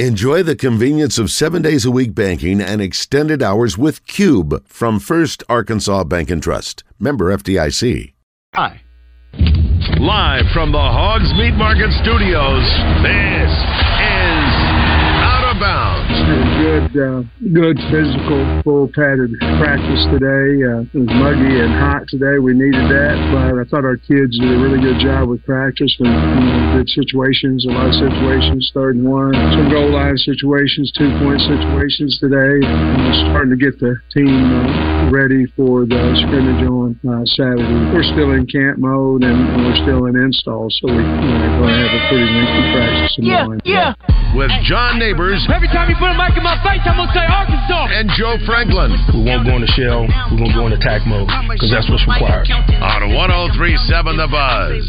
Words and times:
Enjoy 0.00 0.42
the 0.42 0.56
convenience 0.56 1.18
of 1.20 1.30
seven 1.30 1.62
days 1.62 1.84
a 1.84 1.90
week 1.92 2.16
banking 2.16 2.60
and 2.60 2.82
extended 2.82 3.44
hours 3.44 3.78
with 3.78 4.04
Cube 4.08 4.66
from 4.66 4.98
First 4.98 5.44
Arkansas 5.48 6.02
Bank 6.02 6.30
and 6.30 6.42
Trust. 6.42 6.82
Member 6.98 7.26
FDIC. 7.26 8.12
Hi. 8.56 8.80
Live 10.00 10.46
from 10.52 10.72
the 10.72 10.82
Hogs 10.82 11.32
Meat 11.38 11.54
Market 11.54 11.92
Studios, 12.02 12.66
this 13.06 13.52
is 13.54 14.50
Out 15.22 15.54
of 15.54 15.60
Bounds. 15.60 16.03
Good, 16.64 16.96
uh, 16.96 17.20
good 17.52 17.76
physical, 17.92 18.40
full 18.64 18.88
padded 18.88 19.36
practice 19.60 20.00
today. 20.08 20.64
Uh, 20.64 20.88
it 20.88 20.96
was 20.96 21.12
muggy 21.12 21.60
and 21.60 21.76
hot 21.76 22.08
today. 22.08 22.40
We 22.40 22.56
needed 22.56 22.88
that, 22.88 23.20
but 23.36 23.60
I 23.60 23.64
thought 23.68 23.84
our 23.84 24.00
kids 24.00 24.32
did 24.40 24.48
a 24.48 24.56
really 24.56 24.80
good 24.80 24.96
job 24.96 25.28
with 25.28 25.44
practice. 25.44 25.92
And 26.00 26.08
you 26.08 26.16
know, 26.16 26.80
good 26.80 26.88
situations, 26.88 27.68
a 27.68 27.68
lot 27.68 27.92
of 27.92 27.94
situations, 28.00 28.72
third 28.72 28.96
and 28.96 29.04
one, 29.04 29.36
some 29.52 29.68
goal 29.68 29.92
line 29.92 30.16
situations, 30.16 30.88
two 30.96 31.12
point 31.20 31.44
situations 31.44 32.16
today. 32.16 32.64
And 32.64 33.12
starting 33.28 33.52
to 33.52 33.60
get 33.60 33.76
the 33.76 34.00
team 34.16 34.32
uh, 34.32 34.93
ready 35.14 35.46
for 35.54 35.86
the 35.86 36.02
scrimmage 36.26 36.66
on 36.66 36.98
uh, 37.06 37.22
Saturday. 37.38 37.78
We're 37.94 38.02
still 38.02 38.34
in 38.34 38.50
camp 38.50 38.82
mode 38.82 39.22
and, 39.22 39.38
and 39.54 39.62
we're 39.62 39.78
still 39.86 40.10
in 40.10 40.18
install, 40.18 40.66
so 40.66 40.90
we, 40.90 40.98
you 40.98 41.06
know, 41.06 41.38
are 41.38 41.54
going 41.62 41.70
to 41.70 41.78
have 41.86 41.94
a 41.94 42.02
pretty 42.10 42.26
lengthy 42.26 42.62
practice 42.74 43.14
tomorrow. 43.14 43.54
Yeah, 43.62 43.94
yeah. 43.94 44.34
With 44.34 44.50
John 44.66 44.98
Neighbors. 44.98 45.38
Every 45.46 45.70
time 45.70 45.86
you 45.86 45.94
put 46.02 46.10
a 46.10 46.18
mic 46.18 46.34
in 46.34 46.42
my 46.42 46.58
face, 46.66 46.82
I'm 46.82 46.98
going 46.98 47.06
to 47.06 47.14
say 47.14 47.22
Arkansas. 47.22 47.94
And 47.94 48.10
Joe 48.18 48.42
Franklin. 48.42 48.90
We 49.14 49.22
won't 49.22 49.46
go 49.46 49.54
into 49.54 49.70
shell. 49.78 50.02
We're 50.34 50.42
going 50.42 50.50
to 50.50 50.58
go 50.58 50.66
into 50.66 50.82
attack 50.82 51.06
mode 51.06 51.30
because 51.46 51.70
that's 51.70 51.86
what's 51.86 52.02
required. 52.10 52.50
On 52.82 53.14
1037 53.14 54.18
The 54.18 54.26
Buzz. 54.26 54.82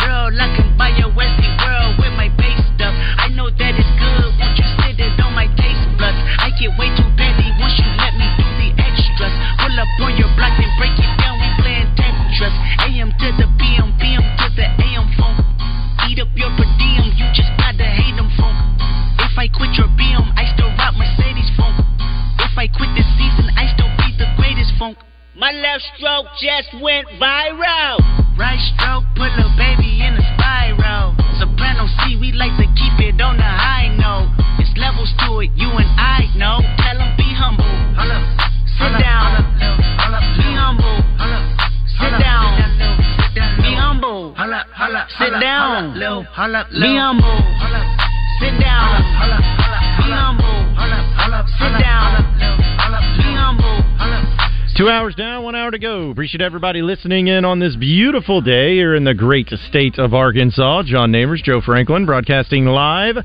Girl, 0.00 0.32
I 0.32 0.48
can 0.56 0.72
buy 0.80 0.96
your 0.96 1.12
Westie 1.12 1.52
world 1.60 2.00
with 2.00 2.16
my 2.16 2.32
base 2.40 2.64
stuff. 2.72 2.96
I 3.20 3.28
know 3.36 3.52
that 3.52 3.72
it's 3.76 3.92
good. 4.00 4.83
Buds? 6.04 6.20
I 6.44 6.52
get 6.60 6.76
way 6.76 6.92
too 6.92 7.08
busy 7.16 7.48
once 7.56 7.72
you 7.80 7.88
let 7.96 8.12
me 8.20 8.28
do 8.36 8.44
the 8.60 8.68
extras. 8.76 9.32
Pull 9.56 9.76
up 9.80 9.88
on 10.04 10.12
your 10.20 10.28
block 10.36 10.52
and 10.60 10.72
break 10.76 10.92
it 11.00 11.12
down. 11.16 11.40
We 11.40 11.48
playing 11.64 11.88
Tetris. 11.96 12.52
AM 12.84 13.08
to 13.08 13.28
the 13.40 13.48
PM, 13.56 13.88
PM 13.96 14.20
to 14.20 14.46
the 14.52 14.68
AM 14.68 15.08
phone. 15.16 15.40
Eat 16.04 16.20
up 16.20 16.28
your 16.36 16.52
per 16.60 16.68
diem. 16.76 17.08
You 17.16 17.26
just 17.32 17.48
gotta 17.56 17.88
hate 17.88 18.16
them 18.20 18.28
funk. 18.36 18.52
If 19.24 19.32
I 19.40 19.48
quit 19.48 19.72
your 19.80 19.88
BM, 19.96 20.28
I 20.36 20.44
still 20.52 20.68
rock 20.76 20.92
Mercedes 21.00 21.48
funk. 21.56 21.80
If 22.44 22.52
I 22.60 22.68
quit 22.68 22.92
this 22.92 23.08
season, 23.16 23.48
I 23.56 23.64
still 23.72 23.88
be 24.04 24.12
the 24.20 24.28
greatest 24.36 24.76
funk. 24.76 25.00
My 25.34 25.50
left 25.50 25.82
stroke 25.96 26.28
just 26.38 26.68
went 26.84 27.08
viral. 27.16 27.96
Right 28.36 28.60
stroke 28.76 29.08
put 29.16 29.32
a 29.40 29.48
baby 29.56 30.04
in 30.04 30.14
a 30.20 30.24
spiral. 30.36 31.16
Soprano 31.40 31.88
C, 32.04 32.20
we 32.20 32.30
like 32.30 32.54
to 32.60 32.66
keep 32.76 32.94
it 33.02 33.18
on 33.20 33.38
the 33.38 33.42
high 33.42 33.83
levels 34.84 35.12
to 35.24 35.40
it, 35.40 35.50
you 35.56 35.70
and 35.80 35.88
I 35.96 36.28
know. 36.36 36.60
Tell 36.84 37.00
'em 37.00 37.16
be 37.16 37.28
humble. 37.32 37.64
Sit 38.76 38.92
down. 39.00 39.30
Be 40.36 40.50
humble. 40.60 40.98
Sit 41.98 42.12
down. 42.20 42.52
Be 43.64 43.72
humble. 43.80 44.34
Sit 45.18 45.32
down. 45.40 45.72
Be 45.80 46.96
humble. 47.00 47.32
Sit 48.40 48.54
down. 48.60 49.00
Be 50.00 50.10
humble. 50.20 50.60
Sit 51.58 51.72
down. 51.80 52.10
Be 53.16 53.32
humble. 53.42 53.80
Two 54.76 54.88
hours 54.90 55.14
down, 55.14 55.44
one 55.44 55.54
hour 55.54 55.70
to 55.70 55.78
go. 55.78 56.10
Appreciate 56.10 56.42
everybody 56.42 56.82
listening 56.82 57.28
in 57.28 57.44
on 57.44 57.58
this 57.58 57.76
beautiful 57.76 58.40
day 58.40 58.74
here 58.74 58.94
in 58.94 59.04
the 59.04 59.14
great 59.14 59.48
state 59.68 59.98
of 59.98 60.12
Arkansas. 60.12 60.82
John 60.82 61.10
Neighbors, 61.10 61.40
Joe 61.42 61.60
Franklin, 61.62 62.04
broadcasting 62.04 62.66
live 62.66 63.16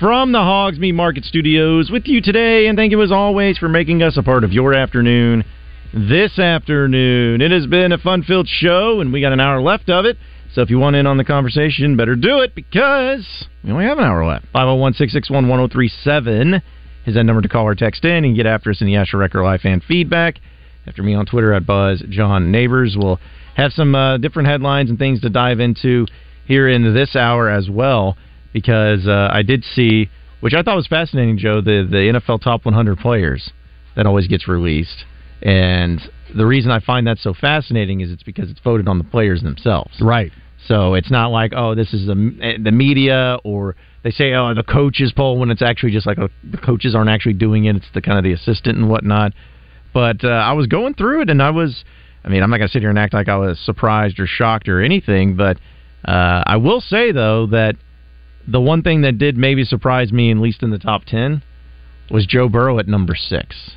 from 0.00 0.32
the 0.32 0.38
Hogs 0.38 0.78
Meat 0.78 0.92
Market 0.92 1.26
Studios 1.26 1.90
with 1.90 2.04
you 2.06 2.22
today. 2.22 2.68
And 2.68 2.78
thank 2.78 2.90
you 2.90 3.02
as 3.02 3.12
always 3.12 3.58
for 3.58 3.68
making 3.68 4.02
us 4.02 4.16
a 4.16 4.22
part 4.22 4.44
of 4.44 4.52
your 4.52 4.72
afternoon 4.72 5.44
this 5.92 6.38
afternoon. 6.38 7.42
It 7.42 7.50
has 7.50 7.66
been 7.66 7.92
a 7.92 7.98
fun 7.98 8.22
filled 8.22 8.48
show, 8.48 9.02
and 9.02 9.12
we 9.12 9.20
got 9.20 9.34
an 9.34 9.40
hour 9.40 9.60
left 9.60 9.90
of 9.90 10.06
it. 10.06 10.16
So 10.54 10.62
if 10.62 10.70
you 10.70 10.78
want 10.78 10.96
in 10.96 11.06
on 11.06 11.18
the 11.18 11.24
conversation, 11.24 11.98
better 11.98 12.16
do 12.16 12.38
it 12.38 12.54
because 12.54 13.46
we 13.62 13.72
only 13.72 13.84
have 13.84 13.98
an 13.98 14.04
hour 14.04 14.24
left. 14.24 14.46
501 14.54 14.94
661 14.94 15.48
1037 15.48 16.62
is 17.04 17.14
that 17.14 17.24
number 17.24 17.42
to 17.42 17.48
call 17.48 17.66
or 17.66 17.74
text 17.74 18.02
in 18.06 18.24
and 18.24 18.34
get 18.34 18.46
after 18.46 18.70
us 18.70 18.80
in 18.80 18.86
the 18.86 18.96
Asher 18.96 19.18
Record 19.18 19.42
Live 19.42 19.60
fan 19.60 19.82
feedback. 19.86 20.40
After 20.86 21.02
me 21.02 21.12
on 21.12 21.26
Twitter 21.26 21.52
at 21.52 21.66
Buzz 21.66 22.02
John 22.08 22.50
Neighbors, 22.50 22.96
we'll 22.98 23.20
have 23.54 23.72
some 23.72 23.94
uh, 23.94 24.16
different 24.16 24.48
headlines 24.48 24.88
and 24.88 24.98
things 24.98 25.20
to 25.20 25.28
dive 25.28 25.60
into 25.60 26.06
here 26.46 26.70
in 26.70 26.94
this 26.94 27.14
hour 27.14 27.50
as 27.50 27.68
well. 27.68 28.16
Because 28.52 29.06
uh, 29.06 29.28
I 29.32 29.42
did 29.42 29.64
see, 29.64 30.10
which 30.40 30.54
I 30.54 30.62
thought 30.62 30.76
was 30.76 30.86
fascinating, 30.86 31.38
Joe, 31.38 31.60
the 31.60 31.86
the 31.88 32.20
NFL 32.20 32.42
top 32.42 32.64
100 32.64 32.98
players 32.98 33.50
that 33.96 34.06
always 34.06 34.26
gets 34.26 34.48
released, 34.48 35.04
and 35.42 36.00
the 36.34 36.46
reason 36.46 36.70
I 36.70 36.80
find 36.80 37.06
that 37.06 37.18
so 37.18 37.34
fascinating 37.34 38.00
is 38.00 38.10
it's 38.10 38.22
because 38.22 38.50
it's 38.50 38.60
voted 38.60 38.88
on 38.88 38.98
the 38.98 39.04
players 39.04 39.42
themselves. 39.42 40.00
Right. 40.00 40.32
So 40.66 40.94
it's 40.94 41.10
not 41.10 41.28
like 41.28 41.52
oh 41.56 41.74
this 41.74 41.92
is 41.94 42.06
the 42.06 42.58
the 42.62 42.72
media 42.72 43.38
or 43.44 43.76
they 44.02 44.10
say 44.10 44.34
oh 44.34 44.54
the 44.54 44.62
coaches 44.62 45.12
poll 45.14 45.38
when 45.38 45.50
it's 45.50 45.62
actually 45.62 45.92
just 45.92 46.06
like 46.06 46.18
oh, 46.18 46.28
the 46.44 46.58
coaches 46.58 46.94
aren't 46.94 47.10
actually 47.10 47.34
doing 47.34 47.64
it. 47.64 47.76
It's 47.76 47.86
the 47.94 48.02
kind 48.02 48.18
of 48.18 48.24
the 48.24 48.32
assistant 48.32 48.76
and 48.78 48.88
whatnot. 48.88 49.32
But 49.92 50.24
uh, 50.24 50.28
I 50.28 50.52
was 50.52 50.66
going 50.66 50.94
through 50.94 51.22
it 51.22 51.30
and 51.30 51.42
I 51.42 51.50
was, 51.50 51.84
I 52.24 52.28
mean, 52.28 52.42
I'm 52.42 52.50
not 52.50 52.58
going 52.58 52.68
to 52.68 52.72
sit 52.72 52.82
here 52.82 52.90
and 52.90 52.98
act 52.98 53.12
like 53.12 53.28
I 53.28 53.36
was 53.36 53.58
surprised 53.58 54.20
or 54.20 54.26
shocked 54.26 54.68
or 54.68 54.80
anything, 54.80 55.36
but 55.36 55.56
uh, 56.04 56.44
I 56.46 56.56
will 56.58 56.80
say 56.80 57.10
though 57.10 57.46
that 57.48 57.76
the 58.46 58.60
one 58.60 58.82
thing 58.82 59.02
that 59.02 59.18
did 59.18 59.36
maybe 59.36 59.64
surprise 59.64 60.12
me, 60.12 60.30
at 60.30 60.38
least 60.38 60.62
in 60.62 60.70
the 60.70 60.78
top 60.78 61.04
ten, 61.04 61.42
was 62.10 62.26
Joe 62.26 62.48
Burrow 62.48 62.78
at 62.78 62.88
number 62.88 63.14
six. 63.14 63.72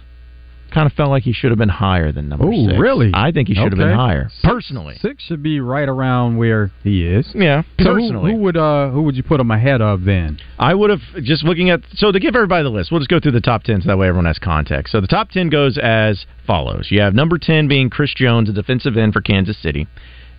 Kind 0.71 0.87
of 0.87 0.93
felt 0.93 1.11
like 1.11 1.21
he 1.21 1.33
should 1.33 1.51
have 1.51 1.59
been 1.59 1.69
higher 1.69 2.11
than 2.11 2.29
number 2.29 2.47
Oh, 2.51 2.65
six. 2.67 2.79
really? 2.79 3.11
I 3.13 3.31
think 3.31 3.47
he 3.47 3.53
should 3.53 3.71
have 3.71 3.77
been 3.77 3.93
higher. 3.93 4.31
Personally. 4.43 4.95
Six 4.99 5.21
should 5.23 5.43
be 5.43 5.59
right 5.59 5.87
around 5.87 6.37
where 6.37 6.71
he 6.83 7.05
is. 7.05 7.31
Yeah, 7.35 7.61
So 7.79 7.89
who- 7.93 7.99
personally. 7.99 8.31
who, 8.31 8.37
would 8.39 8.57
uh 8.57 8.89
who 8.89 9.03
would 9.03 9.15
you 9.15 9.21
put 9.21 9.39
him 9.39 9.51
ahead 9.51 9.81
of 9.83 10.03
then? 10.03 10.39
I 10.57 10.73
would 10.73 10.89
have 10.89 11.01
just 11.21 11.43
looking 11.43 11.69
at 11.69 11.81
so 11.93 12.11
to 12.11 12.19
give 12.19 12.35
everybody 12.35 12.63
the 12.63 12.71
list. 12.71 12.91
We'll 12.91 13.01
just 13.01 13.09
go 13.11 13.19
through 13.19 13.33
the 13.33 13.41
top 13.41 13.61
ten 13.63 13.81
so 13.83 13.87
that 13.89 13.97
way 13.99 14.07
everyone 14.07 14.25
has 14.25 14.39
context. 14.39 14.91
So 14.93 14.99
the 14.99 15.05
top 15.05 15.29
ten 15.29 15.49
goes 15.49 15.77
as 15.77 16.25
follows: 16.47 16.87
you 16.89 17.01
have 17.01 17.13
number 17.13 17.37
ten 17.37 17.67
being 17.67 17.91
Chris 17.91 18.11
Jones, 18.15 18.49
a 18.49 18.53
defensive 18.53 18.97
end 18.97 19.13
for 19.13 19.21
Kansas 19.21 19.57
City. 19.59 19.85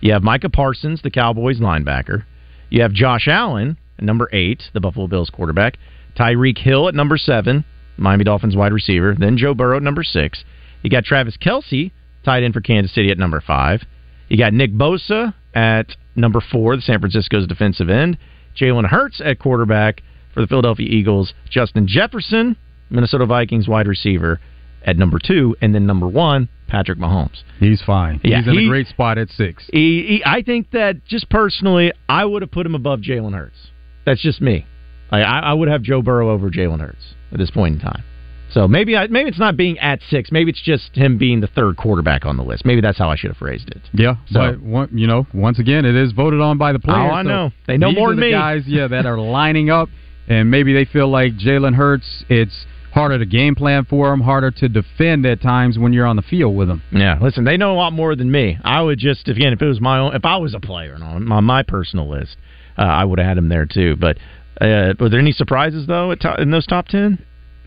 You 0.01 0.11
have 0.11 0.21
Micah 0.21 0.49
Parsons, 0.49 1.01
the 1.01 1.11
Cowboys 1.11 1.61
linebacker. 1.61 2.23
You 2.69 2.81
have 2.81 2.91
Josh 2.91 3.29
Allen 3.29 3.77
number 3.99 4.29
eight, 4.33 4.63
the 4.73 4.79
Buffalo 4.79 5.07
Bills 5.07 5.29
quarterback. 5.29 5.77
Tyreek 6.17 6.57
Hill 6.57 6.87
at 6.87 6.95
number 6.95 7.17
seven, 7.17 7.65
Miami 7.97 8.23
Dolphins 8.23 8.55
wide 8.55 8.73
receiver. 8.73 9.15
Then 9.17 9.37
Joe 9.37 9.53
Burrow 9.53 9.77
at 9.77 9.83
number 9.83 10.03
six. 10.03 10.43
You 10.81 10.89
got 10.89 11.03
Travis 11.03 11.37
Kelce, 11.37 11.91
tight 12.23 12.43
end 12.43 12.53
for 12.53 12.61
Kansas 12.61 12.93
City 12.93 13.11
at 13.11 13.17
number 13.17 13.41
five. 13.41 13.81
You 14.29 14.37
got 14.37 14.53
Nick 14.53 14.71
Bosa 14.73 15.33
at 15.53 15.95
number 16.15 16.41
four, 16.41 16.75
the 16.75 16.81
San 16.81 16.99
Francisco's 16.99 17.47
defensive 17.47 17.89
end. 17.89 18.17
Jalen 18.59 18.87
Hurts 18.87 19.21
at 19.23 19.39
quarterback 19.39 20.01
for 20.33 20.41
the 20.41 20.47
Philadelphia 20.47 20.87
Eagles. 20.89 21.33
Justin 21.49 21.87
Jefferson, 21.87 22.55
Minnesota 22.89 23.25
Vikings 23.25 23.67
wide 23.67 23.87
receiver, 23.87 24.39
at 24.85 24.97
number 24.97 25.19
two. 25.19 25.55
And 25.61 25.73
then 25.75 25.85
number 25.85 26.07
one, 26.07 26.47
Patrick 26.67 26.97
Mahomes. 26.99 27.43
He's 27.59 27.81
fine. 27.81 28.21
Yeah, 28.23 28.39
He's 28.39 28.47
in 28.47 28.53
he- 28.53 28.65
a 28.65 28.69
great 28.69 28.87
spot 28.87 29.17
at 29.17 29.29
six. 29.29 29.63
He, 29.71 30.05
he, 30.07 30.23
I 30.25 30.41
think 30.41 30.71
that 30.71 31.05
just 31.05 31.29
personally, 31.29 31.91
I 32.07 32.25
would 32.25 32.41
have 32.41 32.51
put 32.51 32.65
him 32.65 32.75
above 32.75 32.99
Jalen 33.01 33.33
Hurts. 33.35 33.71
That's 34.05 34.21
just 34.21 34.41
me. 34.41 34.65
I, 35.11 35.21
I, 35.21 35.53
would 35.53 35.67
have 35.67 35.83
Joe 35.83 36.01
Burrow 36.01 36.29
over 36.29 36.49
Jalen 36.49 36.79
Hurts 36.79 37.13
at 37.31 37.37
this 37.37 37.51
point 37.51 37.75
in 37.75 37.81
time. 37.81 38.03
So 38.51 38.67
maybe 38.67 38.95
I, 38.95 39.07
maybe 39.07 39.29
it's 39.29 39.39
not 39.39 39.57
being 39.57 39.77
at 39.79 39.99
six. 40.09 40.31
Maybe 40.31 40.49
it's 40.51 40.61
just 40.61 40.95
him 40.95 41.17
being 41.17 41.41
the 41.41 41.47
third 41.47 41.77
quarterback 41.77 42.25
on 42.25 42.37
the 42.37 42.43
list. 42.43 42.65
Maybe 42.65 42.81
that's 42.81 42.97
how 42.97 43.09
I 43.09 43.15
should 43.15 43.29
have 43.31 43.37
phrased 43.37 43.69
it. 43.69 43.81
Yeah, 43.93 44.15
So- 44.29 44.39
but 44.51 44.61
one, 44.61 44.89
you 44.97 45.07
know, 45.07 45.27
once 45.33 45.59
again, 45.59 45.85
it 45.85 45.95
is 45.95 46.11
voted 46.11 46.41
on 46.41 46.57
by 46.57 46.71
the 46.71 46.79
players. 46.79 47.09
Oh, 47.11 47.13
I 47.13 47.23
so 47.23 47.27
know. 47.29 47.51
They 47.67 47.77
know 47.77 47.89
these 47.89 47.97
more 47.97 48.09
are 48.09 48.11
than 48.11 48.21
the 48.21 48.25
me. 48.27 48.31
Guys, 48.31 48.63
yeah, 48.67 48.87
that 48.87 49.05
are 49.05 49.19
lining 49.19 49.69
up, 49.69 49.89
and 50.27 50.49
maybe 50.49 50.73
they 50.73 50.85
feel 50.85 51.09
like 51.09 51.33
Jalen 51.33 51.75
Hurts. 51.75 52.23
It's 52.29 52.65
harder 52.93 53.19
to 53.19 53.25
game 53.25 53.55
plan 53.55 53.83
for 53.83 54.13
him, 54.13 54.21
harder 54.21 54.51
to 54.51 54.69
defend 54.69 55.25
at 55.25 55.41
times 55.41 55.77
when 55.77 55.91
you're 55.91 56.05
on 56.05 56.15
the 56.15 56.21
field 56.21 56.55
with 56.55 56.69
him. 56.69 56.81
Yeah, 56.91 57.19
listen, 57.21 57.43
they 57.43 57.57
know 57.57 57.73
a 57.73 57.75
lot 57.75 57.91
more 57.91 58.15
than 58.15 58.31
me. 58.31 58.57
I 58.63 58.81
would 58.81 58.99
just, 58.99 59.27
again, 59.27 59.51
if 59.51 59.61
it 59.61 59.67
was 59.67 59.81
my 59.81 59.99
own, 59.99 60.15
if 60.15 60.23
I 60.23 60.37
was 60.37 60.53
a 60.53 60.61
player 60.61 60.95
on 60.95 61.25
my, 61.25 61.41
my 61.41 61.61
personal 61.63 62.09
list, 62.09 62.37
uh, 62.77 62.81
I 62.81 63.03
would 63.03 63.19
have 63.19 63.27
had 63.27 63.37
him 63.37 63.49
there 63.49 63.65
too. 63.65 63.95
But 63.95 64.17
uh, 64.61 64.93
were 64.99 65.09
there 65.09 65.19
any 65.19 65.31
surprises 65.31 65.87
though 65.87 66.13
to, 66.15 66.41
in 66.41 66.51
those 66.51 66.65
top 66.65 66.87
ten? 66.87 67.23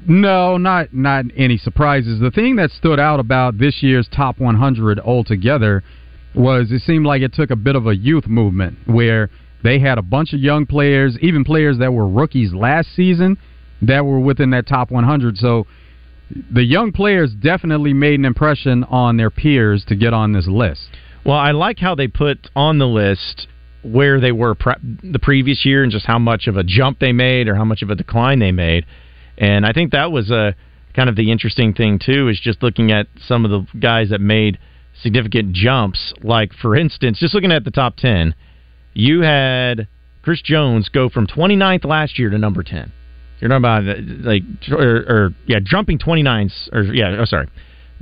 No, 0.07 0.57
not 0.57 0.95
not 0.95 1.25
any 1.37 1.59
surprises. 1.59 2.21
The 2.21 2.31
thing 2.31 2.57
that 2.57 2.71
stood 2.71 3.01
out 3.01 3.21
about 3.21 3.59
this 3.59 3.83
year's 3.83 4.09
top 4.09 4.39
100 4.39 5.01
altogether 5.01 5.83
was 6.35 6.71
it 6.71 6.83
seemed 6.83 7.05
like 7.05 7.23
it 7.23 7.35
took 7.35 7.51
a 7.51 7.57
bit 7.57 7.75
of 7.75 7.87
a 7.87 7.97
youth 7.97 8.27
movement 8.27 8.79
where 8.87 9.29
they 9.65 9.81
had 9.81 9.99
a 9.99 10.03
bunch 10.03 10.33
of 10.33 10.41
young 10.41 10.67
players, 10.67 11.19
even 11.21 11.43
players 11.45 11.79
that 11.79 11.93
were 11.93 12.07
rookies 12.07 12.53
last 12.53 12.95
season, 12.95 13.37
that 13.83 14.05
were 14.05 14.21
within 14.21 14.51
that 14.51 14.69
top 14.69 14.91
100. 14.91 15.37
So 15.37 15.67
the 16.51 16.65
young 16.65 16.93
players 16.93 17.35
definitely 17.35 17.93
made 17.93 18.19
an 18.19 18.25
impression 18.25 18.85
on 18.85 19.17
their 19.17 19.31
peers 19.31 19.85
to 19.89 19.97
get 19.97 20.13
on 20.13 20.33
this 20.33 20.47
list. 20.47 20.89
Well, 21.25 21.37
I 21.37 21.51
like 21.51 21.79
how 21.79 21.95
they 21.95 22.07
put 22.09 22.49
on 22.55 22.79
the 22.79 22.87
list 22.87 23.49
where 23.93 24.21
they 24.21 24.33
were 24.33 24.55
pre- 24.55 24.75
the 25.03 25.19
previous 25.19 25.65
year 25.65 25.83
and 25.83 25.93
just 25.93 26.07
how 26.07 26.19
much 26.19 26.47
of 26.47 26.57
a 26.57 26.65
jump 26.65 26.99
they 26.99 27.13
made 27.13 27.49
or 27.49 27.55
how 27.55 27.65
much 27.65 27.83
of 27.83 27.91
a 27.91 27.95
decline 27.95 28.39
they 28.39 28.53
made. 28.53 28.85
And 29.37 29.65
I 29.65 29.73
think 29.73 29.93
that 29.93 30.11
was 30.11 30.31
a 30.31 30.55
kind 30.95 31.09
of 31.09 31.17
the 31.17 31.31
interesting 31.31 31.75
thing 31.75 31.99
too 32.05 32.29
is 32.29 32.41
just 32.41 32.63
looking 32.63 32.91
at 32.91 33.07
some 33.27 33.45
of 33.45 33.51
the 33.51 33.79
guys 33.79 34.11
that 34.11 34.21
made 34.21 34.59
significant 35.03 35.53
jumps. 35.53 36.13
Like 36.23 36.53
for 36.53 36.75
instance, 36.77 37.19
just 37.19 37.35
looking 37.35 37.53
at 37.53 37.65
the 37.65 37.71
top 37.71 37.97
ten, 37.97 38.35
you 38.95 39.21
had 39.21 39.87
Chris 40.23 40.43
Jones 40.43 40.89
go 40.89 41.09
from 41.09 41.27
29th 41.27 41.85
last 41.85 42.19
year 42.19 42.31
to 42.31 42.39
number 42.39 42.63
10. 42.63 42.93
You're 43.41 43.49
talking 43.49 43.57
about 43.59 43.85
like 44.25 44.43
or, 44.71 44.97
or 44.97 45.35
yeah, 45.47 45.59
jumping 45.63 45.99
29 45.99 46.51
or 46.73 46.83
yeah, 46.83 47.17
oh 47.21 47.25
sorry, 47.25 47.49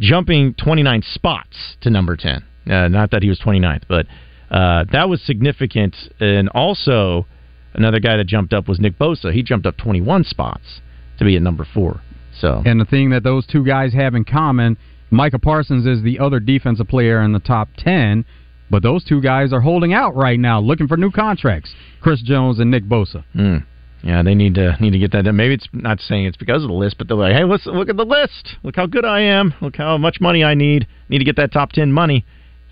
jumping 0.01 0.55
29 0.55 1.03
spots 1.03 1.77
to 1.83 1.91
number 1.91 2.17
10. 2.17 2.45
Uh, 2.67 2.89
not 2.89 3.11
that 3.11 3.23
he 3.23 3.29
was 3.29 3.39
29th, 3.39 3.83
but 3.89 4.07
uh, 4.51 4.85
that 4.93 5.09
was 5.09 5.23
significant. 5.23 5.97
And 6.21 6.49
also, 6.51 7.27
another 7.75 8.01
guy 8.01 8.17
that 8.17 8.27
jumped 8.27 8.53
up 8.53 8.69
was 8.69 8.79
Nick 8.81 8.99
Bosa. 8.99 9.33
He 9.33 9.43
jumped 9.43 9.67
up 9.67 9.77
21 9.77 10.25
spots 10.25 10.81
to 11.19 11.25
be 11.25 11.37
at 11.37 11.43
number 11.43 11.67
four. 11.73 12.01
So, 12.41 12.63
and 12.65 12.81
the 12.81 12.85
thing 12.85 13.11
that 13.11 13.23
those 13.23 13.47
two 13.47 13.65
guys 13.65 13.95
have 13.95 14.15
in 14.15 14.25
common, 14.25 14.77
Micah 15.11 15.39
Parsons 15.39 15.87
is 15.87 16.03
the 16.03 16.19
other 16.19 16.39
defensive 16.41 16.89
player 16.89 17.23
in 17.23 17.33
the 17.33 17.39
top 17.41 17.69
10. 17.79 18.25
But 18.69 18.83
those 18.83 19.05
two 19.05 19.23
guys 19.23 19.53
are 19.53 19.61
holding 19.61 19.93
out 19.95 20.17
right 20.17 20.39
now, 20.39 20.61
looking 20.61 20.89
for 20.89 20.97
new 20.97 21.13
contracts. 21.13 21.73
Chris 22.01 22.21
Jones 22.21 22.59
and 22.59 22.71
Nick 22.71 22.85
Bosa. 22.85 23.25
Mm. 23.35 23.65
Yeah, 24.03 24.23
they 24.23 24.35
need 24.35 24.55
to 24.55 24.77
need 24.81 24.91
to 24.91 24.99
get 24.99 25.13
that 25.13 25.25
done. 25.25 25.37
Maybe 25.37 25.55
it's 25.55 25.69
not 25.73 26.01
saying 26.01 26.27
it's 26.27 26.37
because 26.37 26.63
of 26.63 26.69
the 26.69 26.75
list, 26.75 26.99
but 26.99 27.09
they're 27.09 27.17
like, 27.17 27.35
hey, 27.35 27.45
let's 27.45 27.67
look 27.67 27.89
at 27.89 27.97
the 27.97 28.05
list. 28.05 28.57
Look 28.63 28.77
how 28.77 28.87
good 28.87 29.05
I 29.05 29.21
am. 29.21 29.55
Look 29.61 29.77
how 29.77 29.97
much 29.99 30.21
money 30.21 30.45
I 30.45 30.55
need. 30.55 30.87
Need 31.09 31.19
to 31.19 31.25
get 31.25 31.37
that 31.37 31.53
top 31.53 31.73
ten 31.73 31.93
money. 31.93 32.25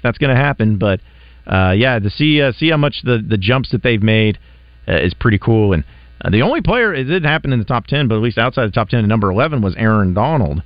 That's 0.02 0.18
going 0.18 0.34
to 0.34 0.40
happen. 0.40 0.78
But 0.78 1.00
uh, 1.46 1.72
yeah, 1.76 1.98
to 1.98 2.10
see 2.10 2.40
uh, 2.40 2.52
see 2.52 2.70
how 2.70 2.76
much 2.76 3.02
the 3.04 3.24
the 3.26 3.38
jumps 3.38 3.70
that 3.70 3.82
they've 3.82 4.02
made 4.02 4.38
uh, 4.88 4.96
is 4.96 5.14
pretty 5.14 5.38
cool. 5.38 5.72
And 5.72 5.84
uh, 6.24 6.30
the 6.30 6.42
only 6.42 6.60
player 6.60 6.94
it 6.94 7.04
didn't 7.04 7.24
happen 7.24 7.52
in 7.52 7.58
the 7.58 7.64
top 7.64 7.86
ten, 7.86 8.08
but 8.08 8.16
at 8.16 8.22
least 8.22 8.38
outside 8.38 8.66
the 8.66 8.72
top 8.72 8.88
ten, 8.88 9.06
number 9.08 9.30
eleven 9.30 9.62
was 9.62 9.74
Aaron 9.76 10.14
Donald 10.14 10.62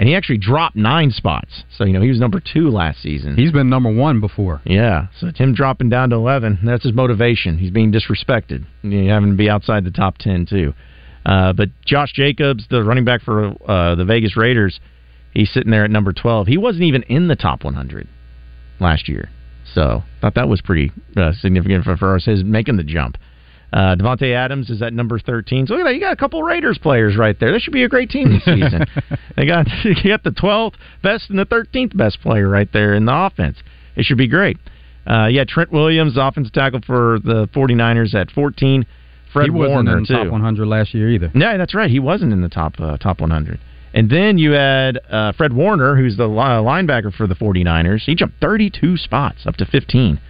and 0.00 0.08
he 0.08 0.14
actually 0.14 0.38
dropped 0.38 0.74
nine 0.74 1.10
spots. 1.10 1.62
So 1.76 1.84
you 1.84 1.92
know 1.92 2.00
he 2.00 2.08
was 2.08 2.18
number 2.18 2.40
two 2.40 2.70
last 2.70 3.02
season. 3.02 3.36
He's 3.36 3.52
been 3.52 3.68
number 3.68 3.92
one 3.92 4.18
before. 4.18 4.62
Yeah, 4.64 5.08
so 5.18 5.26
it's 5.26 5.38
him 5.38 5.54
dropping 5.54 5.90
down 5.90 6.08
to 6.10 6.16
eleven. 6.16 6.58
That's 6.64 6.84
his 6.84 6.94
motivation. 6.94 7.58
He's 7.58 7.70
being 7.70 7.92
disrespected. 7.92 8.64
You 8.82 9.02
know, 9.02 9.12
having 9.12 9.30
to 9.32 9.36
be 9.36 9.50
outside 9.50 9.84
the 9.84 9.90
top 9.90 10.16
ten 10.16 10.46
too. 10.46 10.72
Uh, 11.26 11.52
but 11.52 11.68
Josh 11.84 12.14
Jacobs, 12.14 12.66
the 12.70 12.82
running 12.82 13.04
back 13.04 13.20
for 13.20 13.52
uh, 13.70 13.94
the 13.94 14.06
Vegas 14.06 14.38
Raiders, 14.38 14.80
he's 15.34 15.52
sitting 15.52 15.70
there 15.70 15.84
at 15.84 15.90
number 15.90 16.14
twelve. 16.14 16.46
He 16.46 16.56
wasn't 16.56 16.84
even 16.84 17.02
in 17.02 17.28
the 17.28 17.36
top 17.36 17.62
one 17.62 17.74
hundred 17.74 18.08
last 18.80 19.06
year. 19.06 19.28
So 19.74 20.02
thought 20.20 20.34
that 20.34 20.48
was 20.48 20.60
pretty 20.60 20.92
uh, 21.16 21.32
significant 21.40 21.84
for, 21.84 21.96
for 21.96 22.16
us. 22.16 22.24
His 22.24 22.44
making 22.44 22.76
the 22.76 22.84
jump. 22.84 23.16
Uh, 23.72 23.94
Davante 23.94 24.34
Adams 24.34 24.68
is 24.68 24.82
at 24.82 24.92
number 24.92 25.18
13. 25.20 25.66
So 25.68 25.74
look 25.74 25.82
at 25.82 25.84
that. 25.84 25.94
You 25.94 26.00
got 26.00 26.12
a 26.12 26.16
couple 26.16 26.42
Raiders 26.42 26.76
players 26.78 27.16
right 27.16 27.38
there. 27.38 27.52
This 27.52 27.62
should 27.62 27.72
be 27.72 27.84
a 27.84 27.88
great 27.88 28.10
team 28.10 28.32
this 28.32 28.44
season. 28.44 28.84
they 29.36 29.46
got 29.46 29.66
you 29.84 29.94
got 30.10 30.24
the 30.24 30.30
12th 30.30 30.74
best 31.02 31.30
and 31.30 31.38
the 31.38 31.46
13th 31.46 31.96
best 31.96 32.20
player 32.20 32.48
right 32.48 32.68
there 32.72 32.94
in 32.94 33.04
the 33.04 33.14
offense. 33.14 33.58
It 33.96 34.04
should 34.04 34.18
be 34.18 34.28
great. 34.28 34.56
Uh, 35.06 35.26
yeah, 35.26 35.44
Trent 35.46 35.72
Williams, 35.72 36.16
offensive 36.16 36.52
tackle 36.52 36.80
for 36.86 37.18
the 37.24 37.48
49ers 37.54 38.14
at 38.14 38.30
14. 38.32 38.84
Fred 39.32 39.44
he 39.44 39.50
wasn't 39.50 39.74
Warner 39.74 39.96
in 39.98 40.02
the 40.02 40.06
too. 40.08 40.14
top 40.14 40.32
100 40.32 40.66
last 40.66 40.92
year 40.92 41.08
either. 41.08 41.30
Yeah, 41.34 41.56
that's 41.56 41.74
right. 41.74 41.90
He 41.90 42.00
wasn't 42.00 42.32
in 42.32 42.40
the 42.42 42.48
top 42.48 42.74
uh, 42.80 42.96
top 42.96 43.20
100. 43.20 43.60
And 43.92 44.08
then 44.08 44.38
you 44.38 44.52
had 44.52 44.98
uh, 45.10 45.32
Fred 45.32 45.52
Warner, 45.52 45.96
who's 45.96 46.16
the 46.16 46.28
linebacker 46.28 47.12
for 47.12 47.26
the 47.26 47.34
49ers. 47.34 48.02
He 48.02 48.14
jumped 48.14 48.40
32 48.40 48.96
spots 48.96 49.46
up 49.46 49.56
to 49.56 49.66
15. 49.66 50.20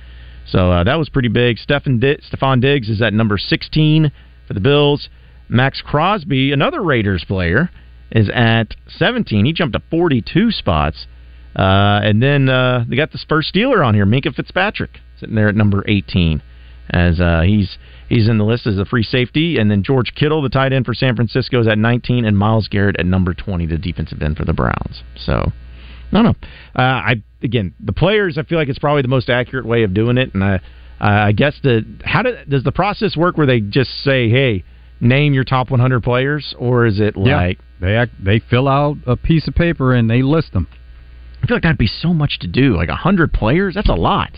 So 0.46 0.72
uh, 0.72 0.84
that 0.84 0.96
was 0.96 1.08
pretty 1.08 1.28
big. 1.28 1.58
Stefan 1.58 2.00
Di- 2.00 2.18
Stefon 2.18 2.60
Diggs 2.60 2.88
is 2.88 3.02
at 3.02 3.12
number 3.12 3.38
16 3.38 4.10
for 4.48 4.54
the 4.54 4.60
Bills. 4.60 5.08
Maxx 5.48 5.82
Crosby, 5.82 6.52
another 6.52 6.82
Raiders 6.82 7.24
player, 7.24 7.70
is 8.10 8.30
at 8.32 8.74
17. 8.88 9.44
He 9.44 9.52
jumped 9.52 9.76
up 9.76 9.82
42 9.90 10.50
spots. 10.52 11.06
Uh, 11.54 12.00
and 12.02 12.22
then 12.22 12.48
uh, 12.48 12.84
they 12.88 12.96
got 12.96 13.12
this 13.12 13.24
first 13.28 13.52
Steeler 13.52 13.84
on 13.84 13.94
here, 13.94 14.06
Minkah 14.06 14.34
Fitzpatrick, 14.34 15.00
sitting 15.18 15.34
there 15.34 15.48
at 15.48 15.56
number 15.56 15.84
18, 15.86 16.42
as 16.90 17.20
uh, 17.20 17.42
he's 17.42 17.78
he's 18.08 18.28
in 18.28 18.38
the 18.38 18.44
list 18.44 18.66
as 18.66 18.78
a 18.78 18.84
free 18.84 19.02
safety. 19.02 19.58
And 19.58 19.70
then 19.70 19.82
George 19.82 20.12
Kittle, 20.14 20.42
the 20.42 20.48
tight 20.48 20.72
end 20.72 20.84
for 20.84 20.94
San 20.94 21.16
Francisco, 21.16 21.60
is 21.60 21.68
at 21.68 21.78
19, 21.78 22.24
and 22.24 22.36
Myles 22.36 22.68
Garrett 22.68 22.96
at 22.98 23.06
number 23.06 23.32
20, 23.32 23.66
the 23.66 23.78
defensive 23.78 24.20
end 24.20 24.36
for 24.36 24.44
the 24.44 24.52
Browns. 24.52 25.02
So, 25.16 25.52
no, 26.12 26.22
no. 26.22 26.30
Uh, 26.76 26.82
I 26.82 27.22
again, 27.42 27.74
the 27.80 27.92
players. 27.92 28.36
I 28.36 28.42
feel 28.42 28.58
like 28.58 28.68
it's 28.68 28.78
probably 28.78 29.02
the 29.02 29.08
most 29.08 29.30
accurate 29.30 29.64
way 29.64 29.84
of 29.84 29.94
doing 29.94 30.18
it, 30.18 30.34
and 30.34 30.44
I, 30.44 30.60
I 31.00 31.32
guess 31.32 31.54
the 31.62 31.84
how 32.04 32.22
do, 32.22 32.36
does 32.48 32.64
the 32.64 32.72
process 32.72 33.16
work? 33.16 33.38
Where 33.38 33.46
they 33.46 33.60
just 33.60 33.90
say, 34.04 34.28
"Hey, 34.28 34.64
name 35.00 35.32
your 35.32 35.44
top 35.44 35.70
100 35.70 36.02
players," 36.02 36.54
or 36.58 36.86
is 36.86 37.00
it 37.00 37.16
like 37.16 37.58
yeah. 37.58 37.64
they 37.80 37.96
act, 37.96 38.12
they 38.22 38.40
fill 38.40 38.68
out 38.68 38.96
a 39.06 39.16
piece 39.16 39.48
of 39.48 39.54
paper 39.54 39.94
and 39.94 40.10
they 40.10 40.22
list 40.22 40.52
them? 40.52 40.66
I 41.42 41.46
feel 41.46 41.56
like 41.56 41.62
that'd 41.62 41.78
be 41.78 41.86
so 41.86 42.12
much 42.12 42.40
to 42.40 42.46
do. 42.46 42.76
Like 42.76 42.90
a 42.90 42.96
hundred 42.96 43.32
players, 43.32 43.74
that's 43.74 43.88
a 43.88 43.94
lot 43.94 44.32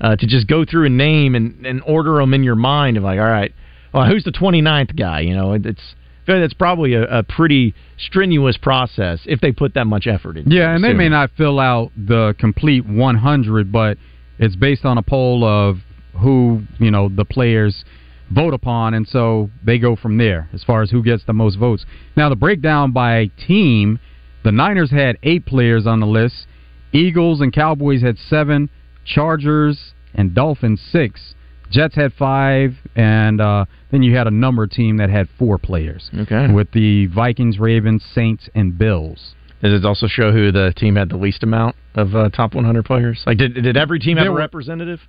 uh, 0.00 0.16
to 0.16 0.26
just 0.26 0.46
go 0.46 0.64
through 0.64 0.86
and 0.86 0.96
name 0.96 1.34
and, 1.34 1.66
and 1.66 1.82
order 1.86 2.14
them 2.14 2.34
in 2.34 2.42
your 2.42 2.54
mind. 2.54 2.96
Of 2.96 3.02
like, 3.02 3.18
all 3.18 3.26
right, 3.26 3.52
well, 3.92 4.06
who's 4.06 4.24
the 4.24 4.32
29th 4.32 4.96
guy? 4.96 5.20
You 5.20 5.34
know, 5.34 5.52
it's 5.54 5.94
that's 6.26 6.54
probably 6.54 6.94
a, 6.94 7.04
a, 7.04 7.22
pretty 7.22 7.74
strenuous 7.96 8.58
process 8.58 9.20
if 9.24 9.40
they 9.40 9.50
put 9.50 9.74
that 9.74 9.86
much 9.86 10.06
effort 10.06 10.36
into. 10.36 10.54
Yeah, 10.54 10.74
and 10.74 10.84
they 10.84 10.92
may 10.92 11.08
not 11.08 11.30
fill 11.36 11.58
out 11.58 11.90
the 11.96 12.34
complete 12.38 12.86
100, 12.86 13.72
but 13.72 13.96
it's 14.38 14.54
based 14.54 14.84
on 14.84 14.98
a 14.98 15.02
poll 15.02 15.44
of 15.44 15.78
who 16.20 16.62
you 16.78 16.90
know 16.90 17.08
the 17.08 17.24
players 17.24 17.84
vote 18.30 18.52
upon, 18.52 18.94
and 18.94 19.08
so 19.08 19.50
they 19.64 19.78
go 19.78 19.96
from 19.96 20.18
there 20.18 20.50
as 20.52 20.62
far 20.62 20.82
as 20.82 20.90
who 20.90 21.02
gets 21.02 21.24
the 21.24 21.32
most 21.32 21.58
votes. 21.58 21.86
Now 22.16 22.28
the 22.28 22.36
breakdown 22.36 22.92
by 22.92 23.30
team, 23.46 23.98
the 24.44 24.52
Niners 24.52 24.90
had 24.90 25.16
eight 25.22 25.46
players 25.46 25.86
on 25.86 26.00
the 26.00 26.06
list, 26.06 26.46
Eagles 26.92 27.40
and 27.40 27.52
Cowboys 27.52 28.02
had 28.02 28.18
seven, 28.18 28.68
Chargers 29.08 29.94
and 30.14 30.34
Dolphins 30.34 30.80
six. 30.92 31.34
Jets 31.70 31.94
had 31.94 32.12
five, 32.14 32.74
and 32.96 33.40
uh, 33.40 33.66
then 33.90 34.02
you 34.02 34.16
had 34.16 34.26
a 34.26 34.30
number 34.30 34.66
team 34.66 34.96
that 34.98 35.10
had 35.10 35.28
four 35.38 35.58
players. 35.58 36.10
Okay. 36.16 36.50
With 36.50 36.70
the 36.72 37.06
Vikings, 37.08 37.58
Ravens, 37.58 38.02
Saints, 38.14 38.48
and 38.54 38.78
Bills. 38.78 39.34
Does 39.62 39.74
it 39.74 39.84
also 39.84 40.06
show 40.06 40.32
who 40.32 40.50
the 40.52 40.72
team 40.76 40.96
had 40.96 41.10
the 41.10 41.16
least 41.16 41.42
amount 41.42 41.76
of 41.94 42.14
uh, 42.14 42.30
top 42.30 42.54
100 42.54 42.84
players? 42.84 43.22
Like, 43.26 43.38
did 43.38 43.54
did 43.54 43.76
every 43.76 43.98
team 43.98 44.16
have 44.16 44.24
There 44.24 44.32
a 44.32 44.36
representative? 44.36 45.00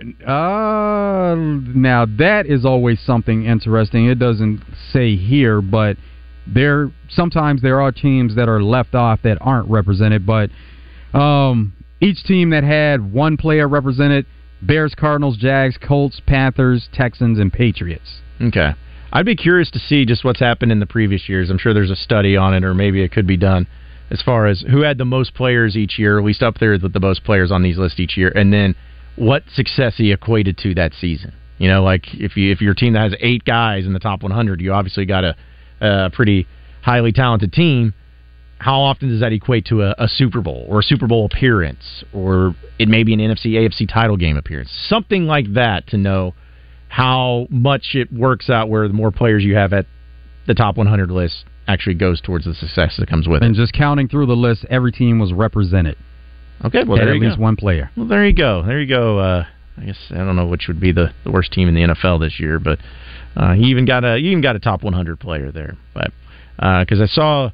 Uh, 0.00 1.34
now 1.36 2.06
that 2.06 2.44
is 2.46 2.64
always 2.64 3.00
something 3.00 3.44
interesting. 3.44 4.06
It 4.06 4.18
doesn't 4.18 4.62
say 4.92 5.16
here, 5.16 5.60
but 5.60 5.96
there 6.46 6.90
sometimes 7.10 7.62
there 7.62 7.80
are 7.80 7.92
teams 7.92 8.34
that 8.36 8.48
are 8.48 8.62
left 8.62 8.94
off 8.94 9.20
that 9.24 9.38
aren't 9.40 9.68
represented. 9.68 10.24
But 10.24 10.50
um, 11.12 11.74
each 12.00 12.22
team 12.24 12.50
that 12.50 12.64
had 12.64 13.12
one 13.12 13.36
player 13.36 13.68
represented: 13.68 14.26
Bears, 14.62 14.94
Cardinals, 14.94 15.36
Jags, 15.36 15.76
Colts, 15.76 16.20
Panthers, 16.26 16.88
Texans, 16.92 17.38
and 17.38 17.52
Patriots. 17.52 18.20
Okay. 18.40 18.72
I'd 19.10 19.24
be 19.26 19.36
curious 19.36 19.70
to 19.70 19.78
see 19.78 20.04
just 20.04 20.22
what's 20.22 20.40
happened 20.40 20.70
in 20.70 20.80
the 20.80 20.86
previous 20.86 21.28
years. 21.28 21.48
I'm 21.48 21.58
sure 21.58 21.72
there's 21.72 21.90
a 21.90 21.96
study 21.96 22.36
on 22.36 22.52
it, 22.52 22.62
or 22.62 22.74
maybe 22.74 23.02
it 23.02 23.10
could 23.10 23.26
be 23.26 23.38
done 23.38 23.66
as 24.10 24.22
far 24.22 24.46
as 24.46 24.64
who 24.70 24.82
had 24.82 24.98
the 24.98 25.04
most 25.04 25.34
players 25.34 25.76
each 25.76 25.98
year, 25.98 26.18
at 26.18 26.24
least 26.24 26.42
up 26.42 26.58
there 26.58 26.78
with 26.80 26.92
the 26.92 27.00
most 27.00 27.24
players 27.24 27.50
on 27.50 27.62
these 27.62 27.78
lists 27.78 28.00
each 28.00 28.16
year, 28.16 28.32
and 28.34 28.52
then 28.52 28.74
what 29.16 29.42
success 29.54 29.94
he 29.96 30.12
equated 30.12 30.56
to 30.58 30.74
that 30.74 30.92
season. 30.94 31.32
You 31.58 31.68
know, 31.68 31.82
like 31.82 32.14
if 32.14 32.36
you 32.36 32.52
if 32.52 32.60
your 32.60 32.74
team 32.74 32.92
that 32.92 33.02
has 33.02 33.14
eight 33.20 33.44
guys 33.44 33.84
in 33.84 33.92
the 33.92 33.98
top 33.98 34.22
100, 34.22 34.60
you 34.60 34.72
obviously 34.72 35.06
got 35.06 35.24
a, 35.24 35.36
a 35.80 36.10
pretty 36.10 36.46
highly 36.82 37.12
talented 37.12 37.52
team. 37.52 37.94
How 38.58 38.80
often 38.80 39.08
does 39.08 39.20
that 39.20 39.32
equate 39.32 39.66
to 39.66 39.82
a, 39.82 39.94
a 39.98 40.08
Super 40.08 40.40
Bowl 40.40 40.66
or 40.68 40.80
a 40.80 40.82
Super 40.82 41.06
Bowl 41.06 41.26
appearance, 41.26 42.04
or 42.12 42.54
it 42.78 42.88
may 42.88 43.04
be 43.04 43.14
an 43.14 43.20
NFC 43.20 43.52
AFC 43.52 43.88
title 43.92 44.16
game 44.16 44.36
appearance, 44.36 44.70
something 44.88 45.26
like 45.26 45.54
that, 45.54 45.86
to 45.88 45.96
know 45.96 46.34
how 46.88 47.46
much 47.50 47.94
it 47.94 48.12
works 48.12 48.50
out 48.50 48.68
where 48.68 48.88
the 48.88 48.94
more 48.94 49.12
players 49.12 49.44
you 49.44 49.54
have 49.54 49.72
at 49.72 49.86
the 50.46 50.54
top 50.54 50.76
100 50.76 51.10
list 51.10 51.44
actually 51.68 51.94
goes 51.94 52.20
towards 52.20 52.46
the 52.46 52.54
success 52.54 52.96
that 52.98 53.08
comes 53.08 53.28
with 53.28 53.42
it. 53.42 53.46
And 53.46 53.54
just 53.54 53.72
counting 53.74 54.08
through 54.08 54.26
the 54.26 54.36
list, 54.36 54.64
every 54.70 54.90
team 54.90 55.18
was 55.18 55.32
represented. 55.32 55.96
Okay, 56.64 56.82
well 56.84 56.96
there 56.96 57.10
at 57.10 57.20
least 57.20 57.36
go. 57.36 57.42
one 57.42 57.54
player. 57.54 57.90
Well, 57.96 58.08
there 58.08 58.26
you 58.26 58.34
go. 58.34 58.64
There 58.66 58.80
you 58.80 58.88
go. 58.88 59.18
Uh, 59.18 59.44
I 59.76 59.84
guess 59.84 59.98
I 60.10 60.16
don't 60.16 60.34
know 60.34 60.46
which 60.46 60.64
would 60.66 60.80
be 60.80 60.90
the, 60.90 61.12
the 61.24 61.30
worst 61.30 61.52
team 61.52 61.68
in 61.68 61.74
the 61.74 61.82
NFL 61.82 62.18
this 62.20 62.40
year, 62.40 62.58
but 62.58 62.80
uh, 63.36 63.52
he 63.52 63.64
even 63.64 63.84
got 63.84 64.04
a 64.04 64.16
he 64.18 64.28
even 64.30 64.42
got 64.42 64.56
a 64.56 64.58
top 64.58 64.82
100 64.82 65.20
player 65.20 65.52
there. 65.52 65.76
But 65.94 66.10
because 66.56 67.00
I 67.00 67.06
saw 67.06 67.50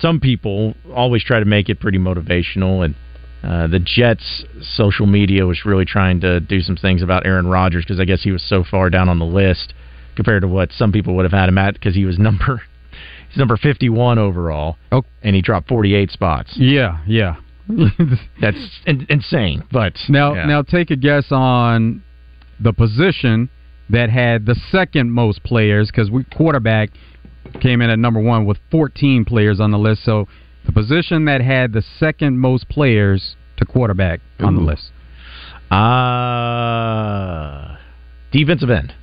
some 0.00 0.20
people 0.20 0.74
always 0.94 1.22
try 1.24 1.38
to 1.38 1.44
make 1.44 1.68
it 1.68 1.80
pretty 1.80 1.98
motivational, 1.98 2.84
and 2.84 2.94
uh, 3.42 3.66
the 3.66 3.78
Jets 3.78 4.44
social 4.76 5.06
media 5.06 5.46
was 5.46 5.64
really 5.64 5.84
trying 5.84 6.20
to 6.20 6.40
do 6.40 6.60
some 6.60 6.76
things 6.76 7.02
about 7.02 7.26
Aaron 7.26 7.46
Rodgers 7.46 7.84
because 7.84 8.00
I 8.00 8.04
guess 8.04 8.22
he 8.22 8.30
was 8.32 8.42
so 8.42 8.64
far 8.64 8.90
down 8.90 9.08
on 9.08 9.18
the 9.18 9.26
list 9.26 9.74
compared 10.16 10.42
to 10.42 10.48
what 10.48 10.70
some 10.72 10.92
people 10.92 11.14
would 11.16 11.24
have 11.24 11.32
had 11.32 11.48
him 11.48 11.58
at 11.58 11.74
because 11.74 11.94
he 11.94 12.04
was 12.04 12.18
number 12.18 12.62
he's 13.28 13.36
number 13.36 13.56
51 13.56 14.18
overall, 14.18 14.76
Oh. 14.92 15.02
and 15.22 15.34
he 15.36 15.42
dropped 15.42 15.68
48 15.68 16.10
spots. 16.10 16.52
Yeah, 16.56 16.98
yeah. 17.06 17.36
That's 18.40 18.80
in- 18.86 19.06
insane. 19.08 19.64
But 19.72 19.94
Now, 20.08 20.34
yeah. 20.34 20.46
now 20.46 20.62
take 20.62 20.90
a 20.90 20.96
guess 20.96 21.26
on 21.30 22.02
the 22.60 22.72
position 22.72 23.48
that 23.90 24.10
had 24.10 24.46
the 24.46 24.54
second 24.70 25.10
most 25.10 25.42
players 25.42 25.88
because 25.90 26.10
we 26.10 26.24
quarterback 26.24 26.90
came 27.60 27.80
in 27.82 27.90
at 27.90 27.98
number 27.98 28.20
one 28.20 28.44
with 28.46 28.58
14 28.70 29.24
players 29.24 29.60
on 29.60 29.70
the 29.70 29.78
list. 29.78 30.04
So 30.04 30.26
the 30.66 30.72
position 30.72 31.24
that 31.26 31.40
had 31.40 31.72
the 31.72 31.82
second 31.98 32.38
most 32.38 32.68
players 32.68 33.36
to 33.56 33.64
quarterback 33.64 34.20
on 34.40 34.54
the 34.56 34.62
list. 34.62 34.90
Uh, 35.70 37.76
defensive 38.32 38.70
end. 38.70 38.94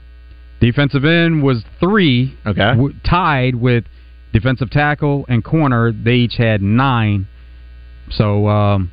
Defensive 0.60 1.06
end 1.06 1.42
was 1.44 1.64
three, 1.80 2.36
Okay. 2.46 2.60
w- 2.60 2.94
tied 3.04 3.56
with 3.56 3.86
defensive 4.34 4.70
tackle 4.70 5.26
and 5.28 5.44
corner. 5.44 5.92
They 5.92 6.16
each 6.16 6.38
had 6.38 6.62
nine. 6.62 7.28
So 8.12 8.48
um, 8.48 8.92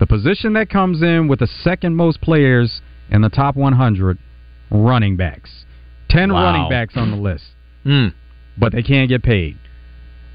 the 0.00 0.06
position 0.06 0.54
that 0.54 0.68
comes 0.68 1.02
in 1.02 1.28
with 1.28 1.38
the 1.40 1.46
second 1.46 1.94
most 1.96 2.20
players 2.20 2.80
in 3.10 3.20
the 3.22 3.28
top 3.28 3.54
100, 3.56 4.18
running 4.70 5.16
backs. 5.16 5.64
Ten 6.08 6.32
Wow. 6.32 6.42
running 6.44 6.68
backs 6.68 6.96
on 6.96 7.10
the 7.10 7.16
list, 7.16 7.44
Hmm. 7.84 8.08
But 8.58 8.72
they 8.72 8.82
can't 8.82 9.08
get 9.08 9.22
paid. 9.22 9.58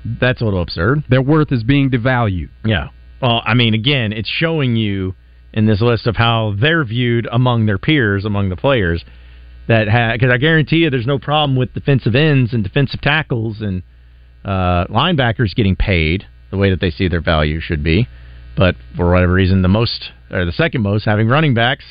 That's 0.03 0.41
a 0.41 0.45
little 0.45 0.61
absurd. 0.61 1.03
Their 1.09 1.21
worth 1.21 1.51
is 1.51 1.63
being 1.63 1.89
devalued. 1.89 2.49
Yeah. 2.65 2.89
Well, 3.21 3.41
I 3.45 3.53
mean, 3.53 3.73
again, 3.73 4.13
it's 4.13 4.29
showing 4.29 4.75
you 4.75 5.15
in 5.53 5.65
this 5.65 5.81
list 5.81 6.07
of 6.07 6.15
how 6.15 6.55
they're 6.59 6.83
viewed 6.83 7.27
among 7.31 7.65
their 7.65 7.77
peers, 7.77 8.25
among 8.25 8.49
the 8.49 8.55
players. 8.55 9.03
That 9.67 9.85
because 10.13 10.33
I 10.33 10.37
guarantee 10.37 10.77
you, 10.77 10.89
there's 10.89 11.05
no 11.05 11.19
problem 11.19 11.55
with 11.55 11.73
defensive 11.73 12.15
ends 12.15 12.53
and 12.53 12.63
defensive 12.63 13.01
tackles 13.01 13.61
and 13.61 13.83
uh, 14.43 14.85
linebackers 14.87 15.53
getting 15.55 15.75
paid 15.75 16.25
the 16.49 16.57
way 16.57 16.71
that 16.71 16.81
they 16.81 16.89
see 16.89 17.07
their 17.07 17.21
value 17.21 17.59
should 17.59 17.83
be. 17.83 18.07
But 18.57 18.75
for 18.97 19.11
whatever 19.11 19.33
reason, 19.33 19.61
the 19.61 19.67
most 19.67 20.11
or 20.31 20.45
the 20.45 20.51
second 20.51 20.81
most 20.81 21.05
having 21.05 21.27
running 21.27 21.53
backs 21.53 21.85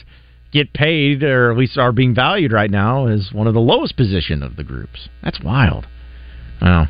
get 0.53 0.73
paid 0.73 1.23
or 1.23 1.53
at 1.53 1.57
least 1.57 1.79
are 1.79 1.93
being 1.93 2.15
valued 2.15 2.53
right 2.53 2.71
now 2.71 3.07
is 3.07 3.33
one 3.33 3.47
of 3.47 3.55
the 3.55 3.61
lowest 3.61 3.97
position 3.97 4.43
of 4.43 4.57
the 4.57 4.65
groups. 4.65 5.09
That's 5.23 5.41
wild. 5.41 5.87
Wow. 6.61 6.89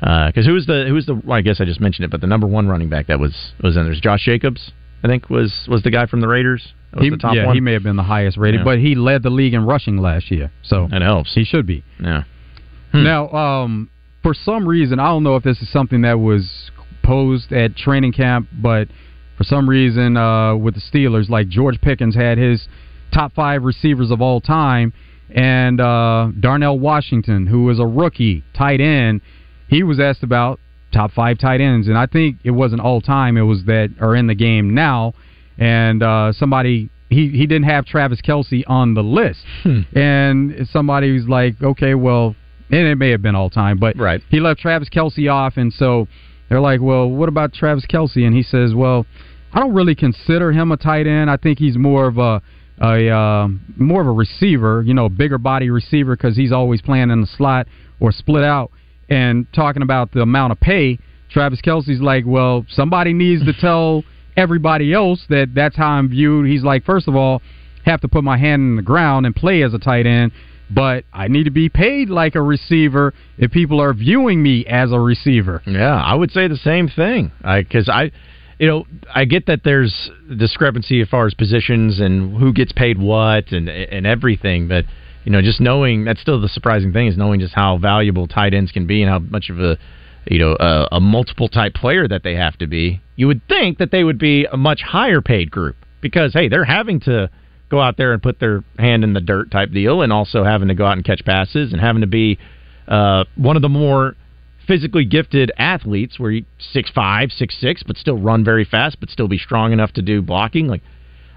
Because 0.00 0.46
who 0.46 0.52
was 0.52 0.66
the 0.66 0.84
who 0.86 0.94
was 0.94 1.06
the? 1.06 1.14
Well, 1.14 1.36
I 1.38 1.40
guess 1.40 1.60
I 1.60 1.64
just 1.64 1.80
mentioned 1.80 2.04
it, 2.04 2.10
but 2.10 2.20
the 2.20 2.26
number 2.26 2.46
one 2.46 2.68
running 2.68 2.88
back 2.88 3.06
that 3.08 3.18
was 3.18 3.52
was 3.62 3.76
in 3.76 3.84
there's 3.84 4.00
Josh 4.00 4.24
Jacobs. 4.24 4.72
I 5.02 5.08
think 5.08 5.30
was 5.30 5.66
was 5.68 5.82
the 5.82 5.90
guy 5.90 6.06
from 6.06 6.20
the 6.20 6.28
Raiders. 6.28 6.72
Was 6.94 7.04
He, 7.04 7.10
the 7.10 7.16
top 7.16 7.34
yeah, 7.34 7.46
one. 7.46 7.54
he 7.54 7.60
may 7.60 7.72
have 7.72 7.82
been 7.82 7.96
the 7.96 8.02
highest 8.02 8.36
rated, 8.36 8.60
Yeah. 8.60 8.64
but 8.64 8.78
he 8.78 8.94
led 8.94 9.22
the 9.22 9.30
league 9.30 9.54
in 9.54 9.64
rushing 9.66 9.96
last 9.98 10.30
year, 10.30 10.50
so 10.62 10.88
that 10.90 11.02
helps. 11.02 11.34
he 11.34 11.44
should 11.44 11.66
be. 11.66 11.82
Yeah. 12.00 12.22
Hmm. 12.92 13.04
Now, 13.04 13.28
um, 13.30 13.90
for 14.22 14.32
some 14.34 14.66
reason, 14.66 14.98
I 15.00 15.06
don't 15.08 15.22
know 15.22 15.36
if 15.36 15.42
this 15.42 15.60
is 15.60 15.68
something 15.70 16.02
that 16.02 16.18
was 16.18 16.70
posed 17.02 17.52
at 17.52 17.76
training 17.76 18.12
camp, 18.12 18.48
but 18.52 18.88
for 19.36 19.44
some 19.44 19.68
reason, 19.68 20.16
uh, 20.16 20.56
with 20.56 20.74
the 20.74 20.80
Steelers, 20.80 21.28
like 21.28 21.48
George 21.48 21.80
Pickens 21.80 22.14
had 22.14 22.38
his 22.38 22.66
top 23.12 23.32
five 23.34 23.62
receivers 23.64 24.10
of 24.10 24.20
all 24.22 24.40
time, 24.40 24.92
and 25.30 25.80
uh, 25.80 26.30
Darnell 26.38 26.78
Washington, 26.78 27.46
who 27.46 27.64
was 27.64 27.78
a 27.78 27.86
rookie 27.86 28.44
tight 28.54 28.80
end, 28.80 29.20
he 29.68 29.82
was 29.82 29.98
asked 30.00 30.22
about 30.22 30.60
top 30.92 31.10
five 31.12 31.38
tight 31.38 31.60
ends, 31.60 31.88
and 31.88 31.98
I 31.98 32.06
think 32.06 32.36
it 32.44 32.52
wasn't 32.52 32.80
all 32.80 33.00
time; 33.00 33.36
it 33.36 33.42
was 33.42 33.64
that 33.64 33.90
are 34.00 34.14
in 34.14 34.26
the 34.28 34.34
game 34.34 34.74
now, 34.74 35.14
and 35.58 36.02
uh, 36.02 36.32
somebody. 36.32 36.90
He, 37.08 37.28
he 37.28 37.46
didn't 37.46 37.66
have 37.66 37.86
Travis 37.86 38.20
Kelce 38.20 38.64
on 38.66 38.94
the 38.94 39.02
list, 39.02 39.38
Hmm. 39.62 39.82
and 39.94 40.66
somebody 40.72 41.12
was 41.12 41.28
like, 41.28 41.54
"Okay, 41.62 41.94
well, 41.94 42.34
and 42.68 42.80
it 42.88 42.96
may 42.96 43.10
have 43.10 43.22
been 43.22 43.36
all 43.36 43.48
time, 43.48 43.78
but 43.78 43.96
Right. 43.96 44.20
he 44.28 44.40
left 44.40 44.58
Travis 44.60 44.88
Kelce 44.88 45.32
off, 45.32 45.56
and 45.56 45.72
so 45.72 46.08
they're 46.48 46.60
like, 46.60 46.80
"Well, 46.80 47.08
what 47.08 47.28
about 47.28 47.52
Travis 47.52 47.86
Kelce?" 47.86 48.26
And 48.26 48.34
he 48.34 48.42
says, 48.42 48.74
"Well, 48.74 49.06
I 49.52 49.60
don't 49.60 49.72
really 49.72 49.94
consider 49.94 50.50
him 50.50 50.72
a 50.72 50.76
tight 50.76 51.06
end. 51.06 51.30
I 51.30 51.36
think 51.36 51.60
he's 51.60 51.78
more 51.78 52.06
of 52.08 52.18
a 52.18 52.42
a 52.80 53.08
uh, 53.10 53.48
more 53.76 54.00
of 54.00 54.06
a 54.06 54.12
receiver, 54.12 54.82
you 54.82 54.94
know, 54.94 55.06
a 55.06 55.10
bigger 55.10 55.38
body 55.38 55.70
receiver 55.70 56.16
because 56.16 56.36
he's 56.36 56.52
always 56.52 56.82
playing 56.82 57.10
in 57.10 57.20
the 57.20 57.26
slot 57.26 57.66
or 58.00 58.12
split 58.12 58.44
out." 58.44 58.70
And 59.08 59.46
talking 59.52 59.82
about 59.82 60.12
the 60.12 60.20
amount 60.20 60.52
of 60.52 60.60
pay, 60.60 60.98
Travis 61.30 61.60
Kelce's 61.60 62.00
like, 62.00 62.24
"Well, 62.26 62.66
somebody 62.68 63.12
needs 63.12 63.44
to 63.44 63.52
tell 63.52 64.04
everybody 64.36 64.92
else 64.92 65.24
that 65.28 65.54
that's 65.54 65.76
how 65.76 65.88
I'm 65.88 66.08
viewed." 66.08 66.46
He's 66.46 66.64
like, 66.64 66.84
first 66.84 67.08
of 67.08 67.16
all, 67.16 67.42
have 67.84 68.00
to 68.00 68.08
put 68.08 68.24
my 68.24 68.36
hand 68.36 68.62
in 68.62 68.76
the 68.76 68.82
ground 68.82 69.26
and 69.26 69.34
play 69.34 69.62
as 69.62 69.74
a 69.74 69.78
tight 69.78 70.06
end." 70.06 70.32
But 70.68 71.04
I 71.12 71.28
need 71.28 71.44
to 71.44 71.50
be 71.50 71.68
paid 71.68 72.10
like 72.10 72.34
a 72.34 72.42
receiver 72.42 73.14
if 73.38 73.52
people 73.52 73.80
are 73.80 73.94
viewing 73.94 74.42
me 74.42 74.66
as 74.66 74.90
a 74.90 74.98
receiver. 74.98 75.62
Yeah, 75.64 75.94
I 75.94 76.14
would 76.14 76.32
say 76.32 76.48
the 76.48 76.56
same 76.56 76.88
thing. 76.88 77.30
I 77.44 77.62
because 77.62 77.88
I, 77.88 78.10
you 78.58 78.66
know, 78.66 78.86
I 79.14 79.24
get 79.24 79.46
that 79.46 79.60
there's 79.64 80.10
discrepancy 80.34 81.00
as 81.02 81.08
far 81.08 81.26
as 81.26 81.34
positions 81.34 82.00
and 82.00 82.38
who 82.38 82.52
gets 82.52 82.72
paid 82.72 82.98
what 82.98 83.52
and 83.52 83.68
and 83.68 84.06
everything, 84.06 84.68
but 84.68 84.84
you 85.24 85.32
know, 85.32 85.42
just 85.42 85.60
knowing 85.60 86.04
that's 86.04 86.20
still 86.20 86.40
the 86.40 86.48
surprising 86.48 86.92
thing 86.92 87.08
is 87.08 87.16
knowing 87.16 87.40
just 87.40 87.54
how 87.54 87.76
valuable 87.78 88.26
tight 88.26 88.54
ends 88.54 88.72
can 88.72 88.86
be 88.86 89.02
and 89.02 89.10
how 89.10 89.18
much 89.18 89.50
of 89.50 89.60
a 89.60 89.76
you 90.26 90.38
know 90.38 90.56
a, 90.58 90.88
a 90.92 91.00
multiple 91.00 91.48
type 91.48 91.74
player 91.74 92.08
that 92.08 92.22
they 92.22 92.34
have 92.34 92.56
to 92.58 92.66
be. 92.66 93.02
You 93.16 93.26
would 93.26 93.42
think 93.48 93.78
that 93.78 93.90
they 93.90 94.04
would 94.04 94.18
be 94.18 94.46
a 94.50 94.56
much 94.56 94.80
higher 94.82 95.20
paid 95.20 95.50
group 95.50 95.76
because 96.00 96.32
hey, 96.32 96.48
they're 96.48 96.64
having 96.64 97.00
to 97.00 97.30
go 97.68 97.80
out 97.80 97.96
there 97.96 98.12
and 98.12 98.22
put 98.22 98.38
their 98.38 98.62
hand 98.78 99.04
in 99.04 99.12
the 99.12 99.20
dirt 99.20 99.50
type 99.50 99.70
deal, 99.72 100.00
and 100.00 100.12
also 100.12 100.44
having 100.44 100.68
to 100.68 100.74
go 100.74 100.86
out 100.86 100.92
and 100.92 101.04
catch 101.04 101.22
passes 101.24 101.72
and 101.72 101.80
having 101.80 102.00
to 102.00 102.06
be 102.06 102.38
uh, 102.88 103.24
one 103.34 103.56
of 103.56 103.62
the 103.62 103.68
more 103.68 104.14
physically 104.66 105.04
gifted 105.04 105.52
athletes 105.58 106.18
where 106.18 106.30
you 106.30 106.44
six 106.58 106.90
five, 106.90 107.30
six 107.30 107.56
six, 107.60 107.82
but 107.82 107.96
still 107.96 108.18
run 108.18 108.44
very 108.44 108.64
fast, 108.64 108.98
but 109.00 109.10
still 109.10 109.28
be 109.28 109.38
strong 109.38 109.72
enough 109.72 109.92
to 109.92 110.02
do 110.02 110.22
blocking. 110.22 110.66
Like 110.66 110.82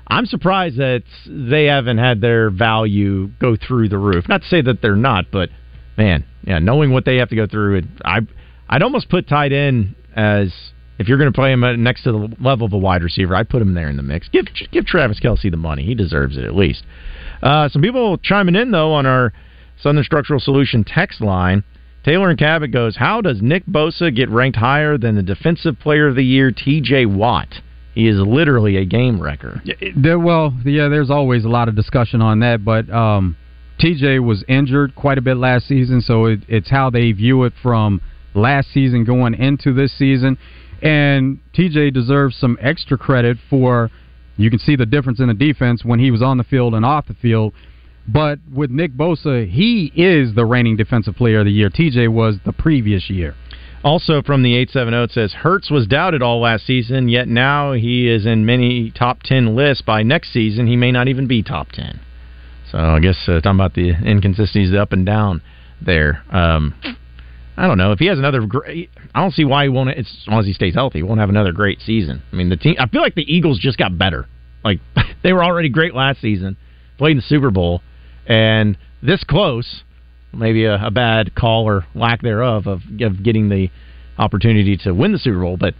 I'm 0.07 0.25
surprised 0.25 0.77
that 0.77 1.03
they 1.27 1.65
haven't 1.65 2.00
had 2.00 2.21
their 2.21 2.50
value 2.50 3.27
go 3.39 3.55
through 3.55 3.89
the 3.89 3.98
roof. 3.98 4.27
Not 4.27 4.41
to 4.41 4.48
say 4.48 4.62
that 4.62 4.81
they're 4.81 4.95
not, 4.95 5.25
but 5.31 5.50
man, 5.98 6.25
yeah, 6.43 6.59
knowing 6.59 6.91
what 6.91 7.05
they 7.05 7.17
have 7.17 7.29
to 7.29 7.36
go 7.36 7.45
through, 7.45 7.83
I 8.03 8.19
I'd 8.67 8.83
almost 8.83 9.09
put 9.09 9.27
tight 9.27 9.51
end 9.51 9.95
as 10.15 10.51
if 10.98 11.07
you're 11.07 11.17
going 11.17 11.31
to 11.31 11.36
play 11.36 11.51
him 11.51 11.62
next 11.81 12.03
to 12.03 12.12
the 12.12 12.36
level 12.41 12.65
of 12.65 12.74
a 12.74 12.77
wide 12.77 13.03
receiver, 13.03 13.36
I'd 13.36 13.50
put 13.50 13.62
him 13.62 13.74
there 13.74 13.89
in 13.89 13.98
the 13.98 14.03
mix. 14.03 14.27
Give 14.29 14.45
give 14.71 14.86
Travis 14.86 15.19
Kelce 15.19 15.50
the 15.50 15.57
money; 15.57 15.86
he 15.86 15.95
deserves 15.95 16.38
it 16.38 16.43
at 16.43 16.55
least. 16.55 16.83
Uh, 17.41 17.69
some 17.69 17.81
people 17.81 18.17
chiming 18.17 18.55
in 18.55 18.71
though 18.71 18.93
on 18.93 19.05
our 19.05 19.31
Southern 19.81 20.03
Structural 20.03 20.39
Solution 20.39 20.83
text 20.83 21.21
line. 21.21 21.63
Taylor 22.09 22.31
and 22.31 22.39
Cabot 22.39 22.71
goes, 22.71 22.97
How 22.97 23.21
does 23.21 23.39
Nick 23.39 23.67
Bosa 23.67 24.13
get 24.13 24.31
ranked 24.31 24.57
higher 24.57 24.97
than 24.97 25.13
the 25.13 25.21
Defensive 25.21 25.77
Player 25.79 26.07
of 26.07 26.15
the 26.15 26.23
Year, 26.23 26.51
TJ 26.51 27.05
Watt? 27.05 27.49
He 27.93 28.07
is 28.07 28.17
literally 28.17 28.77
a 28.77 28.85
game 28.85 29.21
wrecker. 29.21 29.61
There, 29.95 30.17
well, 30.17 30.57
yeah, 30.65 30.87
there's 30.87 31.11
always 31.11 31.45
a 31.45 31.49
lot 31.49 31.67
of 31.69 31.75
discussion 31.75 32.19
on 32.19 32.39
that, 32.39 32.65
but 32.65 32.89
um, 32.89 33.37
TJ 33.79 34.25
was 34.25 34.43
injured 34.47 34.95
quite 34.95 35.19
a 35.19 35.21
bit 35.21 35.37
last 35.37 35.67
season, 35.67 36.01
so 36.01 36.25
it, 36.25 36.39
it's 36.47 36.71
how 36.71 36.89
they 36.89 37.11
view 37.11 37.43
it 37.43 37.53
from 37.61 38.01
last 38.33 38.73
season 38.73 39.03
going 39.03 39.35
into 39.35 39.71
this 39.71 39.95
season. 39.95 40.39
And 40.81 41.37
TJ 41.55 41.93
deserves 41.93 42.35
some 42.37 42.57
extra 42.59 42.97
credit 42.97 43.37
for. 43.51 43.91
You 44.35 44.49
can 44.49 44.57
see 44.57 44.75
the 44.75 44.87
difference 44.87 45.19
in 45.19 45.27
the 45.27 45.35
defense 45.35 45.85
when 45.85 45.99
he 45.99 46.09
was 46.09 46.23
on 46.23 46.39
the 46.39 46.43
field 46.43 46.73
and 46.73 46.83
off 46.83 47.05
the 47.05 47.13
field. 47.13 47.53
But 48.11 48.39
with 48.51 48.71
Nick 48.71 48.93
Bosa, 48.93 49.47
he 49.47 49.91
is 49.95 50.33
the 50.33 50.45
reigning 50.45 50.77
defensive 50.77 51.15
player 51.15 51.39
of 51.39 51.45
the 51.45 51.51
year. 51.51 51.69
TJ 51.69 52.09
was 52.09 52.37
the 52.43 52.53
previous 52.53 53.09
year. 53.09 53.35
Also 53.83 54.21
from 54.21 54.41
the 54.41 54.55
870, 54.55 55.03
it 55.03 55.11
says 55.11 55.33
Hurts 55.33 55.69
was 55.69 55.87
doubted 55.87 56.21
all 56.21 56.41
last 56.41 56.65
season, 56.65 57.07
yet 57.07 57.27
now 57.27 57.73
he 57.73 58.09
is 58.09 58.25
in 58.25 58.45
many 58.45 58.91
top 58.91 59.21
10 59.23 59.55
lists. 59.55 59.83
By 59.83 60.03
next 60.03 60.33
season, 60.33 60.67
he 60.67 60.75
may 60.75 60.91
not 60.91 61.07
even 61.07 61.27
be 61.27 61.43
top 61.43 61.71
10. 61.71 61.99
So 62.71 62.77
I 62.77 62.99
guess 62.99 63.17
uh, 63.27 63.41
talking 63.41 63.51
about 63.51 63.75
the 63.75 63.89
inconsistencies 63.89 64.73
up 64.73 64.91
and 64.91 65.05
down 65.05 65.41
there. 65.81 66.23
Um, 66.31 66.75
I 67.57 67.67
don't 67.67 67.77
know 67.77 67.91
if 67.91 67.99
he 67.99 68.07
has 68.07 68.17
another 68.17 68.45
great. 68.45 68.89
I 69.13 69.21
don't 69.21 69.33
see 69.33 69.45
why 69.45 69.63
he 69.63 69.69
won't. 69.69 69.89
As 69.89 70.07
long 70.27 70.39
as 70.39 70.45
he 70.45 70.53
stays 70.53 70.73
healthy, 70.73 70.99
he 70.99 71.03
won't 71.03 71.19
have 71.19 71.29
another 71.29 71.51
great 71.51 71.79
season. 71.81 72.21
I 72.31 72.35
mean, 72.35 72.49
the 72.49 72.57
team. 72.57 72.75
I 72.79 72.87
feel 72.87 73.01
like 73.01 73.15
the 73.15 73.33
Eagles 73.33 73.59
just 73.59 73.77
got 73.77 73.97
better. 73.97 74.27
Like 74.63 74.79
they 75.23 75.33
were 75.33 75.43
already 75.43 75.69
great 75.69 75.93
last 75.93 76.21
season, 76.21 76.57
played 76.97 77.11
in 77.11 77.17
the 77.17 77.23
Super 77.23 77.51
Bowl, 77.51 77.81
and 78.29 78.77
this 79.03 79.24
close. 79.25 79.83
Maybe 80.31 80.65
a, 80.65 80.86
a 80.86 80.91
bad 80.91 81.33
call 81.33 81.67
or 81.67 81.88
lack 81.95 82.21
thereof 82.21 82.67
of, 82.67 82.81
of 83.01 83.24
getting 83.24 83.50
the 83.50 83.69
opportunity 84.19 84.77
to 84.77 84.91
win 84.93 85.12
the 85.12 85.17
Super 85.17 85.39
Bowl, 85.39 85.57
but 85.57 85.74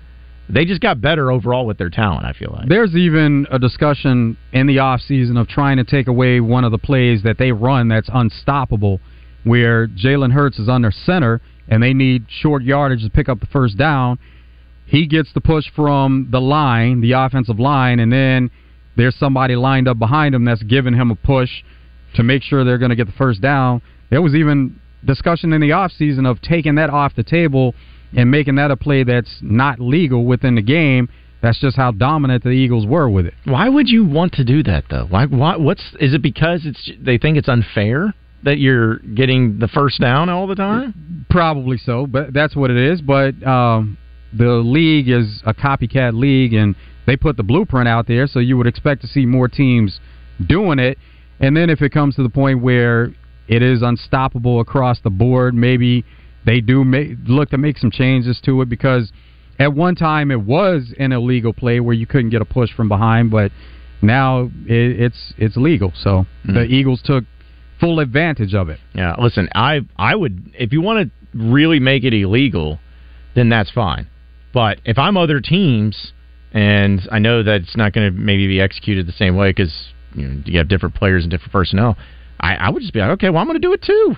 they 0.50 0.66
just 0.66 0.82
got 0.82 1.00
better 1.00 1.32
overall 1.32 1.68
with 1.68 1.78
their 1.78 1.92
talent. 1.92 2.26
I 2.26 2.34
feel 2.34 2.52
like. 2.52 2.68
There's 2.68 2.96
even 2.96 3.46
a 3.52 3.60
discussion 3.60 4.38
in 4.52 4.66
the 4.66 4.78
offseason 4.78 5.40
of 5.40 5.48
trying 5.48 5.78
to 5.78 5.84
take 5.84 6.08
away 6.08 6.40
one 6.40 6.64
of 6.64 6.72
the 6.72 6.80
plays 6.80 7.22
that 7.24 7.38
they 7.38 7.52
run 7.52 7.90
that's 7.90 8.10
unstoppable, 8.12 9.00
where 9.44 9.88
Jalen 9.88 10.32
Hurts 10.32 10.58
is 10.58 10.68
under 10.68 10.92
center 10.92 11.42
and 11.68 11.84
they 11.84 11.94
need 11.94 12.26
short 12.30 12.64
yardage 12.64 13.04
to 13.04 13.10
pick 13.12 13.30
up 13.30 13.40
the 13.40 13.46
first 13.46 13.78
down. 13.78 14.18
He 14.88 15.06
gets 15.06 15.32
the 15.34 15.42
push 15.42 15.66
from 15.76 16.30
the 16.32 16.42
line, 16.42 17.02
the 17.02 17.12
offensive 17.12 17.60
line, 17.60 18.00
and 18.00 18.12
then 18.12 18.50
there's 18.98 19.16
somebody 19.16 19.56
lined 19.56 19.88
up 19.88 20.00
behind 20.00 20.34
him 20.34 20.46
that's 20.46 20.64
giving 20.64 20.96
him 20.96 21.12
a 21.12 21.16
push 21.16 21.64
to 22.16 22.24
make 22.24 22.44
sure 22.44 22.64
they're 22.64 22.78
going 22.78 22.90
to 22.90 22.96
get 22.96 23.08
the 23.08 23.14
first 23.14 23.42
down. 23.42 23.82
There 24.10 24.22
was 24.22 24.36
even 24.36 24.80
discussion 25.06 25.54
in 25.54 25.62
the 25.62 25.70
offseason 25.70 26.30
of 26.30 26.42
taking 26.42 26.76
that 26.76 26.90
off 26.90 27.16
the 27.16 27.24
table 27.24 27.74
and 28.16 28.30
making 28.30 28.56
that 28.56 28.72
a 28.72 28.76
play 28.76 29.04
that's 29.04 29.38
not 29.42 29.80
legal 29.80 30.26
within 30.26 30.56
the 30.56 30.62
game 30.62 31.10
That's 31.42 31.60
just 31.60 31.78
how 31.78 31.92
dominant 31.92 32.44
the 32.44 32.50
Eagles 32.50 32.86
were 32.86 33.10
with 33.10 33.26
it. 33.26 33.34
Why 33.46 33.70
would 33.70 33.88
you 33.88 34.06
want 34.06 34.34
to 34.34 34.44
do 34.44 34.62
that 34.64 34.86
though? 34.90 35.06
Why? 35.10 35.26
Why? 35.26 35.56
What's? 35.56 35.84
Is 36.00 36.14
it 36.14 36.22
because 36.22 36.66
it's 36.66 36.92
they 37.02 37.18
think 37.18 37.38
it's 37.38 37.48
unfair 37.48 38.14
that 38.44 38.58
you're 38.58 39.00
getting 39.00 39.60
the 39.60 39.68
first 39.68 40.02
down 40.02 40.30
all 40.30 40.48
the 40.48 40.56
time? 40.56 41.26
Probably 41.30 41.78
so, 41.78 42.06
but 42.08 42.34
that's 42.34 42.56
what 42.56 42.72
it 42.72 42.78
is. 42.78 43.02
But 43.02 43.42
um, 43.46 43.98
the 44.38 44.50
league 44.50 45.10
is 45.10 45.42
a 45.46 45.54
copycat 45.54 46.14
league, 46.14 46.54
and 46.54 46.76
they 47.06 47.16
put 47.16 47.38
the 47.38 47.44
blueprint 47.44 47.88
out 47.88 48.08
there, 48.08 48.28
so 48.28 48.40
you 48.40 48.58
would 48.58 48.68
expect 48.68 49.02
to 49.02 49.08
see 49.08 49.26
more 49.26 49.48
teams 49.48 50.00
doing 50.46 50.80
it. 50.80 50.98
And 51.40 51.56
then 51.56 51.70
if 51.70 51.82
it 51.82 51.92
comes 51.92 52.16
to 52.16 52.24
the 52.24 52.30
point 52.30 52.62
where 52.62 53.14
it 53.48 53.62
is 53.62 53.82
unstoppable 53.82 54.60
across 54.60 55.00
the 55.02 55.10
board, 55.10 55.54
maybe 55.56 56.06
they 56.46 56.62
do 56.62 56.84
make, 56.84 57.12
look 57.28 57.50
to 57.50 57.58
make 57.58 57.78
some 57.78 57.92
changes 57.92 58.40
to 58.46 58.62
it 58.62 58.70
because 58.70 59.12
at 59.58 59.74
one 59.74 59.96
time 59.96 60.32
it 60.32 60.42
was 60.42 60.94
an 61.00 61.12
illegal 61.12 61.54
play 61.54 61.80
where 61.80 61.94
you 61.96 62.06
couldn't 62.06 62.30
get 62.30 62.42
a 62.42 62.46
push 62.46 62.72
from 62.74 62.88
behind, 62.90 63.32
but 63.32 63.52
now 64.02 64.44
it, 64.66 65.00
it's 65.00 65.34
it's 65.38 65.58
legal. 65.58 65.92
So 65.96 66.26
Hmm. 66.46 66.54
the 66.54 66.64
Eagles 66.64 67.02
took 67.04 67.26
full 67.80 68.00
advantage 68.00 68.54
of 68.54 68.70
it. 68.70 68.80
Yeah. 68.94 69.16
Listen, 69.20 69.50
I 69.54 69.82
I 69.98 70.16
would 70.16 70.52
if 70.58 70.72
you 70.72 70.82
want 70.82 71.10
to 71.10 71.38
really 71.38 71.80
make 71.80 72.04
it 72.04 72.14
illegal, 72.14 72.80
then 73.36 73.50
that's 73.50 73.72
fine. 73.72 74.08
But 74.54 74.80
if 74.86 74.98
I'm 74.98 75.18
other 75.18 75.42
teams, 75.42 76.14
and 76.54 77.08
I 77.12 77.20
know 77.20 77.44
that 77.44 77.62
it's 77.62 77.78
not 77.78 77.94
going 77.94 78.12
to 78.12 78.18
maybe 78.18 78.48
be 78.48 78.62
executed 78.62 79.06
the 79.08 79.12
same 79.14 79.36
way 79.36 79.50
because 79.52 79.74
you 80.14 80.28
know 80.28 80.42
you 80.46 80.58
have 80.58 80.68
different 80.68 80.96
players 80.96 81.24
and 81.24 81.32
different 81.32 81.52
personnel, 81.52 81.98
I, 82.40 82.56
I 82.56 82.70
would 82.70 82.82
just 82.82 82.94
be 82.94 83.00
like, 83.00 83.12
okay, 83.12 83.30
well 83.30 83.40
I'm 83.40 83.48
going 83.48 83.60
to 83.60 83.68
do 83.68 83.74
it 83.74 83.84
too. 83.84 84.16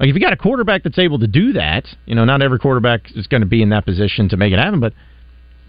Like 0.00 0.08
if 0.08 0.14
you 0.14 0.20
got 0.20 0.32
a 0.32 0.36
quarterback 0.36 0.82
that's 0.82 0.98
able 0.98 1.18
to 1.20 1.26
do 1.26 1.52
that, 1.52 1.86
you 2.06 2.14
know, 2.14 2.24
not 2.24 2.42
every 2.42 2.58
quarterback 2.58 3.10
is 3.14 3.26
going 3.26 3.42
to 3.42 3.46
be 3.46 3.62
in 3.62 3.70
that 3.70 3.84
position 3.84 4.28
to 4.30 4.36
make 4.36 4.52
it 4.52 4.58
happen, 4.58 4.80
but 4.80 4.92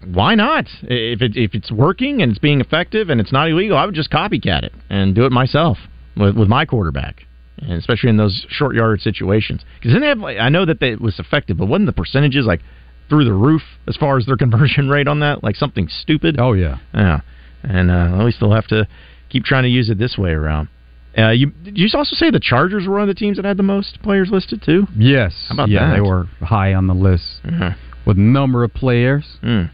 why 0.04 0.34
not? 0.34 0.66
If 0.82 1.22
it, 1.22 1.36
if 1.36 1.54
it's 1.54 1.70
working 1.70 2.22
and 2.22 2.30
it's 2.30 2.38
being 2.38 2.60
effective 2.60 3.08
and 3.08 3.20
it's 3.20 3.32
not 3.32 3.48
illegal, 3.48 3.76
I 3.76 3.86
would 3.86 3.94
just 3.94 4.10
copycat 4.10 4.62
it 4.62 4.72
and 4.90 5.14
do 5.14 5.26
it 5.26 5.32
myself 5.32 5.78
with, 6.16 6.36
with 6.36 6.48
my 6.48 6.64
quarterback, 6.64 7.22
and 7.58 7.72
especially 7.72 8.10
in 8.10 8.16
those 8.16 8.46
short 8.48 8.74
yard 8.74 9.00
situations. 9.00 9.62
Because 9.78 9.92
then 9.92 10.02
they 10.02 10.08
have, 10.08 10.18
like, 10.18 10.38
I 10.38 10.48
know 10.48 10.64
that 10.66 10.80
they, 10.80 10.90
it 10.90 11.00
was 11.00 11.18
effective, 11.18 11.56
but 11.56 11.66
wasn't 11.66 11.86
the 11.86 11.92
percentages 11.92 12.46
like 12.46 12.60
through 13.08 13.24
the 13.24 13.32
roof 13.32 13.62
as 13.86 13.96
far 13.96 14.18
as 14.18 14.26
their 14.26 14.36
conversion 14.36 14.88
rate 14.88 15.08
on 15.08 15.20
that? 15.20 15.42
Like 15.42 15.56
something 15.56 15.88
stupid. 15.88 16.38
Oh 16.38 16.52
yeah, 16.52 16.78
yeah. 16.94 17.20
And 17.62 17.90
uh, 17.90 18.18
at 18.18 18.24
least 18.24 18.38
they'll 18.40 18.52
have 18.52 18.68
to 18.68 18.86
keep 19.28 19.44
trying 19.44 19.64
to 19.64 19.68
use 19.68 19.90
it 19.90 19.98
this 19.98 20.16
way 20.18 20.30
around. 20.30 20.68
Uh, 21.16 21.30
you 21.30 21.50
did 21.50 21.78
you 21.78 21.88
also 21.94 22.14
say 22.14 22.30
the 22.30 22.40
Chargers 22.40 22.86
were 22.86 22.94
one 22.94 23.02
of 23.02 23.08
the 23.08 23.14
teams 23.14 23.36
that 23.36 23.44
had 23.46 23.56
the 23.56 23.62
most 23.62 24.02
players 24.02 24.28
listed 24.30 24.62
too? 24.62 24.86
Yes. 24.96 25.32
How 25.48 25.54
about 25.54 25.68
yeah, 25.70 25.88
that? 25.88 25.94
they 25.94 26.00
were 26.00 26.26
high 26.40 26.74
on 26.74 26.86
the 26.88 26.94
list 26.94 27.40
Yeah. 27.44 27.74
with 28.06 28.18
number 28.18 28.64
of 28.64 28.74
players. 28.74 29.38
Mm. 29.42 29.70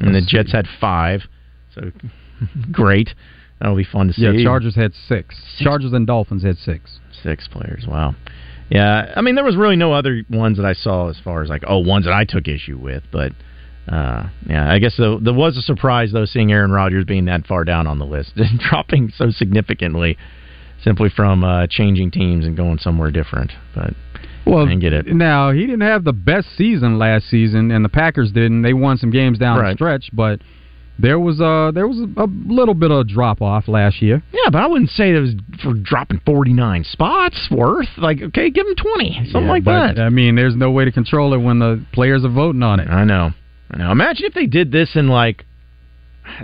And 0.00 0.14
the 0.14 0.20
Jets 0.20 0.52
had 0.52 0.66
five, 0.80 1.22
so 1.74 1.90
great. 2.72 3.10
That'll 3.60 3.76
be 3.76 3.84
fun 3.84 4.08
to 4.08 4.12
see. 4.12 4.22
Yeah, 4.22 4.44
Chargers 4.44 4.74
had 4.74 4.92
six. 5.08 5.34
Chargers 5.60 5.92
and 5.94 6.06
Dolphins 6.06 6.42
had 6.44 6.58
six. 6.58 6.98
Six 7.22 7.48
players. 7.48 7.86
Wow. 7.88 8.14
Yeah, 8.70 9.12
I 9.16 9.20
mean 9.22 9.34
there 9.36 9.44
was 9.44 9.56
really 9.56 9.76
no 9.76 9.92
other 9.92 10.22
ones 10.28 10.56
that 10.56 10.66
I 10.66 10.72
saw 10.72 11.08
as 11.08 11.18
far 11.22 11.42
as 11.42 11.48
like 11.48 11.62
oh 11.66 11.78
ones 11.78 12.04
that 12.06 12.14
I 12.14 12.24
took 12.24 12.48
issue 12.48 12.78
with, 12.78 13.04
but 13.12 13.32
uh, 13.88 14.28
yeah, 14.48 14.70
I 14.72 14.78
guess 14.78 14.96
the, 14.96 15.18
there 15.22 15.34
was 15.34 15.56
a 15.56 15.62
surprise 15.62 16.10
though 16.12 16.24
seeing 16.24 16.50
Aaron 16.52 16.70
Rodgers 16.72 17.04
being 17.04 17.26
that 17.26 17.46
far 17.46 17.64
down 17.64 17.86
on 17.86 17.98
the 17.98 18.06
list, 18.06 18.32
and 18.36 18.58
dropping 18.70 19.12
so 19.16 19.30
significantly, 19.30 20.16
simply 20.82 21.08
from 21.08 21.44
uh, 21.44 21.66
changing 21.68 22.10
teams 22.10 22.44
and 22.46 22.56
going 22.56 22.78
somewhere 22.78 23.10
different. 23.10 23.52
But 23.74 23.94
Well, 24.44 24.60
I 24.64 24.68
didn't 24.68 24.80
get 24.80 24.92
it. 24.92 25.06
Now 25.06 25.52
he 25.52 25.60
didn't 25.60 25.82
have 25.82 26.04
the 26.04 26.12
best 26.12 26.48
season 26.56 26.98
last 26.98 27.28
season, 27.28 27.70
and 27.70 27.84
the 27.84 27.88
Packers 27.88 28.32
didn't. 28.32 28.62
They 28.62 28.74
won 28.74 28.96
some 28.96 29.10
games 29.10 29.38
down 29.38 29.58
Right. 29.58 29.70
the 29.70 29.76
stretch, 29.76 30.10
but 30.12 30.40
there 30.98 31.20
was 31.20 31.40
a 31.40 31.70
there 31.74 31.86
was 31.86 31.98
a, 31.98 32.22
a 32.22 32.26
little 32.46 32.74
bit 32.74 32.90
of 32.90 33.06
drop 33.06 33.42
off 33.42 33.68
last 33.68 34.00
year. 34.00 34.22
Yeah, 34.32 34.50
but 34.50 34.62
I 34.62 34.66
wouldn't 34.66 34.90
say 34.90 35.10
it 35.14 35.20
was 35.20 35.34
for 35.62 35.74
dropping 35.74 36.20
forty 36.24 36.52
nine 36.54 36.84
spots 36.84 37.48
worth. 37.50 37.88
Like 37.98 38.22
okay, 38.22 38.50
give 38.50 38.66
him 38.66 38.74
twenty, 38.76 39.12
something 39.30 39.42
Yeah, 39.42 39.48
like 39.50 39.64
but, 39.64 39.94
that. 39.94 40.00
I 40.00 40.08
mean, 40.08 40.34
there's 40.36 40.56
no 40.56 40.70
way 40.70 40.86
to 40.86 40.92
control 40.92 41.34
it 41.34 41.38
when 41.38 41.58
the 41.58 41.84
players 41.92 42.24
are 42.24 42.30
voting 42.30 42.62
on 42.62 42.80
it. 42.80 42.88
I 42.88 43.04
know. 43.04 43.30
I 43.70 43.78
know. 43.78 43.90
Imagine 43.90 44.26
if 44.26 44.34
they 44.34 44.46
did 44.46 44.70
this 44.70 44.94
in 44.94 45.08
like 45.08 45.44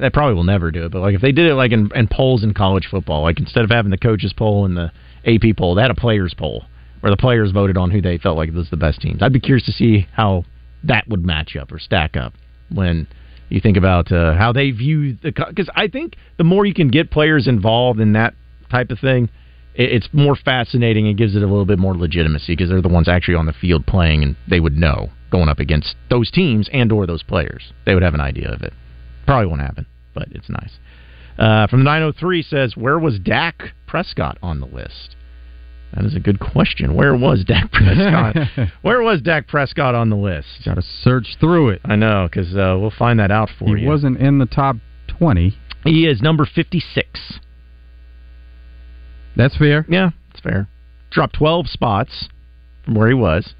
they 0.01 0.11
probably 0.11 0.35
will 0.35 0.45
never 0.45 0.71
do 0.71 0.85
it, 0.87 0.93
but 0.93 1.01
like 1.01 1.15
if 1.15 1.21
they 1.21 1.33
did 1.33 1.47
it 1.47 1.55
like 1.55 1.73
in, 1.73 1.91
in 1.95 2.09
polls 2.09 2.45
in 2.45 2.55
college 2.55 2.87
football, 2.91 3.23
like 3.23 3.39
instead 3.39 3.65
of 3.65 3.71
having 3.71 3.91
the 3.91 3.99
coaches 3.99 4.33
poll 4.37 4.65
and 4.65 4.77
the 4.77 4.93
AP 5.25 5.57
poll, 5.57 5.75
they 5.75 5.83
had 5.83 5.91
a 5.91 5.97
players 5.97 6.35
poll 6.37 6.65
where 7.01 7.11
the 7.11 7.17
players 7.17 7.51
voted 7.51 7.77
on 7.77 7.91
who 7.91 8.01
they 8.01 8.17
felt 8.17 8.37
like 8.37 8.53
was 8.53 8.71
the 8.71 8.77
best 8.77 9.01
teams. 9.01 9.23
I'd 9.23 9.33
be 9.33 9.41
curious 9.41 9.67
to 9.67 9.73
see 9.73 10.07
how 10.13 10.45
that 10.85 11.09
would 11.09 11.25
match 11.25 11.57
up 11.57 11.73
or 11.73 11.79
stack 11.79 12.17
up 12.17 12.35
when 12.71 13.09
you 13.49 13.61
think 13.61 13.77
about 13.77 14.11
uh, 14.13 14.35
how 14.35 14.53
they 14.53 14.71
view 14.71 15.17
the 15.23 15.33
because 15.33 15.69
I 15.75 15.89
think 15.89 16.17
the 16.39 16.45
more 16.45 16.65
you 16.65 16.75
can 16.75 16.89
get 16.89 17.11
players 17.11 17.49
involved 17.49 18.01
in 18.01 18.13
that 18.13 18.35
type 18.71 18.91
of 18.91 18.99
thing, 18.99 19.29
it, 19.75 19.93
it's 19.93 20.09
more 20.13 20.37
fascinating 20.37 21.09
and 21.09 21.19
gives 21.19 21.35
it 21.35 21.43
a 21.43 21.47
little 21.47 21.67
bit 21.67 21.79
more 21.79 21.97
legitimacy 21.97 22.55
because 22.55 22.71
they're 22.71 22.81
the 22.81 22.89
ones 22.89 23.09
actually 23.09 23.35
on 23.35 23.47
the 23.47 23.53
field 23.53 23.87
playing 23.87 24.23
and 24.23 24.37
they 24.49 24.61
would 24.61 24.77
know 24.77 25.11
going 25.33 25.49
up 25.49 25.59
against 25.59 25.97
those 26.11 26.31
teams 26.31 26.69
and 26.73 26.93
or 26.93 27.07
those 27.07 27.23
players. 27.25 27.73
They 27.85 27.95
would 27.95 28.03
have 28.05 28.15
an 28.15 28.21
idea 28.21 28.53
of 28.53 28.63
it. 28.63 28.73
Probably 29.27 29.47
won't 29.47 29.61
happen, 29.63 29.87
but 30.15 30.29
it's 30.31 30.49
nice. 30.49 30.79
Uh, 31.39 31.67
from 31.67 31.81
the 31.81 31.85
903 31.85 32.43
says, 32.43 32.77
where 32.77 32.99
was 32.99 33.19
Dak 33.19 33.73
Prescott 33.87 34.39
on 34.43 34.61
the 34.61 34.67
list? 34.67 35.17
That 35.95 36.05
is 36.05 36.15
a 36.15 36.21
good 36.21 36.39
question. 36.39 36.95
Where 36.95 37.15
was 37.17 37.45
Dak 37.45 37.71
Prescott? 37.73 38.37
Where 38.83 39.03
was 39.03 39.21
Dak 39.21 39.47
Prescott 39.47 39.95
on 39.95 40.09
the 40.09 40.17
list? 40.17 40.49
Got 40.65 40.77
to 40.77 40.83
search 40.83 41.37
through 41.39 41.71
it. 41.71 41.81
I 41.85 41.97
know 41.97 42.29
because 42.31 42.55
uh, 42.55 42.77
we'll 42.81 42.93
find 42.97 43.19
that 43.19 43.31
out 43.31 43.51
for 43.59 43.67
He 43.67 43.73
you. 43.73 43.77
He 43.79 43.87
wasn't 43.87 44.19
in 44.19 44.39
the 44.39 44.47
top 44.47 44.77
twenty. 45.07 45.55
He 45.85 46.07
is 46.07 46.23
number 46.23 46.47
56. 46.47 47.41
That's 49.37 49.57
fair. 49.57 49.85
Yeah, 49.89 50.11
it's 50.31 50.41
fair. 50.41 50.69
Dropped 51.11 51.35
12 51.37 51.69
spots 51.69 52.29
from 52.85 52.95
where 52.95 53.09
he 53.09 53.15
was. 53.15 53.55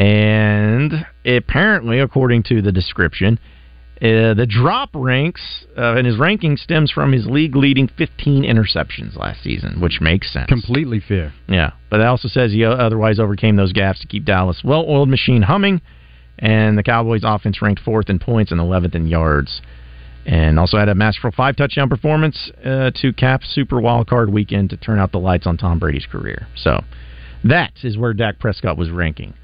And 0.00 1.04
apparently, 1.26 1.98
according 1.98 2.44
to 2.44 2.62
the 2.62 2.72
description, 2.72 3.38
uh, 4.00 4.32
the 4.32 4.46
drop 4.48 4.88
ranks 4.94 5.66
uh, 5.76 5.94
and 5.96 6.06
his 6.06 6.16
ranking 6.16 6.56
stems 6.56 6.90
from 6.90 7.12
his 7.12 7.26
league 7.26 7.54
leading 7.54 7.86
15 7.86 8.44
interceptions 8.44 9.14
last 9.18 9.42
season, 9.42 9.78
which 9.78 10.00
makes 10.00 10.32
sense. 10.32 10.46
Completely 10.46 11.00
fair. 11.06 11.34
Yeah, 11.50 11.72
but 11.90 12.00
it 12.00 12.06
also 12.06 12.28
says 12.28 12.50
he 12.50 12.64
otherwise 12.64 13.18
overcame 13.18 13.56
those 13.56 13.74
gaps 13.74 14.00
to 14.00 14.06
keep 14.06 14.24
Dallas 14.24 14.62
well-oiled 14.64 15.10
machine 15.10 15.42
humming, 15.42 15.82
and 16.38 16.78
the 16.78 16.82
Cowboys' 16.82 17.20
offense 17.22 17.60
ranked 17.60 17.82
fourth 17.82 18.08
in 18.08 18.18
points 18.18 18.52
and 18.52 18.58
11th 18.58 18.94
in 18.94 19.06
yards, 19.06 19.60
and 20.24 20.58
also 20.58 20.78
had 20.78 20.88
a 20.88 20.94
masterful 20.94 21.32
five 21.32 21.56
touchdown 21.56 21.90
performance 21.90 22.50
uh, 22.64 22.90
to 23.02 23.12
cap 23.12 23.42
Super 23.44 23.82
Wild 23.82 24.08
Card 24.08 24.32
Weekend 24.32 24.70
to 24.70 24.78
turn 24.78 24.98
out 24.98 25.12
the 25.12 25.20
lights 25.20 25.46
on 25.46 25.58
Tom 25.58 25.78
Brady's 25.78 26.06
career. 26.06 26.46
So 26.56 26.84
that 27.44 27.72
is 27.82 27.98
where 27.98 28.14
Dak 28.14 28.38
Prescott 28.38 28.78
was 28.78 28.88
ranking. 28.88 29.34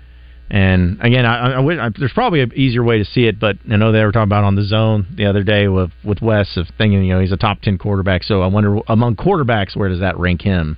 And 0.49 1.01
again, 1.03 1.27
I, 1.27 1.55
I, 1.55 1.87
I, 1.87 1.91
there's 1.99 2.13
probably 2.13 2.41
an 2.41 2.53
easier 2.55 2.85
way 2.85 2.99
to 2.99 3.05
see 3.05 3.27
it, 3.27 3.41
but 3.41 3.57
I 3.69 3.77
know 3.77 3.91
they 3.91 4.05
were 4.05 4.13
talking 4.13 4.29
about 4.29 4.45
on 4.45 4.55
the 4.55 4.63
zone 4.63 5.07
the 5.17 5.27
other 5.27 5.43
day 5.43 5.67
with 5.67 5.91
with 6.05 6.23
Wes 6.23 6.57
of 6.57 6.69
thinking 6.79 7.03
you 7.05 7.15
know 7.15 7.21
he's 7.21 7.33
a 7.33 7.37
top 7.37 7.63
ten 7.63 7.79
quarterback. 7.79 8.23
So 8.23 8.43
I 8.43 8.47
wonder 8.47 8.79
among 8.87 9.17
quarterbacks 9.17 9.77
where 9.77 9.89
does 9.89 10.01
that 10.01 10.19
rank 10.19 10.43
him 10.43 10.77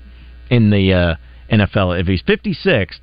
in 0.51 0.71
the 0.71 0.93
uh, 0.95 1.15
NFL? 1.55 2.01
If 2.01 2.07
he's 2.07 2.23
56th, 2.23 3.01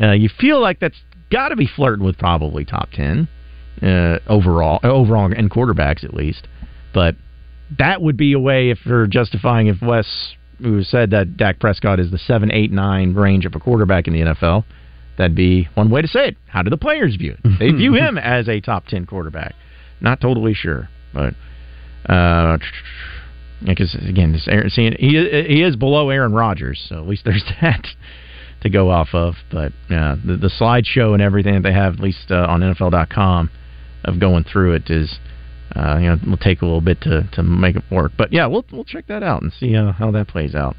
uh, 0.00 0.12
you 0.12 0.28
feel 0.28 0.60
like 0.60 0.78
that's 0.78 0.98
got 1.32 1.48
to 1.48 1.56
be 1.56 1.66
flirting 1.66 2.04
with 2.04 2.18
probably 2.18 2.64
top 2.64 2.90
ten 2.92 3.28
uh, 3.82 4.18
overall, 4.28 4.78
overall 4.84 5.32
in 5.32 5.48
quarterbacks 5.48 6.04
at 6.04 6.14
least. 6.14 6.46
But 6.94 7.16
that 7.78 8.00
would 8.00 8.16
be 8.16 8.32
a 8.32 8.38
way 8.38 8.70
if 8.70 8.78
you're 8.84 9.08
justifying 9.08 9.66
if 9.66 9.82
Wes 9.82 10.34
who 10.60 10.82
said 10.82 11.10
that 11.10 11.36
Dak 11.36 11.58
Prescott 11.58 11.98
is 11.98 12.10
the 12.10 12.18
seven, 12.18 12.52
eight, 12.52 12.70
nine 12.70 13.14
range 13.14 13.46
of 13.46 13.54
a 13.54 13.60
quarterback 13.60 14.06
in 14.06 14.12
the 14.12 14.20
NFL. 14.20 14.64
That'd 15.18 15.36
be 15.36 15.68
one 15.74 15.90
way 15.90 16.02
to 16.02 16.08
say 16.08 16.28
it. 16.28 16.36
How 16.46 16.62
do 16.62 16.70
the 16.70 16.76
players 16.76 17.16
view 17.16 17.36
it? 17.42 17.58
They 17.58 17.70
view 17.70 17.94
him 17.96 18.16
as 18.16 18.48
a 18.48 18.60
top 18.60 18.86
ten 18.86 19.06
quarterback. 19.06 19.54
Not 20.00 20.20
totally 20.20 20.54
sure, 20.54 20.88
but 21.12 21.34
uh, 22.10 22.58
because 23.64 23.94
again, 23.94 24.32
this 24.32 24.48
Aaron, 24.48 24.70
seeing 24.70 24.94
he 24.98 25.44
he 25.46 25.62
is 25.62 25.76
below 25.76 26.10
Aaron 26.10 26.32
Rodgers, 26.32 26.84
so 26.88 26.96
at 26.96 27.06
least 27.06 27.24
there's 27.24 27.44
that 27.60 27.86
to 28.62 28.70
go 28.70 28.90
off 28.90 29.08
of. 29.12 29.34
But 29.50 29.72
uh, 29.90 30.16
the 30.24 30.38
the 30.40 30.50
slideshow 30.60 31.12
and 31.12 31.22
everything 31.22 31.54
that 31.54 31.62
they 31.62 31.72
have, 31.72 31.94
at 31.94 32.00
least 32.00 32.30
uh, 32.30 32.46
on 32.48 32.60
NFL.com, 32.60 33.50
of 34.04 34.20
going 34.20 34.44
through 34.44 34.74
it 34.74 34.90
is. 34.90 35.18
Uh, 35.72 35.98
you 36.00 36.08
know, 36.08 36.18
will 36.26 36.36
take 36.36 36.62
a 36.62 36.64
little 36.64 36.80
bit 36.80 37.00
to, 37.00 37.22
to 37.32 37.44
make 37.44 37.76
it 37.76 37.84
work, 37.92 38.10
but 38.18 38.32
yeah, 38.32 38.44
we'll 38.44 38.64
we'll 38.72 38.82
check 38.82 39.06
that 39.06 39.22
out 39.22 39.40
and 39.40 39.52
see 39.52 39.76
uh, 39.76 39.92
how 39.92 40.10
that 40.10 40.26
plays 40.26 40.52
out. 40.52 40.74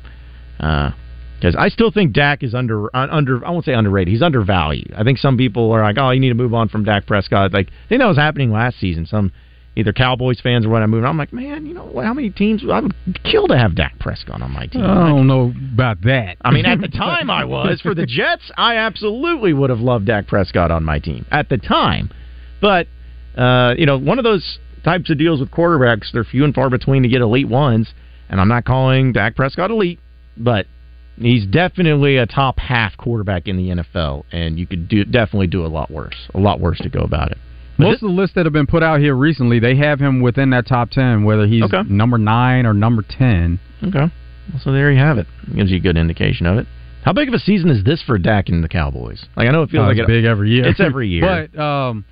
Because 1.41 1.55
I 1.55 1.69
still 1.69 1.89
think 1.89 2.13
Dak 2.13 2.43
is 2.43 2.53
under 2.53 2.95
uh, 2.95 3.07
under 3.09 3.43
I 3.43 3.49
won't 3.49 3.65
say 3.65 3.73
underrated. 3.73 4.11
He's 4.11 4.21
undervalued. 4.21 4.93
I 4.95 5.03
think 5.03 5.17
some 5.17 5.37
people 5.37 5.71
are 5.71 5.81
like, 5.81 5.97
oh, 5.97 6.11
you 6.11 6.19
need 6.19 6.29
to 6.29 6.35
move 6.35 6.53
on 6.53 6.69
from 6.69 6.83
Dak 6.83 7.07
Prescott. 7.07 7.51
Like 7.51 7.69
I 7.69 7.89
think 7.89 7.99
that 7.99 8.07
was 8.07 8.17
happening 8.17 8.51
last 8.51 8.79
season. 8.79 9.07
Some 9.07 9.31
either 9.75 9.91
Cowboys 9.91 10.39
fans 10.39 10.65
or 10.65 10.69
what 10.69 10.83
I 10.83 10.85
moved. 10.85 11.05
I'm 11.05 11.17
like, 11.17 11.33
man, 11.33 11.65
you 11.65 11.73
know 11.73 11.85
what? 11.85 12.05
How 12.05 12.13
many 12.13 12.29
teams 12.29 12.63
I 12.69 12.81
would 12.81 12.93
kill 13.23 13.47
to 13.47 13.57
have 13.57 13.73
Dak 13.73 13.97
Prescott 13.99 14.41
on 14.41 14.51
my 14.51 14.67
team? 14.67 14.83
I 14.83 15.09
don't 15.09 15.25
know 15.25 15.51
about 15.73 16.01
that. 16.03 16.37
I 16.41 16.51
mean, 16.51 16.65
at 16.65 16.79
the 16.79 16.89
time 16.89 17.31
I 17.31 17.45
was 17.45 17.81
for 17.81 17.95
the 17.95 18.05
Jets, 18.05 18.51
I 18.55 18.75
absolutely 18.75 19.53
would 19.53 19.71
have 19.71 19.79
loved 19.79 20.05
Dak 20.05 20.27
Prescott 20.27 20.69
on 20.69 20.83
my 20.83 20.99
team 20.99 21.25
at 21.31 21.49
the 21.49 21.57
time. 21.57 22.11
But 22.61 22.87
uh, 23.35 23.73
you 23.79 23.87
know, 23.87 23.97
one 23.97 24.19
of 24.19 24.23
those 24.23 24.59
types 24.83 25.09
of 25.09 25.17
deals 25.17 25.39
with 25.39 25.49
quarterbacks, 25.49 26.11
they're 26.13 26.23
few 26.23 26.43
and 26.43 26.53
far 26.53 26.69
between 26.69 27.01
to 27.01 27.09
get 27.09 27.21
elite 27.21 27.49
ones. 27.49 27.91
And 28.29 28.39
I'm 28.39 28.47
not 28.47 28.63
calling 28.63 29.11
Dak 29.11 29.35
Prescott 29.35 29.71
elite, 29.71 29.99
but 30.37 30.67
he's 31.17 31.45
definitely 31.45 32.17
a 32.17 32.25
top 32.25 32.59
half 32.59 32.95
quarterback 32.97 33.47
in 33.47 33.57
the 33.57 33.69
NFL, 33.69 34.23
and 34.31 34.57
you 34.59 34.65
could 34.67 34.87
do 34.87 35.03
definitely 35.05 35.47
do 35.47 35.65
a 35.65 35.67
lot 35.67 35.91
worse, 35.91 36.15
a 36.33 36.39
lot 36.39 36.59
worse 36.59 36.79
to 36.79 36.89
go 36.89 37.01
about 37.01 37.31
it. 37.31 37.37
But 37.77 37.85
Most 37.85 38.03
of 38.03 38.09
the 38.09 38.15
lists 38.15 38.35
that 38.35 38.45
have 38.45 38.53
been 38.53 38.67
put 38.67 38.83
out 38.83 38.99
here 38.99 39.15
recently, 39.15 39.59
they 39.59 39.75
have 39.77 39.99
him 39.99 40.21
within 40.21 40.51
that 40.51 40.67
top 40.67 40.91
ten, 40.91 41.23
whether 41.23 41.47
he's 41.47 41.63
Okay. 41.63 41.81
number 41.87 42.17
nine 42.17 42.65
or 42.65 42.73
number 42.73 43.03
ten. 43.07 43.59
Okay. 43.83 44.11
So 44.63 44.71
there 44.71 44.91
you 44.91 44.99
have 44.99 45.17
it. 45.17 45.27
Gives 45.55 45.71
you 45.71 45.77
a 45.77 45.79
good 45.79 45.97
indication 45.97 46.45
of 46.45 46.57
it. 46.57 46.67
How 47.03 47.13
big 47.13 47.27
of 47.29 47.33
a 47.33 47.39
season 47.39 47.69
is 47.69 47.83
this 47.83 48.01
for 48.03 48.17
Dak 48.19 48.49
and 48.49 48.63
the 48.63 48.67
Cowboys? 48.69 49.25
Like 49.35 49.47
I 49.47 49.51
know 49.51 49.63
it 49.63 49.69
feels 49.71 49.85
Oh, 49.85 49.87
like 49.87 49.97
it's 49.97 50.07
big 50.07 50.25
every 50.25 50.51
year. 50.51 50.67
It's 50.67 50.79
every 50.79 51.07
year. 51.09 51.47
but 51.53 51.59
um, 51.59 52.05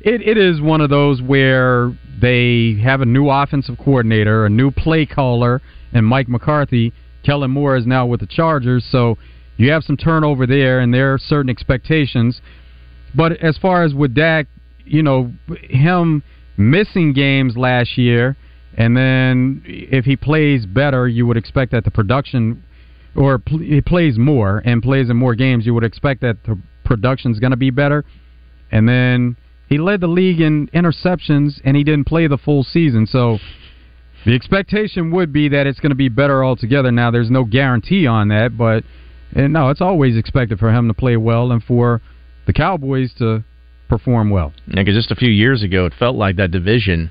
it 0.00 0.22
it 0.22 0.38
is 0.38 0.60
one 0.60 0.80
of 0.80 0.88
those 0.88 1.20
where 1.20 1.92
they 2.22 2.80
have 2.82 3.02
a 3.02 3.04
new 3.06 3.28
offensive 3.28 3.76
coordinator, 3.76 4.46
a 4.46 4.50
new 4.50 4.70
play 4.70 5.04
caller, 5.04 5.60
and 5.92 6.06
Mike 6.06 6.28
McCarthy. 6.28 6.92
Kellen 7.24 7.50
Moore 7.50 7.76
is 7.76 7.86
now 7.86 8.06
with 8.06 8.20
the 8.20 8.26
Chargers, 8.26 8.84
so 8.90 9.18
you 9.56 9.70
have 9.70 9.84
some 9.84 9.96
turnover 9.96 10.46
there, 10.46 10.80
and 10.80 10.92
there 10.92 11.12
are 11.12 11.18
certain 11.18 11.50
expectations. 11.50 12.40
But 13.14 13.32
as 13.32 13.58
far 13.58 13.82
as 13.82 13.94
with 13.94 14.14
Dak, 14.14 14.46
you 14.84 15.02
know, 15.02 15.32
him 15.62 16.22
missing 16.56 17.12
games 17.12 17.56
last 17.56 17.98
year, 17.98 18.36
and 18.76 18.96
then 18.96 19.62
if 19.64 20.04
he 20.04 20.16
plays 20.16 20.64
better, 20.66 21.08
you 21.08 21.26
would 21.26 21.36
expect 21.36 21.72
that 21.72 21.84
the 21.84 21.90
production, 21.90 22.62
or 23.14 23.38
pl- 23.38 23.58
he 23.58 23.80
plays 23.80 24.16
more 24.18 24.62
and 24.64 24.82
plays 24.82 25.10
in 25.10 25.16
more 25.16 25.34
games, 25.34 25.66
you 25.66 25.74
would 25.74 25.84
expect 25.84 26.20
that 26.22 26.38
the 26.44 26.58
production's 26.84 27.38
going 27.38 27.50
to 27.50 27.56
be 27.56 27.70
better. 27.70 28.04
And 28.72 28.88
then 28.88 29.36
he 29.68 29.78
led 29.78 30.00
the 30.00 30.06
league 30.06 30.40
in 30.40 30.68
interceptions, 30.68 31.60
and 31.64 31.76
he 31.76 31.84
didn't 31.84 32.04
play 32.04 32.26
the 32.26 32.38
full 32.38 32.64
season, 32.64 33.06
so. 33.06 33.38
The 34.26 34.34
expectation 34.34 35.10
would 35.12 35.32
be 35.32 35.48
that 35.48 35.66
it's 35.66 35.80
going 35.80 35.90
to 35.90 35.96
be 35.96 36.08
better 36.08 36.44
altogether. 36.44 36.92
Now, 36.92 37.10
there's 37.10 37.30
no 37.30 37.44
guarantee 37.44 38.06
on 38.06 38.28
that, 38.28 38.56
but 38.56 38.84
and 39.34 39.52
no, 39.52 39.70
it's 39.70 39.80
always 39.80 40.16
expected 40.16 40.58
for 40.58 40.70
him 40.72 40.88
to 40.88 40.94
play 40.94 41.16
well 41.16 41.52
and 41.52 41.62
for 41.62 42.02
the 42.46 42.52
Cowboys 42.52 43.12
to 43.18 43.44
perform 43.88 44.30
well. 44.30 44.52
Yeah, 44.66 44.84
'cause 44.84 44.94
just 44.94 45.10
a 45.10 45.16
few 45.16 45.30
years 45.30 45.62
ago, 45.62 45.86
it 45.86 45.94
felt 45.94 46.16
like 46.16 46.36
that 46.36 46.50
division. 46.50 47.10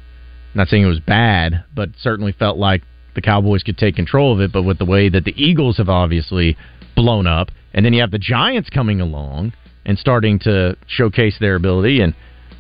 Not 0.54 0.68
saying 0.68 0.84
it 0.84 0.88
was 0.88 1.00
bad, 1.00 1.64
but 1.74 1.92
certainly 1.98 2.32
felt 2.32 2.58
like 2.58 2.84
the 3.16 3.22
Cowboys 3.22 3.64
could 3.64 3.78
take 3.78 3.96
control 3.96 4.34
of 4.34 4.42
it. 4.42 4.52
But 4.52 4.64
with 4.64 4.78
the 4.78 4.86
way 4.86 5.10
that 5.10 5.24
the 5.26 5.34
Eagles 5.36 5.78
have 5.78 5.90
obviously 5.90 6.58
blown 6.96 7.26
up, 7.26 7.52
and 7.74 7.86
then 7.86 7.94
you 7.94 8.02
have 8.02 8.12
the 8.12 8.20
Giants 8.20 8.70
coming 8.70 9.02
along 9.02 9.54
and 9.86 9.98
starting 9.98 10.40
to 10.40 10.76
showcase 10.88 11.38
their 11.40 11.56
ability 11.56 12.02
and 12.02 12.14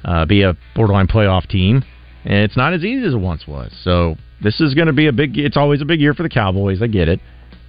uh, 0.05 0.25
be 0.25 0.41
a 0.41 0.55
borderline 0.75 1.07
playoff 1.07 1.45
team, 1.47 1.83
and 2.25 2.43
it's 2.43 2.57
not 2.57 2.73
as 2.73 2.83
easy 2.83 3.05
as 3.05 3.13
it 3.13 3.17
once 3.17 3.47
was. 3.47 3.71
So 3.83 4.17
this 4.41 4.59
is 4.61 4.73
going 4.73 4.87
to 4.87 4.93
be 4.93 5.07
a 5.07 5.13
big. 5.13 5.37
It's 5.37 5.57
always 5.57 5.81
a 5.81 5.85
big 5.85 5.99
year 5.99 6.13
for 6.13 6.23
the 6.23 6.29
Cowboys. 6.29 6.81
I 6.81 6.87
get 6.87 7.07
it. 7.07 7.19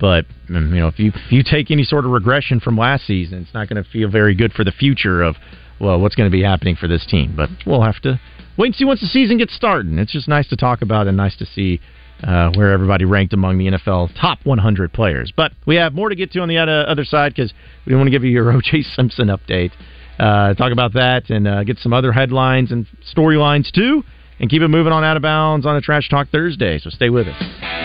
But 0.01 0.25
um, 0.49 0.73
you 0.75 0.81
know, 0.81 0.89
if 0.89 0.99
you 0.99 1.13
if 1.15 1.33
you 1.33 1.43
take 1.43 1.71
any 1.71 1.85
sort 1.85 2.05
of 2.05 2.11
regression 2.11 2.61
from 2.61 2.77
last 2.77 3.07
season, 3.07 3.43
it's 3.43 3.55
not 3.55 3.69
going 3.69 3.83
to 3.83 3.89
feel 3.89 4.09
very 4.11 4.35
good 4.35 4.53
for 4.53 4.65
the 4.65 4.73
future 4.73 5.23
of 5.23 5.37
well, 5.81 6.01
what's 6.01 6.15
going 6.15 6.31
to 6.31 6.33
be 6.33 6.43
happening 6.43 6.77
for 6.77 6.89
this 6.89 7.05
team. 7.07 7.35
But 7.37 7.51
we'll 7.67 7.83
have 7.83 8.01
to 8.03 8.21
wait 8.57 8.69
and 8.69 8.75
see 8.75 8.85
once 8.85 9.01
the 9.01 9.07
season 9.07 9.39
gets 9.39 9.55
started. 9.55 9.99
It's 9.99 10.13
just 10.13 10.29
nice 10.29 10.49
to 10.49 10.57
talk 10.57 10.83
about 10.83 11.07
and 11.07 11.17
nice 11.17 11.37
to 11.37 11.47
see 11.47 11.81
uh, 12.23 12.51
where 12.55 12.73
everybody 12.73 13.05
ranked 13.05 13.33
among 13.33 13.59
the 13.59 13.67
NFL 13.67 14.11
top 14.21 14.39
100 14.45 14.93
players. 14.93 15.33
But 15.35 15.53
we 15.67 15.77
have 15.77 15.95
more 15.95 16.09
to 16.09 16.15
get 16.15 16.33
to 16.33 16.41
on 16.41 16.49
the 16.49 16.59
other, 16.59 16.87
other 16.87 17.05
side 17.05 17.35
because 17.35 17.53
we 17.87 17.95
want 17.95 18.07
to 18.07 18.11
give 18.11 18.25
you 18.25 18.31
your 18.31 18.53
O.J. 18.57 18.83
Simpson 18.83 19.29
update. 19.29 19.73
Uh, 20.19 20.53
talk 20.55 20.71
about 20.73 20.93
that 20.93 21.31
and 21.31 21.49
uh, 21.49 21.65
get 21.65 21.79
some 21.79 21.95
other 21.95 22.13
headlines 22.13 22.73
and 22.73 22.87
storylines 23.17 23.73
too, 23.73 24.03
and 24.40 24.50
keep 24.50 24.62
it 24.62 24.68
moving 24.68 24.92
on 24.92 25.05
out 25.05 25.16
of 25.16 25.22
bounds 25.22 25.66
on 25.66 25.76
a 25.76 25.81
Trash 25.81 26.09
Talk 26.09 26.29
Thursday. 26.31 26.79
So 26.79 26.90
stay 26.90 27.11
with 27.11 27.29
us. 27.29 27.80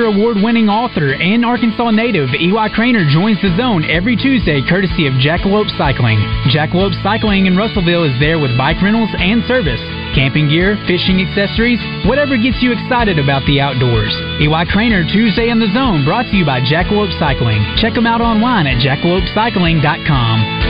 Award 0.00 0.40
winning 0.40 0.72
author 0.72 1.12
and 1.12 1.44
Arkansas 1.44 1.92
native 1.92 2.32
Eli 2.32 2.72
Cranor 2.72 3.04
joins 3.12 3.36
the 3.44 3.52
zone 3.60 3.84
every 3.84 4.16
Tuesday 4.16 4.64
courtesy 4.64 5.04
of 5.04 5.12
Jackalope 5.20 5.68
Cycling. 5.76 6.16
Jackalope 6.48 6.96
Cycling 7.04 7.44
in 7.44 7.52
Russellville 7.52 8.08
is 8.08 8.16
there 8.16 8.40
with 8.40 8.56
bike 8.56 8.80
rentals 8.80 9.12
and 9.20 9.44
service, 9.44 9.80
camping 10.16 10.48
gear, 10.48 10.80
fishing 10.88 11.20
accessories, 11.20 11.78
whatever 12.08 12.40
gets 12.40 12.64
you 12.64 12.72
excited 12.72 13.20
about 13.20 13.44
the 13.44 13.60
outdoors. 13.60 14.16
Eli 14.40 14.64
Cranor 14.64 15.04
Tuesday 15.12 15.52
in 15.52 15.60
the 15.60 15.68
zone 15.76 16.08
brought 16.08 16.24
to 16.32 16.36
you 16.40 16.46
by 16.48 16.64
Jackalope 16.64 17.12
Cycling. 17.20 17.60
Check 17.76 17.92
them 17.92 18.08
out 18.08 18.24
online 18.24 18.64
at 18.64 18.80
jackalopecycling.com. 18.80 20.61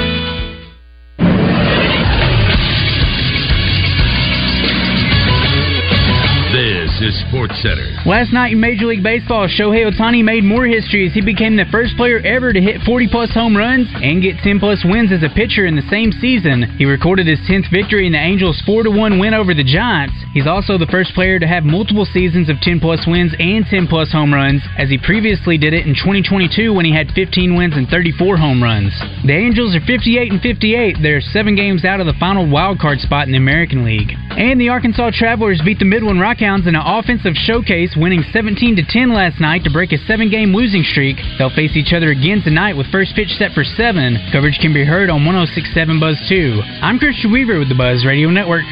Is 7.02 7.18
Sports 7.26 7.58
Center. 7.60 7.90
Last 8.06 8.32
night 8.32 8.52
in 8.52 8.60
Major 8.60 8.86
League 8.86 9.02
Baseball, 9.02 9.48
Shohei 9.48 9.90
Ohtani 9.90 10.22
made 10.22 10.44
more 10.44 10.66
history 10.66 11.04
as 11.04 11.12
he 11.12 11.20
became 11.20 11.56
the 11.56 11.66
first 11.72 11.96
player 11.96 12.20
ever 12.22 12.52
to 12.52 12.60
hit 12.60 12.80
40 12.86 13.08
plus 13.08 13.34
home 13.34 13.56
runs 13.56 13.88
and 13.98 14.22
get 14.22 14.38
10 14.38 14.60
plus 14.60 14.84
wins 14.84 15.10
as 15.10 15.26
a 15.26 15.34
pitcher 15.34 15.66
in 15.66 15.74
the 15.74 15.88
same 15.90 16.12
season. 16.12 16.62
He 16.78 16.84
recorded 16.84 17.26
his 17.26 17.40
10th 17.50 17.72
victory 17.74 18.06
in 18.06 18.12
the 18.12 18.22
Angels' 18.22 18.62
4 18.64 18.86
1 18.86 19.18
win 19.18 19.34
over 19.34 19.52
the 19.52 19.66
Giants. 19.66 20.14
He's 20.32 20.46
also 20.46 20.78
the 20.78 20.86
first 20.86 21.12
player 21.14 21.40
to 21.40 21.46
have 21.46 21.64
multiple 21.64 22.06
seasons 22.06 22.48
of 22.48 22.60
10 22.62 22.78
plus 22.78 23.02
wins 23.04 23.34
and 23.36 23.66
10 23.66 23.88
plus 23.88 24.12
home 24.12 24.32
runs, 24.32 24.62
as 24.78 24.88
he 24.88 24.96
previously 24.96 25.58
did 25.58 25.74
it 25.74 25.86
in 25.86 25.98
2022 25.98 26.72
when 26.72 26.84
he 26.84 26.94
had 26.94 27.10
15 27.18 27.56
wins 27.56 27.74
and 27.74 27.88
34 27.88 28.36
home 28.36 28.62
runs. 28.62 28.94
The 29.26 29.34
Angels 29.34 29.74
are 29.74 29.82
58 29.82 30.30
and 30.30 30.40
58. 30.40 31.02
They're 31.02 31.20
seven 31.20 31.56
games 31.56 31.84
out 31.84 31.98
of 31.98 32.06
the 32.06 32.14
final 32.22 32.48
wild 32.48 32.78
card 32.78 33.00
spot 33.00 33.26
in 33.26 33.32
the 33.32 33.42
American 33.42 33.84
League. 33.84 34.14
And 34.38 34.60
the 34.60 34.70
Arkansas 34.70 35.10
Travelers 35.18 35.60
beat 35.64 35.80
the 35.80 35.84
Midland 35.84 36.20
Rockhounds 36.20 36.68
in 36.68 36.76
an 36.76 36.91
offensive 36.98 37.32
showcase, 37.34 37.96
winning 37.96 38.22
17 38.32 38.76
to 38.76 38.84
10 38.84 39.12
last 39.12 39.40
night 39.40 39.64
to 39.64 39.70
break 39.70 39.92
a 39.92 39.98
seven-game 40.04 40.54
losing 40.54 40.82
streak. 40.84 41.16
They'll 41.38 41.54
face 41.54 41.76
each 41.76 41.92
other 41.96 42.10
again 42.10 42.42
tonight 42.44 42.76
with 42.76 42.90
first 42.92 43.16
pitch 43.16 43.32
set 43.38 43.52
for 43.52 43.64
seven. 43.64 44.20
Coverage 44.32 44.58
can 44.60 44.74
be 44.74 44.84
heard 44.84 45.08
on 45.08 45.24
106.7 45.24 46.00
Buzz 46.00 46.20
2. 46.28 46.60
I'm 46.84 46.98
Christian 46.98 47.32
Weaver 47.32 47.58
with 47.58 47.68
the 47.68 47.74
Buzz 47.74 48.04
Radio 48.04 48.28
Network. 48.28 48.64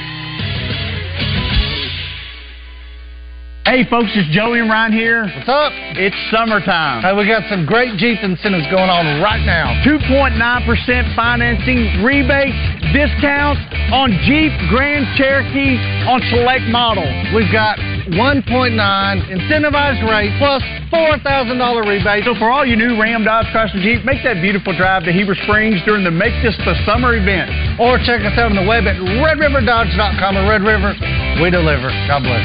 Hey 3.70 3.86
folks, 3.86 4.10
it's 4.18 4.26
Joey 4.34 4.58
and 4.58 4.68
Ryan 4.68 4.90
here. 4.90 5.22
What's 5.22 5.46
up? 5.46 5.70
It's 5.94 6.16
summertime. 6.34 7.06
Hey, 7.06 7.14
we 7.14 7.22
got 7.22 7.46
some 7.46 7.64
great 7.64 7.94
Jeep 8.02 8.18
incentives 8.18 8.66
going 8.66 8.90
on 8.90 9.22
right 9.22 9.46
now. 9.46 9.70
2.9% 9.86 10.34
financing, 11.14 12.02
rebates, 12.02 12.58
discounts 12.90 13.62
on 13.94 14.10
Jeep 14.26 14.50
Grand 14.68 15.06
Cherokee 15.14 15.78
on 16.02 16.18
select 16.34 16.66
models. 16.66 17.14
We've 17.30 17.52
got 17.54 17.78
1.9 18.10 18.74
incentivized 19.30 20.02
rate 20.02 20.34
plus 20.38 20.62
$4,000 20.90 21.22
rebate. 21.86 22.24
So 22.24 22.34
for 22.34 22.50
all 22.50 22.66
you 22.66 22.74
new 22.74 23.00
Ram 23.00 23.22
Dodge 23.22 23.46
Chrysler 23.54 23.82
Jeep, 23.82 24.04
make 24.04 24.22
that 24.24 24.42
beautiful 24.42 24.74
drive 24.76 25.04
to 25.04 25.12
Heber 25.12 25.34
Springs 25.46 25.78
during 25.86 26.02
the 26.02 26.10
Make 26.10 26.34
This 26.42 26.56
the 26.66 26.74
Summer 26.84 27.14
event. 27.14 27.78
Or 27.78 27.98
check 28.02 28.26
us 28.26 28.34
out 28.34 28.50
on 28.50 28.58
the 28.58 28.66
web 28.66 28.90
at 28.90 28.98
redriverdodge.com 28.98 30.36
or 30.36 30.50
Red 30.50 30.62
River. 30.66 30.94
We 31.38 31.50
deliver. 31.50 31.90
God 32.10 32.26
bless. 32.26 32.44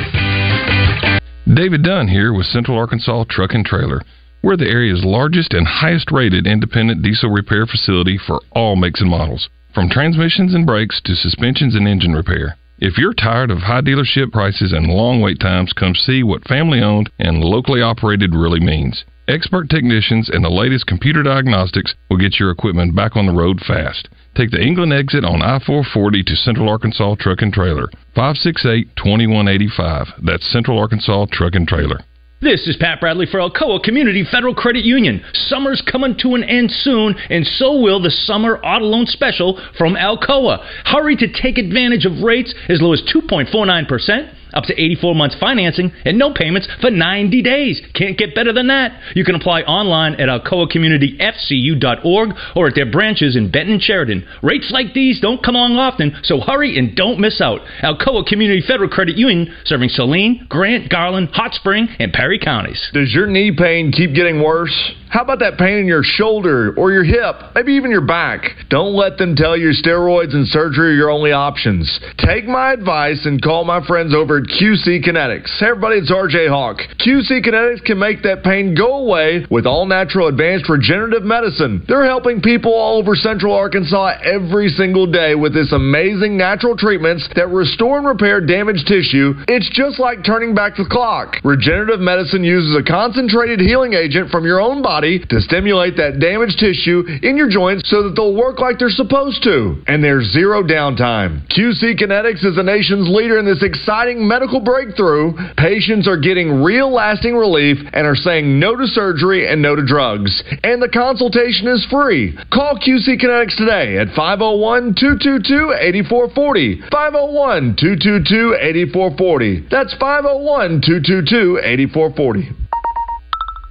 David 1.50 1.84
Dunn 1.84 2.08
here 2.08 2.34
with 2.34 2.46
Central 2.48 2.78
Arkansas 2.78 3.26
Truck 3.30 3.54
and 3.54 3.66
Trailer. 3.66 4.02
We're 4.44 4.58
the 4.58 4.70
area's 4.70 5.04
largest 5.04 5.54
and 5.54 5.66
highest 5.66 6.12
rated 6.12 6.46
independent 6.46 7.02
diesel 7.02 7.30
repair 7.30 7.66
facility 7.66 8.20
for 8.22 8.40
all 8.52 8.76
makes 8.76 9.02
and 9.02 9.10
models, 9.10 9.50
from 9.74 9.90
transmissions 9.90 10.54
and 10.54 10.66
brakes 10.68 11.02
to 11.06 11.16
suspensions 11.16 11.74
and 11.74 11.88
engine 11.88 12.14
repair. 12.14 12.58
If 12.86 13.00
you're 13.00 13.16
tired 13.16 13.50
of 13.50 13.58
high 13.58 13.82
dealership 13.82 14.32
prices 14.32 14.72
and 14.72 14.86
long 14.86 15.20
wait 15.20 15.40
times, 15.40 15.74
come 15.74 15.96
see 15.96 16.22
what 16.22 16.48
family 16.48 16.84
owned 16.84 17.10
and 17.18 17.44
locally 17.44 17.82
operated 17.82 18.36
really 18.36 18.60
means. 18.60 19.04
Expert 19.28 19.72
technicians 19.72 20.30
and 20.30 20.46
the 20.46 20.52
latest 20.52 20.86
computer 20.86 21.24
diagnostics 21.24 21.96
will 22.12 22.18
get 22.18 22.40
your 22.40 22.52
equipment 22.52 22.96
back 22.96 23.16
on 23.16 23.26
the 23.26 23.34
road 23.34 23.60
fast. 23.60 24.08
Take 24.36 24.52
the 24.52 24.62
England 24.62 24.94
exit 24.94 25.26
on 25.26 25.42
I 25.42 25.58
440 25.66 26.22
to 26.26 26.36
Central 26.36 26.70
Arkansas 26.70 27.16
Truck 27.16 27.42
and 27.42 27.52
Trailer. 27.52 27.90
568 28.14 28.96
2185. 28.96 30.22
That's 30.24 30.52
Central 30.52 30.78
Arkansas 30.78 31.26
Truck 31.32 31.56
and 31.56 31.68
Trailer. 31.68 32.02
This 32.42 32.68
is 32.68 32.76
Pat 32.76 33.00
Bradley 33.00 33.28
for 33.32 33.40
Alcoa 33.40 33.82
Community 33.82 34.26
Federal 34.30 34.54
Credit 34.54 34.84
Union. 34.84 35.24
Summer's 35.34 35.82
coming 35.82 36.18
to 36.18 36.36
an 36.36 36.44
end 36.44 36.70
soon, 36.70 37.16
and 37.30 37.48
so 37.48 37.80
will 37.80 38.02
the 38.02 38.12
Summer 38.12 38.58
Auto 38.58 38.84
Loan 38.84 39.06
Special 39.06 39.58
from 39.78 39.96
Alcoa. 39.96 40.60
Hurry 40.84 41.16
to 41.16 41.32
take 41.32 41.58
advantage 41.58 42.06
of 42.06 42.22
rates 42.22 42.54
as 42.68 42.82
low 42.82 42.92
as 42.92 43.02
2.49%, 43.04 44.35
Up 44.56 44.64
to 44.66 44.74
84 44.74 45.16
months 45.16 45.36
financing 45.40 45.92
and 46.06 46.18
no 46.18 46.34
payments 46.34 46.68
for 46.82 46.90
90 46.90 47.42
days. 47.42 47.82
Can't 47.94 48.18
get 48.18 48.34
better 48.34 48.54
than 48.54 48.68
that. 48.68 49.00
You 49.14 49.26
can 49.26 49.36
apply 49.36 49.62
online 49.62 50.16
at 50.16 50.30
alcoacommunityfcu.org 50.30 52.30
or 52.56 52.68
at 52.68 52.76
their 52.76 52.90
branches 52.90 53.36
in 53.36 53.52
Benton, 53.52 53.80
Sheridan. 53.80 54.26
Rates 54.42 54.72
like 54.72 54.94
these 54.94 55.20
don't 55.20 55.44
come 55.44 55.56
along 55.56 55.76
often, 55.76 56.16
so 56.24 56.40
hurry 56.40 56.80
and 56.80 56.96
don't 56.96 57.20
miss 57.20 57.42
out. 57.42 57.60
Alcoa 57.84 58.26
Community 58.26 58.64
Federal 58.66 58.90
Credit 58.90 59.18
Union 59.18 59.54
serving 59.66 59.90
Saline, 59.90 60.46
Grant, 60.50 60.90
Garland, 60.90 61.30
Hot 61.34 61.54
Spring, 61.54 61.90
and 62.00 62.14
Perry 62.14 62.40
counties. 62.40 62.82
Does 62.94 63.14
your 63.14 63.28
knee 63.28 63.52
pain 63.56 63.92
keep 63.92 64.16
getting 64.16 64.42
worse? 64.42 64.74
How 65.16 65.22
about 65.22 65.40
that 65.40 65.58
pain 65.58 65.78
in 65.78 65.88
your 65.88 66.04
shoulder 66.04 66.76
or 66.76 66.92
your 66.92 67.06
hip, 67.06 67.56
maybe 67.56 67.72
even 67.76 67.90
your 67.90 68.06
back? 68.06 68.52
Don't 68.70 68.92
let 68.92 69.18
them 69.18 69.38
tell 69.38 69.56
you 69.56 69.72
steroids 69.72 70.36
and 70.36 70.46
surgery 70.46 70.92
are 70.92 70.96
your 70.96 71.10
only 71.10 71.32
options. 71.32 71.88
Take 72.18 72.44
my 72.44 72.74
advice 72.74 73.26
and 73.26 73.42
call 73.42 73.64
my 73.64 73.80
friends 73.88 74.14
over 74.14 74.40
at 74.40 74.44
QC 74.44 75.08
Kinetics. 75.08 75.48
Hey 75.58 75.68
everybody, 75.68 76.00
it's 76.04 76.12
RJ 76.12 76.50
Hawk. 76.50 76.80
QC 77.00 77.48
Kinetics 77.48 77.86
can 77.86 77.98
make 77.98 78.24
that 78.24 78.44
pain 78.44 78.76
go 78.76 79.08
away 79.08 79.46
with 79.50 79.66
all 79.66 79.86
natural 79.86 80.28
advanced 80.28 80.68
regenerative 80.68 81.24
medicine. 81.24 81.86
They're 81.88 82.04
helping 82.04 82.42
people 82.42 82.74
all 82.74 83.00
over 83.00 83.16
central 83.16 83.56
Arkansas 83.56 84.20
every 84.22 84.68
single 84.68 85.10
day 85.10 85.34
with 85.34 85.54
this 85.54 85.72
amazing 85.72 86.36
natural 86.36 86.76
treatments 86.76 87.26
that 87.38 87.48
restore 87.48 88.00
and 88.00 88.06
repair 88.06 88.46
damaged 88.46 88.86
tissue. 88.86 89.32
It's 89.48 89.70
just 89.72 89.98
like 89.98 90.26
turning 90.26 90.54
back 90.54 90.76
the 90.76 90.84
clock. 90.84 91.38
Regenerative 91.46 92.02
medicine 92.02 92.44
uses 92.44 92.76
a 92.76 92.84
concentrated 92.84 93.62
healing 93.62 93.94
agent 93.94 94.30
from 94.30 94.44
your 94.44 94.60
own 94.60 94.82
body 94.82 95.05
to 95.30 95.40
stimulate 95.42 95.98
that 95.98 96.20
damaged 96.20 96.58
tissue 96.58 97.06
in 97.22 97.38
your 97.38 97.50
joints 97.50 97.90
so 97.90 98.04
that 98.04 98.16
they'll 98.16 98.36
work 98.36 98.60
like 98.60 98.80
they're 98.80 98.90
supposed 98.90 99.44
to. 99.44 99.82
And 99.88 100.04
there's 100.04 100.32
zero 100.34 100.64
downtime. 100.64 101.46
QC 101.54 102.00
Kinetics 102.02 102.44
is 102.44 102.56
the 102.56 102.64
nation's 102.64 103.08
leader 103.08 103.38
in 103.38 103.46
this 103.46 103.62
exciting 103.62 104.28
medical 104.28 104.60
breakthrough. 104.60 105.34
Patients 105.58 106.08
are 106.08 106.18
getting 106.18 106.64
real 106.64 106.92
lasting 106.92 107.36
relief 107.36 107.78
and 107.94 108.08
are 108.08 108.16
saying 108.16 108.60
no 108.60 108.76
to 108.76 108.88
surgery 108.88 109.48
and 109.48 109.62
no 109.62 109.76
to 109.76 109.86
drugs. 109.86 110.44
And 110.64 110.82
the 110.82 110.90
consultation 110.90 111.68
is 111.68 111.86
free. 111.92 112.38
Call 112.52 112.80
QC 112.82 113.22
Kinetics 113.22 113.56
today 113.56 113.98
at 113.98 114.10
501 114.16 114.96
222 114.98 115.74
8440. 115.80 116.82
501 116.90 117.76
222 117.78 118.58
8440. 118.60 119.68
That's 119.70 119.94
501 120.00 120.82
222 120.82 121.60
8440. 121.64 122.50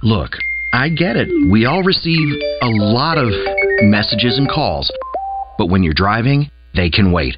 Look, 0.03 0.31
I 0.75 0.89
get 0.89 1.15
it. 1.15 1.29
We 1.49 1.65
all 1.65 1.83
receive 1.83 2.37
a 2.61 2.67
lot 2.67 3.17
of 3.17 3.29
messages 3.83 4.37
and 4.37 4.49
calls. 4.49 4.91
But 5.57 5.67
when 5.67 5.83
you're 5.83 5.93
driving, 5.93 6.51
they 6.75 6.89
can 6.89 7.13
wait. 7.13 7.37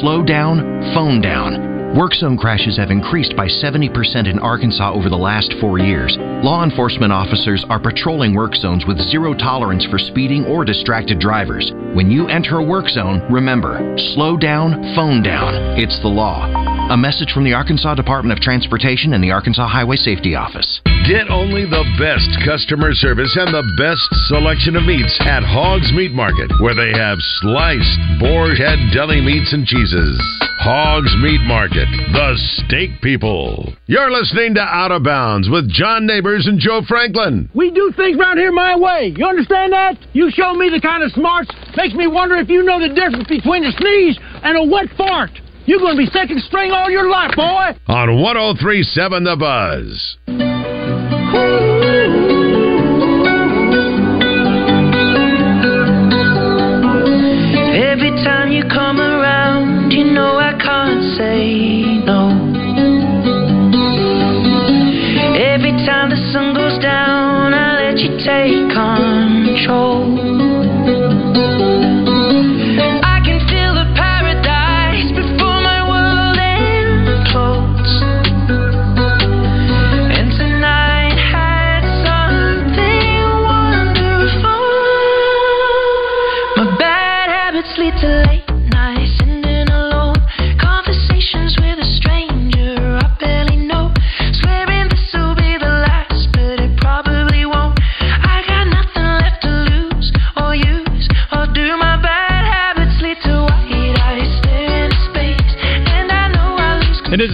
Slow 0.00 0.24
down, 0.24 0.58
phone 0.92 1.20
down. 1.20 1.77
Work 1.96 2.12
zone 2.12 2.36
crashes 2.36 2.76
have 2.76 2.90
increased 2.90 3.34
by 3.34 3.46
70% 3.46 4.28
in 4.28 4.38
Arkansas 4.38 4.92
over 4.92 5.08
the 5.08 5.16
last 5.16 5.54
four 5.58 5.78
years. 5.78 6.16
Law 6.44 6.62
enforcement 6.62 7.12
officers 7.12 7.64
are 7.70 7.80
patrolling 7.80 8.34
work 8.34 8.54
zones 8.54 8.84
with 8.86 9.00
zero 9.00 9.32
tolerance 9.32 9.86
for 9.86 9.98
speeding 9.98 10.44
or 10.44 10.66
distracted 10.66 11.18
drivers. 11.18 11.72
When 11.94 12.10
you 12.10 12.28
enter 12.28 12.58
a 12.58 12.62
work 12.62 12.88
zone, 12.88 13.22
remember 13.32 13.96
slow 14.14 14.36
down, 14.36 14.94
phone 14.94 15.22
down. 15.22 15.54
It's 15.80 15.98
the 16.00 16.08
law. 16.08 16.44
A 16.92 16.96
message 16.96 17.32
from 17.32 17.44
the 17.44 17.54
Arkansas 17.54 17.94
Department 17.94 18.38
of 18.38 18.42
Transportation 18.42 19.14
and 19.14 19.24
the 19.24 19.30
Arkansas 19.30 19.66
Highway 19.66 19.96
Safety 19.96 20.34
Office. 20.34 20.80
Get 21.08 21.30
only 21.30 21.64
the 21.64 21.88
best 21.96 22.28
customer 22.44 22.92
service 22.92 23.32
and 23.40 23.48
the 23.48 23.64
best 23.80 24.04
selection 24.28 24.76
of 24.76 24.84
meats 24.84 25.16
at 25.24 25.42
Hogs 25.42 25.90
Meat 25.92 26.12
Market, 26.12 26.52
where 26.60 26.76
they 26.76 26.92
have 26.92 27.16
sliced 27.40 27.96
boar 28.20 28.52
head 28.54 28.78
deli 28.92 29.20
meats 29.20 29.54
and 29.54 29.64
cheeses. 29.64 30.20
Hogs 30.58 31.14
Meat 31.22 31.40
Market, 31.46 31.77
the 31.86 32.34
steak 32.64 33.00
people. 33.02 33.72
You're 33.86 34.10
listening 34.10 34.54
to 34.54 34.60
Out 34.60 34.90
of 34.90 35.04
Bounds 35.04 35.48
with 35.48 35.70
John 35.70 36.06
Neighbors 36.06 36.46
and 36.46 36.58
Joe 36.58 36.82
Franklin. 36.88 37.48
We 37.54 37.70
do 37.70 37.92
things 37.96 38.18
around 38.18 38.38
here 38.38 38.50
my 38.50 38.76
way. 38.76 39.14
You 39.16 39.26
understand 39.26 39.72
that? 39.72 39.98
You 40.12 40.30
show 40.30 40.54
me 40.54 40.70
the 40.70 40.80
kind 40.80 41.02
of 41.02 41.12
smarts 41.12 41.50
makes 41.76 41.94
me 41.94 42.06
wonder 42.06 42.36
if 42.36 42.48
you 42.48 42.62
know 42.62 42.80
the 42.80 42.88
difference 42.88 43.28
between 43.28 43.64
a 43.64 43.72
sneeze 43.72 44.18
and 44.42 44.56
a 44.56 44.64
wet 44.64 44.88
fart. 44.96 45.30
You're 45.66 45.80
going 45.80 45.96
to 45.96 46.02
be 46.02 46.10
second 46.10 46.40
string 46.42 46.72
all 46.72 46.90
your 46.90 47.10
life, 47.10 47.36
boy. 47.36 47.76
On 47.86 48.20
1037 48.22 49.24
The 49.24 49.36
Buzz. 49.36 50.16
Every 57.76 58.10
time 58.24 58.50
you 58.50 58.62
come 58.64 58.98
around, 58.98 59.74
you 59.74 59.77
know 60.18 60.36
I 60.36 60.52
can't 60.66 61.04
say 61.16 61.44
no. 62.10 62.22
Every 65.54 65.74
time 65.86 66.10
the 66.10 66.20
sun 66.32 66.54
goes 66.54 66.76
down, 66.82 67.54
I 67.54 67.66
let 67.82 67.98
you 68.04 68.10
take 68.30 68.58
control. 68.74 69.98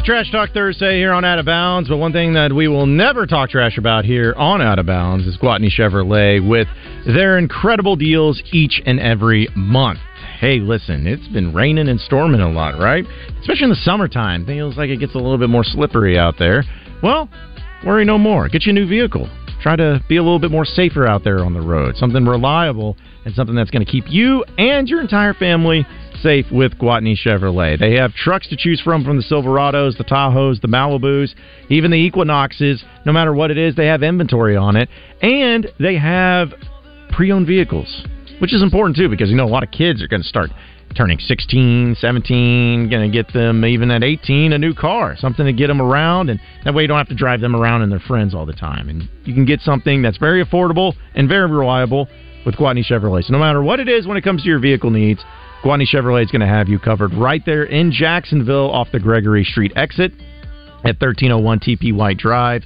Trash 0.04 0.30
Talk 0.30 0.50
Thursday 0.52 0.98
here 0.98 1.14
on 1.14 1.24
Out 1.24 1.38
of 1.38 1.46
Bounds, 1.46 1.88
but 1.88 1.96
one 1.96 2.12
thing 2.12 2.34
that 2.34 2.52
we 2.52 2.68
will 2.68 2.84
never 2.84 3.26
talk 3.26 3.48
trash 3.48 3.78
about 3.78 4.04
here 4.04 4.34
on 4.36 4.60
Out 4.60 4.78
of 4.78 4.84
Bounds 4.84 5.26
is 5.26 5.38
Gwatney 5.38 5.70
Chevrolet 5.70 6.46
with 6.46 6.68
their 7.06 7.38
incredible 7.38 7.96
deals 7.96 8.42
each 8.52 8.82
and 8.84 9.00
every 9.00 9.48
month. 9.56 10.00
Hey, 10.38 10.58
listen, 10.58 11.06
it's 11.06 11.26
been 11.28 11.54
raining 11.54 11.88
and 11.88 11.98
storming 11.98 12.42
a 12.42 12.50
lot, 12.50 12.78
right? 12.78 13.06
Especially 13.40 13.64
in 13.64 13.70
the 13.70 13.76
summertime. 13.76 14.44
Feels 14.44 14.76
like 14.76 14.90
it 14.90 14.98
gets 14.98 15.14
a 15.14 15.18
little 15.18 15.38
bit 15.38 15.48
more 15.48 15.64
slippery 15.64 16.18
out 16.18 16.34
there. 16.38 16.64
Well, 17.02 17.30
worry 17.86 18.04
no 18.04 18.18
more. 18.18 18.50
Get 18.50 18.66
you 18.66 18.72
a 18.72 18.74
new 18.74 18.86
vehicle. 18.86 19.26
Try 19.62 19.76
to 19.76 20.04
be 20.06 20.18
a 20.18 20.22
little 20.22 20.38
bit 20.38 20.50
more 20.50 20.66
safer 20.66 21.06
out 21.06 21.24
there 21.24 21.42
on 21.42 21.54
the 21.54 21.62
road. 21.62 21.96
Something 21.96 22.26
reliable 22.26 22.98
and 23.24 23.34
something 23.34 23.56
that's 23.56 23.70
going 23.70 23.86
to 23.86 23.90
keep 23.90 24.04
you 24.08 24.44
and 24.58 24.86
your 24.86 25.00
entire 25.00 25.32
family 25.32 25.86
safe 26.24 26.46
with 26.50 26.72
Gwatney 26.78 27.14
Chevrolet. 27.14 27.78
They 27.78 27.92
have 27.96 28.14
trucks 28.14 28.48
to 28.48 28.56
choose 28.56 28.80
from 28.80 29.04
from 29.04 29.18
the 29.18 29.22
Silverados, 29.22 29.98
the 29.98 30.04
Tahoes, 30.04 30.58
the 30.60 30.68
Malibus, 30.68 31.34
even 31.68 31.90
the 31.90 31.98
Equinoxes. 31.98 32.82
No 33.04 33.12
matter 33.12 33.34
what 33.34 33.50
it 33.50 33.58
is, 33.58 33.76
they 33.76 33.86
have 33.86 34.02
inventory 34.02 34.56
on 34.56 34.74
it. 34.74 34.88
And 35.20 35.68
they 35.78 35.96
have 35.98 36.54
pre-owned 37.10 37.46
vehicles, 37.46 38.04
which 38.40 38.54
is 38.54 38.62
important 38.62 38.96
too 38.96 39.10
because 39.10 39.28
you 39.28 39.36
know 39.36 39.44
a 39.44 39.52
lot 39.52 39.62
of 39.62 39.70
kids 39.70 40.02
are 40.02 40.08
going 40.08 40.22
to 40.22 40.28
start 40.28 40.50
turning 40.96 41.18
16, 41.18 41.96
17, 42.00 42.88
going 42.88 43.10
to 43.10 43.14
get 43.14 43.30
them 43.34 43.64
even 43.64 43.90
at 43.90 44.02
18 44.02 44.54
a 44.54 44.58
new 44.58 44.72
car, 44.72 45.16
something 45.18 45.44
to 45.44 45.52
get 45.52 45.66
them 45.66 45.82
around 45.82 46.30
and 46.30 46.40
that 46.64 46.72
way 46.72 46.82
you 46.82 46.88
don't 46.88 46.98
have 46.98 47.08
to 47.08 47.14
drive 47.14 47.40
them 47.40 47.54
around 47.54 47.82
and 47.82 47.92
their 47.92 48.00
friends 48.00 48.34
all 48.34 48.46
the 48.46 48.52
time. 48.54 48.88
And 48.88 49.08
you 49.24 49.34
can 49.34 49.44
get 49.44 49.60
something 49.60 50.00
that's 50.00 50.18
very 50.18 50.42
affordable 50.42 50.94
and 51.14 51.28
very 51.28 51.50
reliable 51.50 52.08
with 52.46 52.54
Gwatney 52.54 52.84
Chevrolet. 52.84 53.24
So 53.24 53.32
no 53.32 53.38
matter 53.38 53.62
what 53.62 53.80
it 53.80 53.88
is 53.88 54.06
when 54.06 54.16
it 54.16 54.24
comes 54.24 54.42
to 54.42 54.48
your 54.48 54.58
vehicle 54.58 54.90
needs, 54.90 55.22
Gwatney 55.64 55.86
Chevrolet 55.90 56.22
is 56.22 56.30
going 56.30 56.42
to 56.42 56.46
have 56.46 56.68
you 56.68 56.78
covered 56.78 57.14
right 57.14 57.42
there 57.46 57.64
in 57.64 57.90
Jacksonville 57.90 58.70
off 58.70 58.88
the 58.92 59.00
Gregory 59.00 59.44
Street 59.44 59.72
exit 59.74 60.12
at 60.84 61.00
1301 61.00 61.60
TP 61.60 61.94
White 61.94 62.18
Drive. 62.18 62.64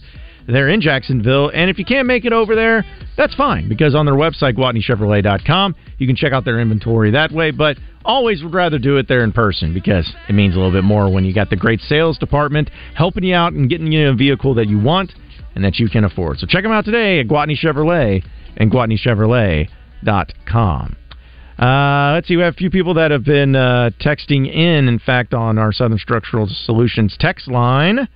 They're 0.49 0.69
in 0.69 0.81
Jacksonville, 0.81 1.53
and 1.55 1.71
if 1.71 1.79
you 1.79 1.85
can't 1.85 2.09
make 2.09 2.25
it 2.25 2.33
over 2.33 2.57
there, 2.57 2.85
that's 3.17 3.37
fine 3.37 3.69
because 3.69 3.95
on 3.95 4.05
their 4.05 4.17
website, 4.17 4.57
GwatneyChevrolet.com, 4.57 5.77
you 5.99 6.09
can 6.09 6.17
check 6.17 6.33
out 6.33 6.45
their 6.45 6.59
inventory 6.59 7.13
that 7.13 7.31
way. 7.31 7.53
But 7.53 7.77
always 8.05 8.43
would 8.43 8.53
rather 8.53 8.81
do 8.81 8.97
it 8.97 9.07
there 9.07 9.23
in 9.23 9.31
person 9.31 9.73
because 9.73 10.13
it 10.29 10.33
means 10.33 10.57
a 10.57 10.59
little 10.59 10.73
bit 10.73 10.83
more 10.83 11.09
when 11.09 11.25
you 11.25 11.33
got 11.33 11.51
the 11.51 11.57
great 11.57 11.81
sales 11.83 12.19
department 12.19 12.69
helping 12.97 13.23
you 13.23 13.35
out 13.35 13.53
and 13.53 13.71
getting 13.71 13.93
you 13.93 14.09
a 14.09 14.15
vehicle 14.15 14.55
that 14.55 14.67
you 14.67 14.81
want 14.81 15.13
and 15.55 15.65
that 15.65 15.79
you 15.79 15.89
can 15.89 16.03
afford. 16.03 16.41
So 16.41 16.49
check 16.49 16.65
them 16.65 16.73
out 16.73 16.85
today 16.85 17.21
at 17.21 17.29
Gwatney 17.29 17.57
Chevrolet 17.57 18.25
and 18.57 18.73
GwatneyChevrolet.com. 18.73 20.97
Uh, 21.59 22.13
let's 22.15 22.29
see, 22.29 22.37
we 22.37 22.43
have 22.43 22.55
a 22.55 22.57
few 22.57 22.71
people 22.71 22.95
that 22.95 23.11
have 23.11 23.25
been 23.25 23.57
uh, 23.57 23.91
texting 24.01 24.53
in. 24.53 24.87
In 24.87 24.99
fact, 24.99 25.35
on 25.35 25.59
our 25.59 25.73
Southern 25.73 25.99
Structural 25.99 26.47
Solutions 26.49 27.17
text 27.19 27.49
line, 27.49 28.09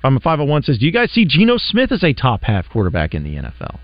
from 0.00 0.16
a 0.16 0.20
501 0.20 0.62
says, 0.62 0.78
Do 0.78 0.86
you 0.86 0.92
guys 0.92 1.10
see 1.10 1.26
Geno 1.26 1.58
Smith 1.58 1.92
as 1.92 2.02
a 2.02 2.14
top 2.14 2.42
half 2.42 2.70
quarterback 2.70 3.14
in 3.14 3.22
the 3.22 3.36
NFL? 3.36 3.78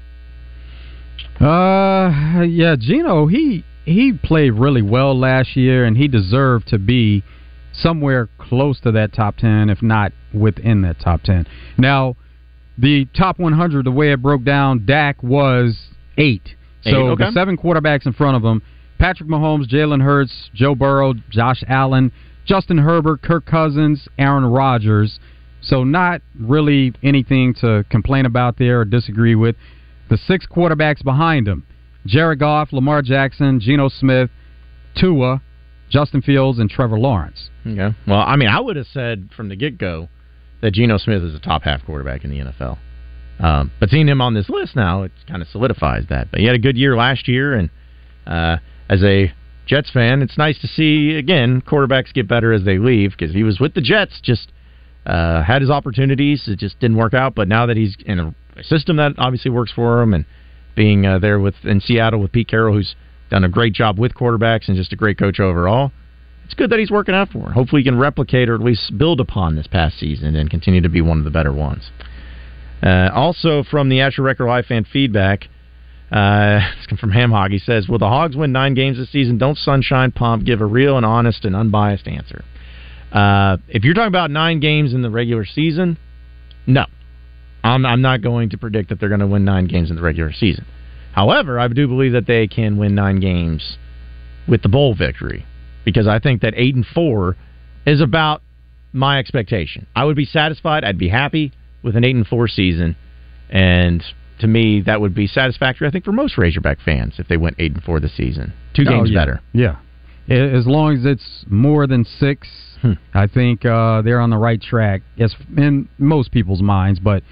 Uh, 1.39 2.43
yeah, 2.45 2.77
Geno, 2.79 3.27
he 3.27 3.65
he 3.85 4.15
played 4.15 4.53
really 4.53 4.81
well 4.81 5.17
last 5.17 5.57
year, 5.57 5.85
and 5.85 5.97
he 5.97 6.09
deserved 6.09 6.69
to 6.69 6.79
be 6.79 7.23
somewhere 7.73 8.31
close 8.39 8.81
to 8.81 8.93
that 8.93 9.13
top 9.13 9.37
10, 9.37 9.69
if 9.69 9.83
not 9.83 10.13
within 10.33 10.81
that 10.83 10.99
top 10.99 11.23
10. 11.23 11.47
Now, 11.77 12.17
the 12.79 13.07
top 13.15 13.39
100, 13.39 13.85
the 13.85 13.91
way 13.91 14.13
it 14.13 14.23
broke 14.23 14.45
down, 14.45 14.87
Dak 14.87 15.23
was 15.23 15.79
eight. 16.17 16.55
So 16.83 16.91
Eight, 16.91 16.95
okay. 16.95 17.25
the 17.27 17.33
seven 17.33 17.59
quarterbacks 17.59 18.07
in 18.07 18.15
front 18.15 18.37
of 18.37 18.43
him 18.43 18.63
Patrick 18.99 19.29
Mahomes, 19.29 19.69
Jalen 19.69 20.03
Hurts, 20.03 20.51
Joe 20.55 20.75
Burrow, 20.75 21.15
Josh 21.31 21.63
Allen, 21.69 22.13
Justin 22.47 22.79
Herbert, 22.79 23.23
Kirk 23.23 23.45
Cousins, 23.47 24.09
Aaron 24.19 24.45
Rodgers. 24.45 25.19
So 25.63 25.85
not 25.85 26.23
really 26.39 26.95
anything 27.03 27.55
to 27.61 27.85
complain 27.91 28.25
about 28.25 28.57
there 28.59 28.81
or 28.81 28.85
disagree 28.85 29.35
with. 29.35 29.57
The 30.09 30.17
six 30.17 30.47
quarterbacks 30.47 31.03
behind 31.03 31.49
him 31.49 31.67
Jared 32.07 32.39
Goff, 32.39 32.73
Lamar 32.73 33.03
Jackson, 33.03 33.59
Geno 33.59 33.89
Smith, 33.89 34.31
Tua, 34.97 35.43
Justin 35.91 36.23
Fields, 36.23 36.59
and 36.59 36.71
Trevor 36.71 36.99
Lawrence. 36.99 37.51
Yeah. 37.65 37.93
Well, 38.07 38.21
I 38.21 38.37
mean, 38.37 38.49
I 38.49 38.61
would 38.61 38.77
have 38.77 38.87
said 38.87 39.31
from 39.37 39.49
the 39.49 39.57
get 39.57 39.77
go 39.79 40.09
that 40.63 40.73
Geno 40.73 40.99
Smith 40.99 41.23
is 41.23 41.35
a 41.35 41.41
top 41.41 41.63
half 41.63 41.85
quarterback 41.85 42.25
in 42.25 42.31
the 42.31 42.39
NFL. 42.39 42.79
Um, 43.39 43.71
but 43.79 43.91
seeing 43.91 44.09
him 44.09 44.21
on 44.21 44.35
this 44.35 44.49
list 44.49 44.77
now, 44.77 45.03
it 45.03 45.13
kind 45.29 45.43
of 45.43 45.49
solidifies 45.49 46.05
that. 46.09 46.31
But 46.31 46.41
he 46.41 46.47
had 46.47 46.55
a 46.55 46.61
good 46.61 46.77
year 46.77 46.97
last 46.97 47.29
year, 47.29 47.55
and 47.55 47.71
uh, 48.27 48.57
as 48.89 49.03
a 49.03 49.33
Jets 49.67 49.91
fan, 49.91 50.23
it's 50.23 50.39
nice 50.39 50.59
to 50.61 50.69
see 50.69 51.17
again 51.17 51.61
quarterbacks 51.61 52.13
get 52.13 52.29
better 52.29 52.53
as 52.53 52.65
they 52.65 52.79
leave 52.79 53.11
because 53.11 53.35
he 53.35 53.43
was 53.43 53.59
with 53.59 53.75
the 53.75 53.81
Jets, 53.81 54.21
just 54.23 54.53
uh, 55.05 55.43
had 55.43 55.61
his 55.61 55.71
opportunities, 55.71 56.49
it 56.49 56.59
just 56.59 56.79
didn't 56.81 56.97
work 56.97 57.15
out. 57.15 57.35
But 57.35 57.49
now 57.49 57.67
that 57.67 57.77
he's 57.77 57.97
in 58.05 58.19
a, 58.19 58.35
system 58.63 58.97
that 58.97 59.13
obviously 59.19 59.51
works 59.51 59.73
for 59.73 60.01
him, 60.01 60.15
and 60.15 60.25
being 60.75 61.07
uh, 61.07 61.19
there 61.19 61.39
with 61.39 61.55
in 61.65 61.81
Seattle 61.81 62.21
with 62.21 62.33
Pete 62.33 62.49
Carroll, 62.49 62.75
who's 62.75 62.95
done 63.31 63.45
a 63.45 63.49
great 63.49 63.73
job 63.73 63.99
with 63.99 64.15
quarterbacks 64.15 64.69
and 64.69 64.77
just 64.77 64.93
a 64.93 64.97
great 64.97 65.19
coach 65.19 65.41
overall. 65.41 65.91
It's 66.45 66.55
good 66.55 66.71
that 66.71 66.79
he's 66.79 66.93
working 66.93 67.15
out 67.15 67.31
for. 67.31 67.47
Him. 67.47 67.53
Hopefully, 67.53 67.83
he 67.83 67.85
can 67.85 67.99
replicate 67.99 68.49
or 68.49 68.55
at 68.55 68.61
least 68.61 68.97
build 68.97 69.21
upon 69.21 69.57
this 69.57 69.67
past 69.67 69.99
season 69.99 70.37
and 70.37 70.49
continue 70.49 70.81
to 70.81 70.89
be 70.89 71.01
one 71.01 71.19
of 71.19 71.25
the 71.25 71.31
better 71.31 71.53
ones. 71.53 71.91
Uh, 72.83 73.11
also, 73.13 73.65
from 73.65 73.89
the 73.89 74.01
Asher 74.01 74.23
Record 74.23 74.47
Live 74.47 74.67
fan 74.67 74.85
feedback, 74.85 75.49
uh, 76.11 76.61
from 77.01 77.11
Ham 77.11 77.31
Hog. 77.31 77.51
He 77.51 77.59
says, 77.59 77.89
"Will 77.89 77.99
the 77.99 78.09
Hogs 78.09 78.37
win 78.37 78.53
nine 78.53 78.75
games 78.75 78.99
this 78.99 79.11
season? 79.11 79.39
Don't 79.39 79.59
sunshine 79.59 80.13
pump. 80.13 80.45
Give 80.45 80.61
a 80.61 80.67
real 80.67 80.97
and 80.97 81.07
honest 81.07 81.45
and 81.45 81.55
unbiased 81.55 82.07
answer." 82.07 82.45
Uh, 83.13 83.57
if 83.69 83.85
you're 83.85 83.95
talking 83.95 84.09
about 84.09 84.31
nine 84.31 84.61
games 84.61 84.93
in 84.93 85.03
the 85.03 85.11
regular 85.11 85.45
season, 85.45 85.97
no, 86.67 86.85
I'm, 87.63 87.87
I'm 87.87 88.03
not 88.03 88.21
going 88.21 88.51
to 88.51 88.59
predict 88.59 88.89
that 88.91 89.01
they're 89.01 89.09
going 89.09 89.21
to 89.21 89.27
win 89.27 89.45
nine 89.45 89.67
games 89.67 89.91
in 89.91 89.97
the 89.97 90.03
regular 90.03 90.33
season. 90.33 90.67
However, 91.13 91.59
I 91.59 91.69
do 91.69 91.89
believe 91.89 92.13
that 92.13 92.27
they 92.27 92.47
can 92.47 92.77
win 92.77 92.95
nine 92.95 93.21
games 93.21 93.79
with 94.47 94.63
the 94.63 94.69
bowl 94.69 94.95
victory 94.95 95.47
because 95.85 96.07
I 96.07 96.19
think 96.19 96.43
that 96.43 96.55
eight 96.57 96.75
and 96.75 96.85
four 96.85 97.37
is 97.87 98.01
about 98.01 98.43
my 98.93 99.19
expectation. 99.19 99.87
I 99.97 100.05
would 100.05 100.17
be 100.17 100.25
satisfied. 100.25 100.85
I'd 100.85 100.99
be 100.99 101.09
happy 101.09 101.53
with 101.83 101.97
an 101.97 102.05
eight 102.05 102.17
and 102.17 102.27
four 102.27 102.49
season, 102.49 102.97
and 103.49 104.03
to 104.41 104.47
me, 104.47 104.83
that 104.83 105.01
would 105.01 105.15
be 105.15 105.27
satisfactory. 105.27 105.89
I 105.89 105.91
think 105.91 106.05
for 106.05 106.13
most 106.13 106.37
Razorback 106.37 106.79
fans 106.85 107.15
if 107.19 107.29
they 107.29 107.37
went 107.37 107.57
eight 107.59 107.73
and 107.73 107.83
four 107.83 108.01
this 108.01 108.17
season, 108.17 108.53
two 108.75 108.85
games 108.85 109.11
yeah. 109.11 109.19
better. 109.19 109.41
Yeah. 109.53 109.77
As 110.29 110.67
long 110.67 110.97
as 110.97 111.05
it's 111.05 111.45
more 111.49 111.87
than 111.87 112.05
six, 112.05 112.49
Hmm. 112.83 112.93
I 113.15 113.27
think 113.27 113.65
uh, 113.65 114.03
they're 114.03 114.21
on 114.21 114.31
the 114.31 114.39
right 114.39 114.61
track. 114.61 115.03
Yes, 115.17 115.35
in 115.57 115.89
most 115.99 116.31
people's 116.31 116.63
minds, 116.63 117.01
but 117.01 117.23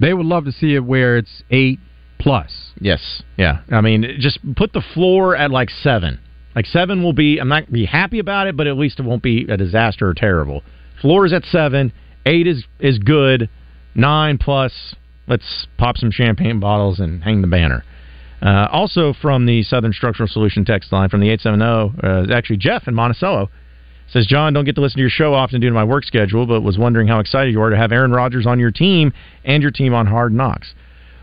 they 0.00 0.14
would 0.14 0.26
love 0.26 0.44
to 0.44 0.52
see 0.52 0.74
it 0.74 0.84
where 0.84 1.16
it's 1.16 1.42
eight 1.50 1.80
plus. 2.18 2.72
Yes, 2.80 3.22
yeah. 3.36 3.60
I 3.70 3.80
mean, 3.80 4.16
just 4.20 4.38
put 4.54 4.72
the 4.72 4.82
floor 4.94 5.36
at 5.36 5.50
like 5.50 5.70
seven. 5.70 6.20
Like 6.54 6.66
seven 6.66 7.02
will 7.02 7.12
be. 7.12 7.38
I'm 7.38 7.48
not 7.48 7.64
gonna 7.64 7.72
be 7.72 7.86
happy 7.86 8.18
about 8.18 8.46
it, 8.46 8.56
but 8.56 8.66
at 8.66 8.76
least 8.76 9.00
it 9.00 9.04
won't 9.04 9.22
be 9.22 9.46
a 9.48 9.56
disaster 9.56 10.08
or 10.08 10.14
terrible. 10.14 10.62
Floor 11.00 11.26
is 11.26 11.32
at 11.32 11.44
seven. 11.46 11.92
Eight 12.24 12.46
is 12.46 12.64
is 12.78 12.98
good. 12.98 13.48
Nine 13.94 14.38
plus. 14.38 14.94
Let's 15.26 15.66
pop 15.78 15.96
some 15.96 16.10
champagne 16.10 16.60
bottles 16.60 17.00
and 17.00 17.22
hang 17.22 17.40
the 17.40 17.46
banner. 17.46 17.84
Uh, 18.40 18.66
also 18.72 19.12
from 19.12 19.46
the 19.46 19.62
Southern 19.62 19.92
Structural 19.92 20.28
Solution 20.28 20.64
text 20.64 20.92
line 20.92 21.08
from 21.08 21.20
the 21.20 21.30
870, 21.30 22.32
uh, 22.32 22.36
actually 22.36 22.56
Jeff 22.56 22.88
in 22.88 22.94
Monticello 22.94 23.48
says, 24.12 24.26
John, 24.26 24.52
don't 24.52 24.64
get 24.64 24.74
to 24.74 24.80
listen 24.80 24.96
to 24.96 25.00
your 25.00 25.10
show 25.10 25.32
often 25.32 25.60
due 25.60 25.68
to 25.68 25.74
my 25.74 25.84
work 25.84 26.04
schedule, 26.04 26.46
but 26.46 26.60
was 26.60 26.76
wondering 26.76 27.08
how 27.08 27.18
excited 27.18 27.52
you 27.52 27.62
are 27.62 27.70
to 27.70 27.76
have 27.76 27.92
Aaron 27.92 28.12
Rodgers 28.12 28.46
on 28.46 28.58
your 28.58 28.70
team 28.70 29.12
and 29.44 29.62
your 29.62 29.72
team 29.72 29.94
on 29.94 30.06
Hard 30.06 30.32
Knocks. 30.32 30.74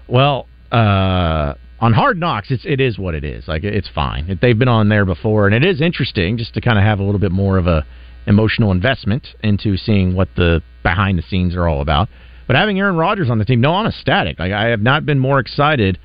Well, 0.07 0.47
uh, 0.71 1.53
on 1.79 1.93
Hard 1.93 2.17
Knocks, 2.17 2.51
it's 2.51 2.65
it 2.65 2.81
is 2.81 2.97
what 2.97 3.13
it 3.13 3.23
is. 3.23 3.47
Like 3.47 3.63
it's 3.63 3.89
fine. 3.93 4.39
They've 4.41 4.57
been 4.57 4.67
on 4.67 4.89
there 4.89 5.05
before, 5.05 5.45
and 5.45 5.55
it 5.55 5.63
is 5.63 5.81
interesting 5.81 6.37
just 6.37 6.53
to 6.55 6.61
kind 6.61 6.77
of 6.77 6.83
have 6.83 6.99
a 6.99 7.03
little 7.03 7.19
bit 7.19 7.31
more 7.31 7.57
of 7.57 7.67
a 7.67 7.85
emotional 8.25 8.71
investment 8.71 9.27
into 9.43 9.77
seeing 9.77 10.15
what 10.15 10.29
the 10.35 10.61
behind 10.83 11.17
the 11.17 11.23
scenes 11.23 11.55
are 11.55 11.67
all 11.67 11.81
about. 11.81 12.09
But 12.49 12.55
having 12.55 12.79
Aaron 12.79 12.95
Rodgers 12.95 13.29
on 13.29 13.37
the 13.37 13.45
team, 13.45 13.61
no, 13.61 13.75
I'm 13.75 13.85
ecstatic. 13.85 14.39
Like 14.39 14.51
I 14.51 14.69
have 14.69 14.81
not 14.81 15.05
been 15.05 15.19
more 15.19 15.37
excited 15.37 15.99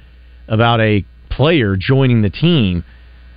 about 0.47 0.79
a 0.79 1.03
player 1.31 1.75
joining 1.75 2.21
the 2.21 2.29
team 2.29 2.85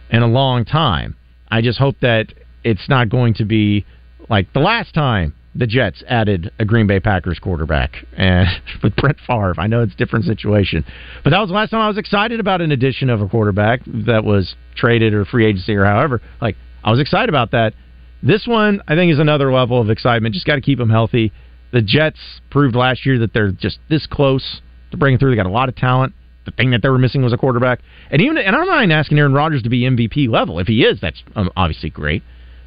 in 0.09 0.23
a 0.23 0.27
long 0.27 0.65
time. 0.65 1.15
I 1.49 1.61
just 1.61 1.79
hope 1.79 1.95
that 2.01 2.33
it's 2.65 2.89
not 2.89 3.07
going 3.07 3.35
to 3.35 3.45
be 3.45 3.85
like 4.29 4.51
the 4.51 4.59
last 4.59 4.93
time 4.93 5.33
the 5.55 5.65
Jets 5.65 6.03
added 6.09 6.51
a 6.59 6.65
Green 6.65 6.85
Bay 6.85 6.99
Packers 6.99 7.39
quarterback 7.39 7.95
and 8.17 8.45
with 8.83 8.93
Brett 8.97 9.15
Favre. 9.25 9.55
I 9.57 9.67
know 9.67 9.83
it's 9.83 9.93
a 9.93 9.97
different 9.97 10.25
situation, 10.25 10.83
but 11.23 11.29
that 11.29 11.39
was 11.39 11.47
the 11.47 11.55
last 11.55 11.69
time 11.69 11.79
I 11.79 11.87
was 11.87 11.97
excited 11.97 12.41
about 12.41 12.59
an 12.59 12.73
addition 12.73 13.09
of 13.09 13.21
a 13.21 13.29
quarterback 13.29 13.83
that 13.85 14.25
was 14.25 14.53
traded 14.75 15.13
or 15.13 15.23
free 15.23 15.45
agency 15.45 15.75
or 15.75 15.85
however. 15.85 16.21
Like 16.41 16.57
I 16.83 16.91
was 16.91 16.99
excited 16.99 17.29
about 17.29 17.51
that. 17.51 17.73
This 18.21 18.45
one, 18.45 18.81
I 18.85 18.95
think, 18.95 19.13
is 19.13 19.19
another 19.19 19.53
level 19.53 19.79
of 19.79 19.89
excitement. 19.89 20.33
Just 20.33 20.45
got 20.45 20.55
to 20.55 20.61
keep 20.61 20.77
him 20.77 20.89
healthy. 20.89 21.31
The 21.71 21.81
Jets 21.81 22.19
proved 22.49 22.75
last 22.75 23.05
year 23.05 23.19
that 23.19 23.33
they're 23.33 23.51
just 23.51 23.79
this 23.89 24.05
close 24.07 24.61
to 24.91 24.97
bringing 24.97 25.19
through. 25.19 25.31
They 25.31 25.35
got 25.35 25.45
a 25.45 25.49
lot 25.49 25.69
of 25.69 25.75
talent. 25.75 26.13
The 26.45 26.51
thing 26.51 26.71
that 26.71 26.81
they 26.81 26.89
were 26.89 26.97
missing 26.97 27.21
was 27.21 27.33
a 27.33 27.37
quarterback. 27.37 27.79
And 28.09 28.21
even 28.21 28.37
and 28.37 28.55
I'm 28.55 28.65
not 28.65 28.77
even 28.77 28.91
asking 28.91 29.19
Aaron 29.19 29.33
Rodgers 29.33 29.63
to 29.63 29.69
be 29.69 29.81
MVP 29.81 30.29
level. 30.29 30.59
If 30.59 30.67
he 30.67 30.83
is, 30.83 30.99
that's 31.01 31.21
um, 31.35 31.49
obviously 31.57 31.89
great. 31.89 32.23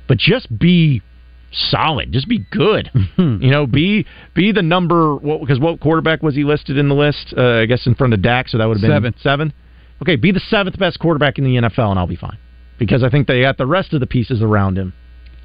But 0.06 0.18
just 0.18 0.58
be 0.58 1.02
solid. 1.50 2.12
Just 2.12 2.28
be 2.28 2.44
good. 2.50 2.90
you 3.18 3.50
know, 3.50 3.66
be 3.66 4.06
be 4.34 4.52
the 4.52 4.62
number. 4.62 5.16
What 5.16 5.40
because 5.40 5.58
what 5.58 5.80
quarterback 5.80 6.22
was 6.22 6.34
he 6.34 6.44
listed 6.44 6.76
in 6.76 6.88
the 6.88 6.94
list? 6.94 7.32
Uh, 7.36 7.60
I 7.60 7.66
guess 7.66 7.86
in 7.86 7.94
front 7.94 8.12
of 8.12 8.20
Dak, 8.20 8.48
so 8.48 8.58
that 8.58 8.66
would 8.66 8.76
have 8.76 8.82
been 8.82 8.90
Seven. 8.90 9.14
Seven. 9.20 9.52
Okay, 10.02 10.16
be 10.16 10.32
the 10.32 10.40
seventh 10.40 10.78
best 10.78 10.98
quarterback 10.98 11.38
in 11.38 11.44
the 11.44 11.56
NFL, 11.56 11.90
and 11.90 11.98
I'll 11.98 12.06
be 12.06 12.16
fine. 12.16 12.38
Because 12.78 13.02
I 13.02 13.10
think 13.10 13.26
they 13.26 13.42
got 13.42 13.58
the 13.58 13.66
rest 13.66 13.92
of 13.92 14.00
the 14.00 14.06
pieces 14.06 14.40
around 14.40 14.78
him 14.78 14.94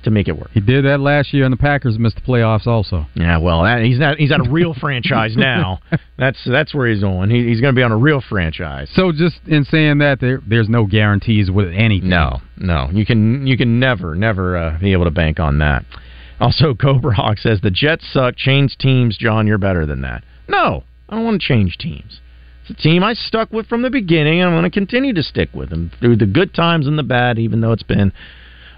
to 0.05 0.11
make 0.11 0.27
it 0.27 0.37
work. 0.37 0.49
He 0.53 0.61
did 0.61 0.85
that 0.85 0.99
last 0.99 1.33
year, 1.33 1.43
and 1.43 1.53
the 1.53 1.57
Packers 1.57 1.99
missed 1.99 2.15
the 2.15 2.21
playoffs 2.21 2.65
also. 2.65 3.05
Yeah, 3.15 3.37
well, 3.37 3.63
that, 3.63 3.81
he's 3.81 3.99
not. 3.99 4.17
He's 4.17 4.31
at 4.31 4.39
a 4.39 4.49
real 4.49 4.73
franchise 4.73 5.35
now. 5.35 5.79
That's 6.17 6.39
that's 6.45 6.73
where 6.73 6.87
he's 6.87 7.01
going. 7.01 7.29
He, 7.29 7.45
he's 7.45 7.59
going 7.59 7.75
to 7.75 7.77
be 7.77 7.83
on 7.83 7.91
a 7.91 7.97
real 7.97 8.21
franchise. 8.21 8.89
So 8.93 9.11
just 9.11 9.35
in 9.47 9.65
saying 9.65 9.97
that, 9.97 10.21
there, 10.21 10.41
there's 10.47 10.69
no 10.69 10.85
guarantees 10.85 11.51
with 11.51 11.73
anything. 11.73 12.09
No, 12.09 12.39
no, 12.55 12.89
you 12.93 13.05
can 13.05 13.45
you 13.45 13.57
can 13.57 13.81
never 13.81 14.15
never 14.15 14.55
uh, 14.55 14.79
be 14.79 14.93
able 14.93 15.03
to 15.03 15.11
bank 15.11 15.41
on 15.41 15.59
that. 15.59 15.83
Also, 16.39 16.73
Cobra 16.81 17.13
Hawk 17.13 17.37
says 17.37 17.59
the 17.61 17.69
Jets 17.69 18.05
suck. 18.13 18.37
Change 18.37 18.77
teams, 18.77 19.17
John. 19.17 19.45
You're 19.45 19.57
better 19.57 19.85
than 19.85 20.01
that. 20.03 20.23
No, 20.47 20.83
I 21.09 21.15
don't 21.15 21.25
want 21.25 21.41
to 21.41 21.45
change 21.45 21.77
teams. 21.77 22.21
It's 22.67 22.79
a 22.79 22.81
team 22.81 23.03
I 23.03 23.13
stuck 23.13 23.51
with 23.51 23.67
from 23.67 23.81
the 23.81 23.89
beginning, 23.89 24.39
and 24.39 24.49
I'm 24.49 24.55
going 24.55 24.63
to 24.63 24.73
continue 24.73 25.13
to 25.13 25.23
stick 25.23 25.49
with 25.53 25.69
them 25.69 25.91
through 25.99 26.15
the 26.15 26.25
good 26.25 26.53
times 26.53 26.87
and 26.87 26.97
the 26.97 27.03
bad, 27.03 27.37
even 27.37 27.61
though 27.61 27.73
it's 27.73 27.83
been 27.83 28.11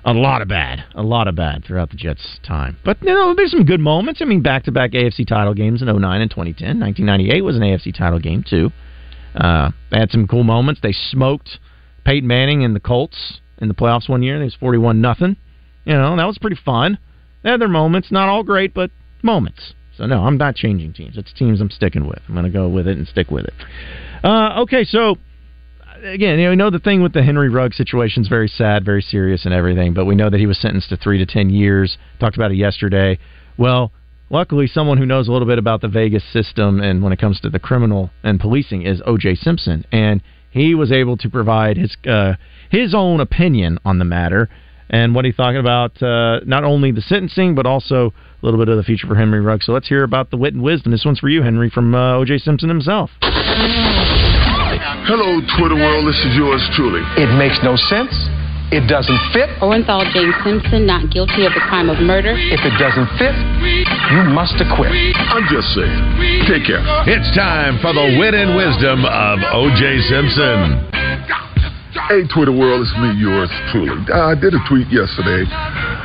a 0.07 0.13
lot 0.13 0.41
of 0.41 0.47
bad, 0.47 0.85
a 0.95 1.03
lot 1.03 1.27
of 1.27 1.35
bad 1.35 1.65
throughout 1.65 1.89
the 1.89 1.97
Jets' 1.97 2.39
time. 2.41 2.77
But 2.85 2.97
you 3.03 3.13
know, 3.13 3.35
there's 3.35 3.51
some 3.51 3.65
good 3.65 3.81
moments. 3.81 4.21
I 4.21 4.25
mean, 4.25 4.41
back-to-back 4.41 4.91
AFC 4.91 5.27
title 5.27 5.53
games 5.53 5.81
in 5.81 5.87
09 5.87 6.21
and 6.21 6.31
2010. 6.31 6.79
1998 6.79 7.41
was 7.41 7.57
an 7.57 7.61
AFC 7.61 7.95
title 7.95 8.19
game 8.19 8.43
too. 8.49 8.71
Uh, 9.35 9.71
they 9.91 9.99
had 9.99 10.09
some 10.09 10.25
cool 10.25 10.45
moments. 10.45 10.79
They 10.81 10.93
smoked 10.93 11.59
Peyton 12.05 12.25
Manning 12.25 12.63
and 12.63 12.73
the 12.73 12.79
Colts 12.79 13.41
in 13.57 13.67
the 13.67 13.73
playoffs 13.73 14.07
one 14.07 14.23
year. 14.23 14.41
It 14.41 14.45
was 14.45 14.55
41 14.55 15.01
nothing. 15.01 15.35
You 15.83 15.93
know, 15.93 16.15
that 16.15 16.25
was 16.25 16.37
pretty 16.37 16.57
fun. 16.63 16.97
They 17.43 17.49
had 17.49 17.59
their 17.59 17.67
moments, 17.67 18.09
not 18.09 18.29
all 18.29 18.43
great, 18.43 18.73
but 18.73 18.91
moments. 19.21 19.73
So 19.97 20.05
no, 20.05 20.23
I'm 20.23 20.37
not 20.37 20.55
changing 20.55 20.93
teams. 20.93 21.17
It's 21.17 21.33
teams 21.33 21.59
I'm 21.59 21.69
sticking 21.69 22.07
with. 22.07 22.19
I'm 22.29 22.33
going 22.33 22.45
to 22.45 22.51
go 22.51 22.69
with 22.69 22.87
it 22.87 22.97
and 22.97 23.07
stick 23.07 23.29
with 23.29 23.45
it. 23.45 23.53
Uh, 24.23 24.61
okay, 24.61 24.85
so 24.85 25.17
again, 26.03 26.39
you 26.39 26.45
know, 26.45 26.49
we 26.51 26.55
know 26.55 26.69
the 26.69 26.79
thing 26.79 27.01
with 27.01 27.13
the 27.13 27.23
Henry 27.23 27.49
Ruggs 27.49 27.77
situation 27.77 28.23
is 28.23 28.27
very 28.27 28.47
sad, 28.47 28.85
very 28.85 29.01
serious, 29.01 29.45
and 29.45 29.53
everything. 29.53 29.93
But 29.93 30.05
we 30.05 30.15
know 30.15 30.29
that 30.29 30.39
he 30.39 30.45
was 30.45 30.59
sentenced 30.59 30.89
to 30.89 30.97
three 30.97 31.17
to 31.17 31.25
ten 31.25 31.49
years. 31.49 31.97
Talked 32.19 32.35
about 32.35 32.51
it 32.51 32.55
yesterday. 32.55 33.19
Well, 33.57 33.91
luckily, 34.29 34.67
someone 34.67 34.97
who 34.97 35.05
knows 35.05 35.27
a 35.27 35.31
little 35.31 35.47
bit 35.47 35.59
about 35.59 35.81
the 35.81 35.87
Vegas 35.87 36.23
system 36.31 36.79
and 36.79 37.03
when 37.03 37.13
it 37.13 37.19
comes 37.19 37.39
to 37.41 37.49
the 37.49 37.59
criminal 37.59 38.09
and 38.23 38.39
policing 38.39 38.83
is 38.83 39.01
O.J. 39.05 39.35
Simpson, 39.35 39.85
and 39.91 40.21
he 40.49 40.75
was 40.75 40.91
able 40.91 41.17
to 41.17 41.29
provide 41.29 41.77
his 41.77 41.95
uh, 42.05 42.33
his 42.69 42.93
own 42.93 43.19
opinion 43.19 43.79
on 43.85 43.99
the 43.99 44.05
matter 44.05 44.49
and 44.89 45.13
what 45.13 45.25
he 45.25 45.31
thought 45.31 45.55
about 45.55 46.01
uh, 46.01 46.39
not 46.45 46.63
only 46.63 46.91
the 46.91 47.01
sentencing 47.01 47.55
but 47.55 47.65
also 47.65 48.13
a 48.41 48.45
little 48.45 48.59
bit 48.59 48.69
of 48.69 48.77
the 48.77 48.83
future 48.83 49.07
for 49.07 49.15
Henry 49.15 49.41
Ruggs. 49.41 49.65
So 49.65 49.71
let's 49.71 49.87
hear 49.87 50.03
about 50.03 50.29
the 50.29 50.37
wit 50.37 50.53
and 50.53 50.63
wisdom. 50.63 50.91
This 50.91 51.03
one's 51.05 51.19
for 51.19 51.29
you, 51.29 51.41
Henry, 51.41 51.69
from 51.69 51.95
uh, 51.95 52.17
O.J. 52.17 52.37
Simpson 52.39 52.69
himself. 52.69 53.09
Hello, 55.07 55.39
Twitter 55.55 55.75
world. 55.79 56.03
This 56.07 56.19
is 56.27 56.35
yours 56.35 56.59
truly. 56.75 56.99
It 57.15 57.31
makes 57.39 57.55
no 57.63 57.79
sense. 57.87 58.11
it 58.75 58.83
doesn't 58.91 59.15
fit. 59.31 59.47
Orenthal 59.63 60.03
James 60.11 60.35
Simpson 60.43 60.83
not 60.85 61.07
guilty 61.09 61.47
of 61.47 61.53
the 61.55 61.63
crime 61.71 61.87
of 61.89 62.03
murder. 62.03 62.35
If 62.35 62.59
it 62.67 62.75
doesn't 62.75 63.07
fit, 63.15 63.31
you 64.11 64.21
must 64.35 64.59
acquit. 64.59 64.91
I'm 64.91 65.47
just 65.47 65.71
saying. 65.71 66.43
Take 66.51 66.67
care. 66.67 66.83
It's 67.07 67.31
time 67.31 67.79
for 67.79 67.95
the 67.95 68.19
wit 68.19 68.35
and 68.35 68.59
wisdom 68.59 69.07
of 69.07 69.39
O.J. 69.55 70.11
Simpson. 70.11 70.83
Hey, 72.05 72.21
Twitter 72.29 72.53
world, 72.53 72.85
it's 72.85 72.93
me, 73.01 73.09
yours 73.17 73.49
truly. 73.73 73.97
I 74.13 74.37
did 74.37 74.53
a 74.53 74.61
tweet 74.69 74.85
yesterday 74.93 75.49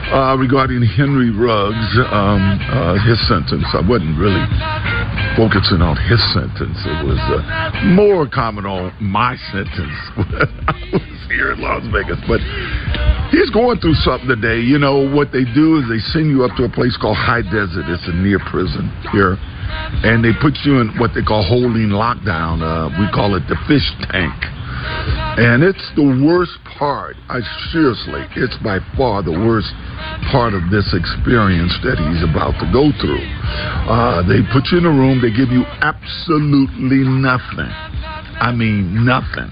uh, 0.08 0.34
regarding 0.40 0.80
Henry 0.80 1.28
Ruggs, 1.28 1.92
um, 2.08 2.40
uh, 2.72 2.96
his 3.04 3.20
sentence. 3.28 3.68
I 3.76 3.84
wasn't 3.84 4.16
really 4.16 4.40
focusing 5.36 5.84
on 5.84 6.00
his 6.08 6.18
sentence. 6.32 6.80
It 6.80 7.04
was 7.04 7.20
uh, 7.20 7.92
more 7.92 8.24
comment 8.24 8.66
on 8.66 8.96
my 9.04 9.36
sentence 9.52 9.92
I 10.72 10.80
was 10.96 11.20
here 11.28 11.52
in 11.52 11.60
Las 11.60 11.84
Vegas. 11.92 12.18
But 12.24 12.40
he's 13.28 13.52
going 13.52 13.76
through 13.84 14.00
something 14.00 14.32
today. 14.32 14.64
You 14.64 14.80
know, 14.80 15.04
what 15.12 15.28
they 15.28 15.44
do 15.44 15.76
is 15.76 15.92
they 15.92 16.00
send 16.16 16.32
you 16.32 16.42
up 16.48 16.56
to 16.56 16.64
a 16.64 16.72
place 16.72 16.96
called 16.96 17.20
High 17.20 17.44
Desert. 17.44 17.84
It's 17.92 18.08
a 18.08 18.16
near 18.16 18.40
prison 18.48 18.88
here. 19.12 19.36
And 20.08 20.24
they 20.24 20.32
put 20.40 20.56
you 20.64 20.80
in 20.80 20.96
what 20.96 21.12
they 21.12 21.22
call 21.22 21.44
holding 21.44 21.92
lockdown. 21.92 22.64
Uh, 22.64 22.88
we 22.96 23.06
call 23.12 23.36
it 23.36 23.44
the 23.46 23.60
fish 23.68 23.84
tank. 24.08 24.32
And 25.32 25.64
it's 25.64 25.82
the 25.96 26.04
worst 26.04 26.60
part. 26.78 27.16
I 27.32 27.40
seriously, 27.72 28.20
it's 28.36 28.56
by 28.60 28.84
far 28.96 29.22
the 29.24 29.32
worst 29.32 29.72
part 30.28 30.52
of 30.52 30.68
this 30.68 30.92
experience 30.92 31.72
that 31.82 31.96
he's 31.96 32.20
about 32.20 32.52
to 32.60 32.68
go 32.68 32.92
through. 33.00 33.24
Uh, 33.88 34.20
they 34.28 34.44
put 34.52 34.68
you 34.68 34.78
in 34.78 34.86
a 34.86 34.92
room, 34.92 35.24
they 35.24 35.32
give 35.32 35.48
you 35.48 35.64
absolutely 35.80 37.08
nothing. 37.08 37.72
I 38.38 38.52
mean, 38.52 39.08
nothing. 39.08 39.48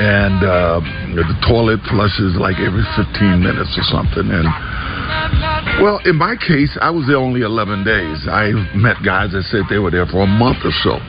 And 0.00 0.40
uh, 0.44 0.80
the 1.16 1.24
toilet 1.48 1.80
flushes 1.88 2.36
like 2.36 2.60
every 2.60 2.84
15 2.96 3.40
minutes 3.40 3.72
or 3.80 3.86
something. 3.88 4.28
And 4.28 4.48
well, 5.80 6.00
in 6.04 6.16
my 6.16 6.36
case, 6.36 6.76
I 6.80 6.90
was 6.90 7.08
there 7.08 7.16
only 7.16 7.40
11 7.40 7.84
days. 7.84 8.28
I 8.28 8.52
met 8.76 9.00
guys 9.04 9.32
that 9.32 9.48
said 9.48 9.64
they 9.68 9.78
were 9.78 9.90
there 9.90 10.06
for 10.06 10.22
a 10.24 10.30
month 10.30 10.60
or 10.64 10.72
so. 10.84 11.00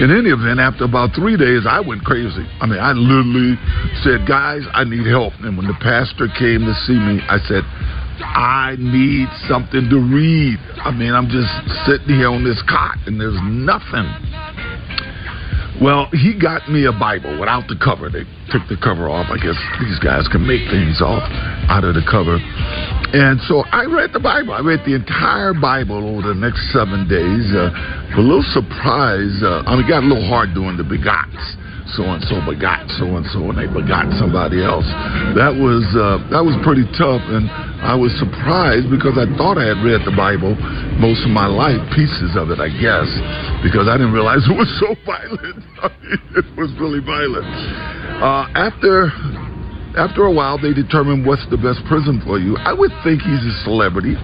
In 0.00 0.10
any 0.10 0.30
event, 0.30 0.58
after 0.58 0.84
about 0.84 1.14
three 1.14 1.36
days, 1.36 1.66
I 1.68 1.80
went 1.80 2.04
crazy. 2.04 2.44
I 2.60 2.66
mean, 2.66 2.80
I 2.80 2.92
literally 2.92 3.54
said, 4.02 4.26
guys, 4.26 4.62
I 4.72 4.84
need 4.84 5.06
help. 5.06 5.34
And 5.40 5.56
when 5.56 5.66
the 5.66 5.78
pastor 5.80 6.26
came 6.38 6.66
to 6.66 6.74
see 6.86 6.98
me, 6.98 7.20
I 7.28 7.38
said, 7.46 7.62
I 8.22 8.76
need 8.78 9.28
something 9.48 9.88
to 9.90 9.98
read. 9.98 10.58
I 10.82 10.90
mean, 10.90 11.12
I'm 11.14 11.28
just 11.28 11.50
sitting 11.86 12.16
here 12.16 12.30
on 12.30 12.44
this 12.44 12.60
cot 12.68 12.98
and 13.06 13.20
there's 13.20 13.38
nothing. 13.42 14.06
Well, 15.82 16.06
he 16.12 16.38
got 16.38 16.70
me 16.70 16.86
a 16.86 16.92
Bible 16.92 17.38
without 17.38 17.66
the 17.66 17.74
cover. 17.74 18.06
They 18.08 18.22
took 18.54 18.62
the 18.70 18.78
cover 18.78 19.10
off. 19.10 19.26
I 19.30 19.38
guess 19.42 19.58
these 19.82 19.98
guys 19.98 20.30
can 20.30 20.46
make 20.46 20.62
things 20.70 21.02
off 21.02 21.26
out 21.66 21.82
of 21.82 21.98
the 21.98 22.06
cover. 22.06 22.38
And 23.14 23.42
so 23.50 23.66
I 23.74 23.84
read 23.86 24.14
the 24.14 24.22
Bible. 24.22 24.54
I 24.54 24.62
read 24.62 24.86
the 24.86 24.94
entire 24.94 25.54
Bible 25.54 25.98
over 25.98 26.30
the 26.30 26.38
next 26.38 26.70
seven 26.70 27.10
days. 27.10 27.50
Uh, 27.50 27.74
a 28.14 28.22
little 28.22 28.46
surprised. 28.54 29.42
Uh, 29.42 29.66
I 29.66 29.74
mean, 29.74 29.86
got 29.90 30.02
a 30.02 30.06
little 30.06 30.26
hard 30.26 30.54
doing 30.54 30.78
the 30.78 30.86
begots 30.86 31.42
so 31.92 32.08
and 32.08 32.24
so 32.24 32.40
begot 32.48 32.88
so 32.96 33.04
and 33.20 33.26
so, 33.28 33.52
and 33.52 33.56
they 33.60 33.68
begot 33.68 34.08
somebody 34.16 34.64
else. 34.64 34.88
That 35.36 35.52
was 35.52 35.84
uh, 35.92 36.24
that 36.32 36.40
was 36.40 36.56
pretty 36.64 36.88
tough, 36.96 37.20
and 37.28 37.44
I 37.84 37.92
was 37.92 38.08
surprised 38.16 38.88
because 38.88 39.20
I 39.20 39.28
thought 39.36 39.60
I 39.60 39.68
had 39.68 39.84
read 39.84 40.00
the 40.08 40.16
Bible 40.16 40.56
most 40.96 41.20
of 41.28 41.32
my 41.32 41.44
life, 41.44 41.76
pieces 41.92 42.32
of 42.40 42.48
it, 42.48 42.56
I 42.56 42.72
guess, 42.72 43.08
because 43.60 43.84
I 43.84 44.00
didn't 44.00 44.16
realize 44.16 44.40
it 44.48 44.56
was 44.56 44.70
so 44.80 44.96
violent. 45.08 45.60
It 46.40 46.48
was 46.56 46.72
really 46.80 47.04
violent. 47.04 47.44
Uh, 48.24 48.48
after 48.56 49.12
after 49.94 50.24
a 50.24 50.32
while, 50.32 50.58
they 50.58 50.72
determine 50.72 51.24
what's 51.24 51.44
the 51.50 51.60
best 51.60 51.84
prison 51.86 52.18
for 52.24 52.40
you. 52.40 52.56
I 52.58 52.72
would 52.72 52.90
think 53.04 53.22
he's 53.22 53.44
a 53.44 53.54
celebrity. 53.62 54.16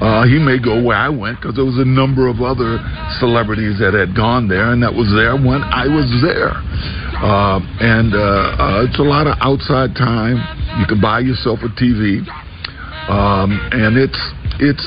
Uh, 0.00 0.28
he 0.28 0.36
may 0.36 0.60
go 0.60 0.82
where 0.82 0.96
I 0.96 1.08
went 1.08 1.40
because 1.40 1.56
there 1.56 1.64
was 1.64 1.78
a 1.78 1.88
number 1.88 2.28
of 2.28 2.44
other 2.44 2.76
celebrities 3.16 3.80
that 3.80 3.96
had 3.96 4.12
gone 4.14 4.44
there, 4.44 4.72
and 4.72 4.82
that 4.82 4.92
was 4.92 5.08
there 5.16 5.40
when 5.40 5.64
I 5.64 5.88
was 5.88 6.04
there. 6.20 6.52
Uh, 7.16 7.64
and 7.80 8.12
uh, 8.12 8.20
uh, 8.60 8.84
it's 8.84 9.00
a 9.00 9.08
lot 9.08 9.24
of 9.24 9.40
outside 9.40 9.96
time. 9.96 10.36
You 10.76 10.84
can 10.84 11.00
buy 11.00 11.24
yourself 11.24 11.64
a 11.64 11.72
TV, 11.72 12.20
um, 13.08 13.56
and 13.72 13.96
it's 13.96 14.20
it's 14.60 14.84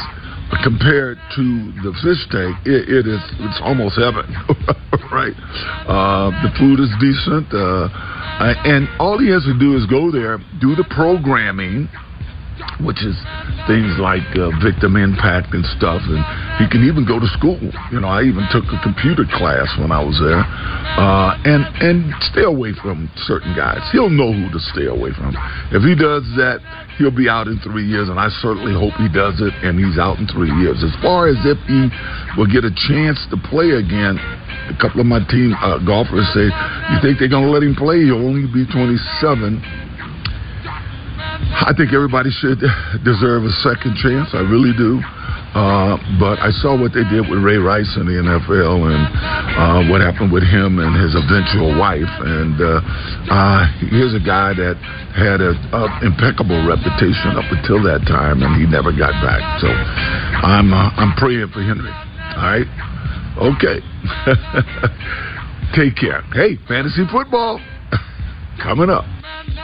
compared 0.62 1.18
to 1.34 1.44
the 1.82 1.90
fish 2.06 2.22
tank. 2.30 2.54
It, 2.70 2.86
it 3.02 3.06
is 3.10 3.22
it's 3.42 3.60
almost 3.66 3.98
heaven, 3.98 4.30
right? 5.10 5.34
Uh, 5.90 6.30
the 6.46 6.54
food 6.62 6.78
is 6.78 6.94
decent, 7.02 7.50
uh, 7.50 7.90
and 8.62 8.86
all 9.02 9.18
he 9.18 9.34
has 9.34 9.42
to 9.50 9.58
do 9.58 9.74
is 9.74 9.90
go 9.90 10.14
there, 10.14 10.38
do 10.62 10.78
the 10.78 10.86
programming 10.94 11.90
which 12.82 13.02
is 13.04 13.18
things 13.68 13.98
like 13.98 14.26
uh, 14.38 14.50
victim 14.64 14.96
impact 14.96 15.54
and 15.54 15.66
stuff. 15.78 16.02
And 16.06 16.22
he 16.62 16.66
can 16.70 16.86
even 16.86 17.04
go 17.04 17.20
to 17.20 17.30
school. 17.36 17.60
You 17.92 18.00
know, 18.00 18.10
I 18.10 18.24
even 18.24 18.46
took 18.52 18.66
a 18.72 18.80
computer 18.82 19.26
class 19.26 19.68
when 19.80 19.92
I 19.92 20.02
was 20.04 20.18
there, 20.22 20.42
uh, 20.42 21.38
and 21.46 21.64
and 21.82 22.14
stay 22.32 22.44
away 22.44 22.74
from 22.78 23.10
certain 23.28 23.56
guys. 23.56 23.82
He'll 23.92 24.12
know 24.12 24.32
who 24.32 24.50
to 24.52 24.62
stay 24.74 24.86
away 24.86 25.12
from. 25.16 25.36
If 25.72 25.84
he 25.84 25.96
does 25.96 26.26
that, 26.38 26.62
he'll 26.98 27.16
be 27.16 27.30
out 27.30 27.48
in 27.48 27.60
three 27.60 27.86
years, 27.86 28.10
and 28.10 28.20
I 28.20 28.30
certainly 28.44 28.74
hope 28.76 28.94
he 29.00 29.10
does 29.10 29.40
it, 29.40 29.54
and 29.64 29.80
he's 29.80 29.98
out 29.98 30.20
in 30.20 30.28
three 30.28 30.52
years. 30.62 30.84
As 30.84 30.94
far 31.02 31.28
as 31.28 31.40
if 31.46 31.58
he 31.68 31.88
will 32.38 32.50
get 32.50 32.64
a 32.64 32.74
chance 32.90 33.20
to 33.32 33.38
play 33.50 33.76
again. 33.78 34.20
A 34.70 34.78
couple 34.78 35.02
of 35.02 35.08
my 35.10 35.18
team 35.30 35.56
uh, 35.58 35.82
golfers 35.82 36.30
say, 36.34 36.46
"You 36.46 36.98
think 37.02 37.18
they're 37.18 37.32
going 37.32 37.46
to 37.46 37.54
let 37.54 37.64
him 37.64 37.74
play? 37.74 38.06
He'll 38.06 38.22
only 38.22 38.46
be 38.46 38.70
27." 38.70 39.89
I 41.66 41.74
think 41.76 41.92
everybody 41.94 42.32
should 42.32 42.60
deserve 43.04 43.44
a 43.44 43.54
second 43.62 44.00
chance. 44.00 44.32
I 44.32 44.42
really 44.48 44.72
do. 44.78 45.04
Uh, 45.50 45.98
but 46.22 46.38
I 46.38 46.54
saw 46.62 46.78
what 46.78 46.94
they 46.94 47.02
did 47.10 47.26
with 47.26 47.42
Ray 47.42 47.58
Rice 47.58 47.90
in 47.98 48.06
the 48.06 48.22
NFL 48.22 48.86
and 48.86 49.04
uh, 49.58 49.80
what 49.90 50.00
happened 50.00 50.32
with 50.32 50.46
him 50.46 50.78
and 50.78 50.94
his 50.94 51.18
eventual 51.18 51.74
wife. 51.74 52.10
And 52.22 52.54
uh, 52.62 52.80
uh, 53.34 53.66
here's 53.90 54.14
a 54.14 54.22
guy 54.22 54.54
that 54.54 54.78
had 55.18 55.42
an 55.42 55.58
impeccable 56.06 56.62
reputation 56.70 57.34
up 57.34 57.50
until 57.50 57.82
that 57.82 58.06
time, 58.06 58.46
and 58.46 58.62
he 58.62 58.70
never 58.70 58.94
got 58.94 59.18
back. 59.26 59.42
So 59.58 59.68
I'm 59.68 60.70
uh, 60.70 60.94
I'm 60.96 61.18
praying 61.18 61.50
for 61.50 61.66
Henry. 61.66 61.92
All 62.38 62.46
right, 62.46 62.70
okay. 63.42 63.82
Take 65.74 65.98
care. 65.98 66.22
Hey, 66.30 66.62
fantasy 66.68 67.06
football 67.12 67.60
coming 68.62 68.90
up. 68.90 69.06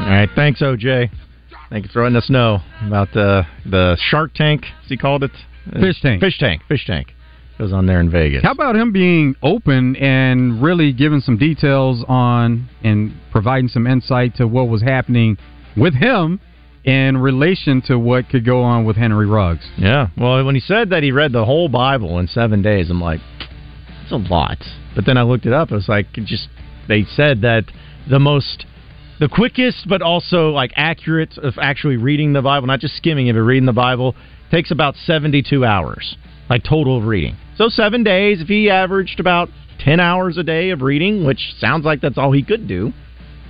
All 0.01 0.09
right, 0.09 0.29
thanks, 0.35 0.61
OJ. 0.61 1.24
Thank 1.69 1.85
you 1.85 1.91
for 1.91 2.03
letting 2.03 2.15
us 2.15 2.29
know 2.29 2.59
about 2.85 3.11
the 3.13 3.43
the 3.65 3.97
Shark 3.99 4.33
Tank, 4.33 4.65
as 4.83 4.89
he 4.89 4.97
called 4.97 5.23
it. 5.23 5.31
Uh, 5.73 5.79
fish 5.79 5.99
tank. 6.01 6.21
Fish 6.21 6.37
tank. 6.37 6.61
Fish 6.67 6.85
tank. 6.85 7.13
Goes 7.57 7.71
on 7.71 7.85
there 7.85 7.99
in 8.01 8.11
Vegas. 8.11 8.43
How 8.43 8.51
about 8.51 8.75
him 8.75 8.91
being 8.91 9.35
open 9.41 9.95
and 9.95 10.61
really 10.61 10.91
giving 10.91 11.21
some 11.21 11.37
details 11.37 12.03
on 12.07 12.69
and 12.83 13.13
providing 13.31 13.69
some 13.69 13.87
insight 13.87 14.35
to 14.35 14.47
what 14.47 14.67
was 14.67 14.81
happening 14.81 15.37
with 15.77 15.93
him 15.93 16.41
in 16.83 17.17
relation 17.17 17.81
to 17.83 17.97
what 17.97 18.29
could 18.29 18.45
go 18.45 18.61
on 18.61 18.85
with 18.85 18.97
Henry 18.97 19.25
Ruggs? 19.25 19.65
Yeah. 19.77 20.07
Well, 20.17 20.43
when 20.43 20.55
he 20.55 20.61
said 20.61 20.89
that 20.89 21.01
he 21.01 21.11
read 21.11 21.31
the 21.31 21.45
whole 21.45 21.69
Bible 21.69 22.19
in 22.19 22.27
seven 22.27 22.61
days, 22.61 22.89
I'm 22.89 23.01
like, 23.01 23.21
that's 24.01 24.11
a 24.11 24.17
lot. 24.17 24.57
But 24.93 25.05
then 25.05 25.17
I 25.17 25.23
looked 25.23 25.45
it 25.45 25.53
up. 25.53 25.71
It 25.71 25.75
was 25.75 25.89
like, 25.89 26.07
it 26.17 26.25
just 26.25 26.49
they 26.87 27.03
said 27.03 27.41
that 27.41 27.63
the 28.09 28.19
most 28.19 28.65
the 29.19 29.29
quickest 29.29 29.87
but 29.87 30.01
also 30.01 30.49
like 30.49 30.71
accurate 30.75 31.37
of 31.37 31.53
actually 31.61 31.97
reading 31.97 32.33
the 32.33 32.41
Bible, 32.41 32.67
not 32.67 32.79
just 32.79 32.95
skimming 32.97 33.27
it, 33.27 33.33
but 33.33 33.41
reading 33.41 33.65
the 33.65 33.73
Bible, 33.73 34.15
takes 34.51 34.71
about 34.71 34.95
72 34.95 35.65
hours, 35.65 36.17
like 36.49 36.63
total 36.63 36.97
of 36.97 37.05
reading. 37.05 37.35
So 37.57 37.69
seven 37.69 38.03
days, 38.03 38.41
if 38.41 38.47
he 38.47 38.69
averaged 38.69 39.19
about 39.19 39.49
10 39.79 39.99
hours 39.99 40.37
a 40.37 40.43
day 40.43 40.69
of 40.69 40.81
reading, 40.81 41.25
which 41.25 41.53
sounds 41.59 41.85
like 41.85 42.01
that's 42.01 42.17
all 42.17 42.31
he 42.31 42.43
could 42.43 42.67
do, 42.67 42.91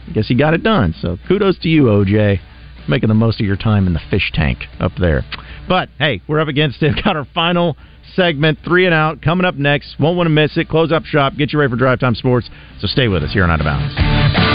I 0.08 0.12
guess 0.12 0.28
he 0.28 0.36
got 0.36 0.54
it 0.54 0.64
done. 0.64 0.94
So 1.02 1.18
kudos 1.28 1.58
to 1.60 1.70
you, 1.70 1.84
OJ, 1.84 2.40
making 2.88 3.10
the 3.10 3.16
most 3.16 3.40
of 3.40 3.46
your 3.46 3.58
time 3.58 3.88
in 3.88 3.94
the 3.94 4.02
fish 4.10 4.32
tank 4.34 4.60
up 4.80 4.92
there. 5.00 5.24
But 5.68 5.90
hey, 5.98 6.22
we're 6.28 6.40
up 6.40 6.48
against 6.48 6.84
it. 6.84 6.96
Got 7.04 7.16
our 7.16 7.26
final 7.34 7.76
segment, 8.14 8.60
three 8.64 8.86
and 8.86 8.94
out, 8.94 9.22
coming 9.22 9.46
up 9.46 9.56
next. 9.56 9.96
Won't 10.00 10.18
want 10.18 10.28
to 10.28 10.32
miss 10.32 10.58
it. 10.58 10.70
Close 10.70 10.92
up 10.92 11.04
shop, 11.06 11.34
get 11.38 11.52
you 11.52 11.60
ready 11.60 11.72
for 11.72 11.78
Drive 11.78 12.00
Time 12.00 12.16
Sports. 12.16 12.50
So 12.80 12.88
stay 12.88 13.08
with 13.08 13.24
us 13.24 13.34
here 13.34 13.44
on 13.44 13.50
Out 13.50 13.60
of 13.60 13.66
Bounds. 13.66 14.55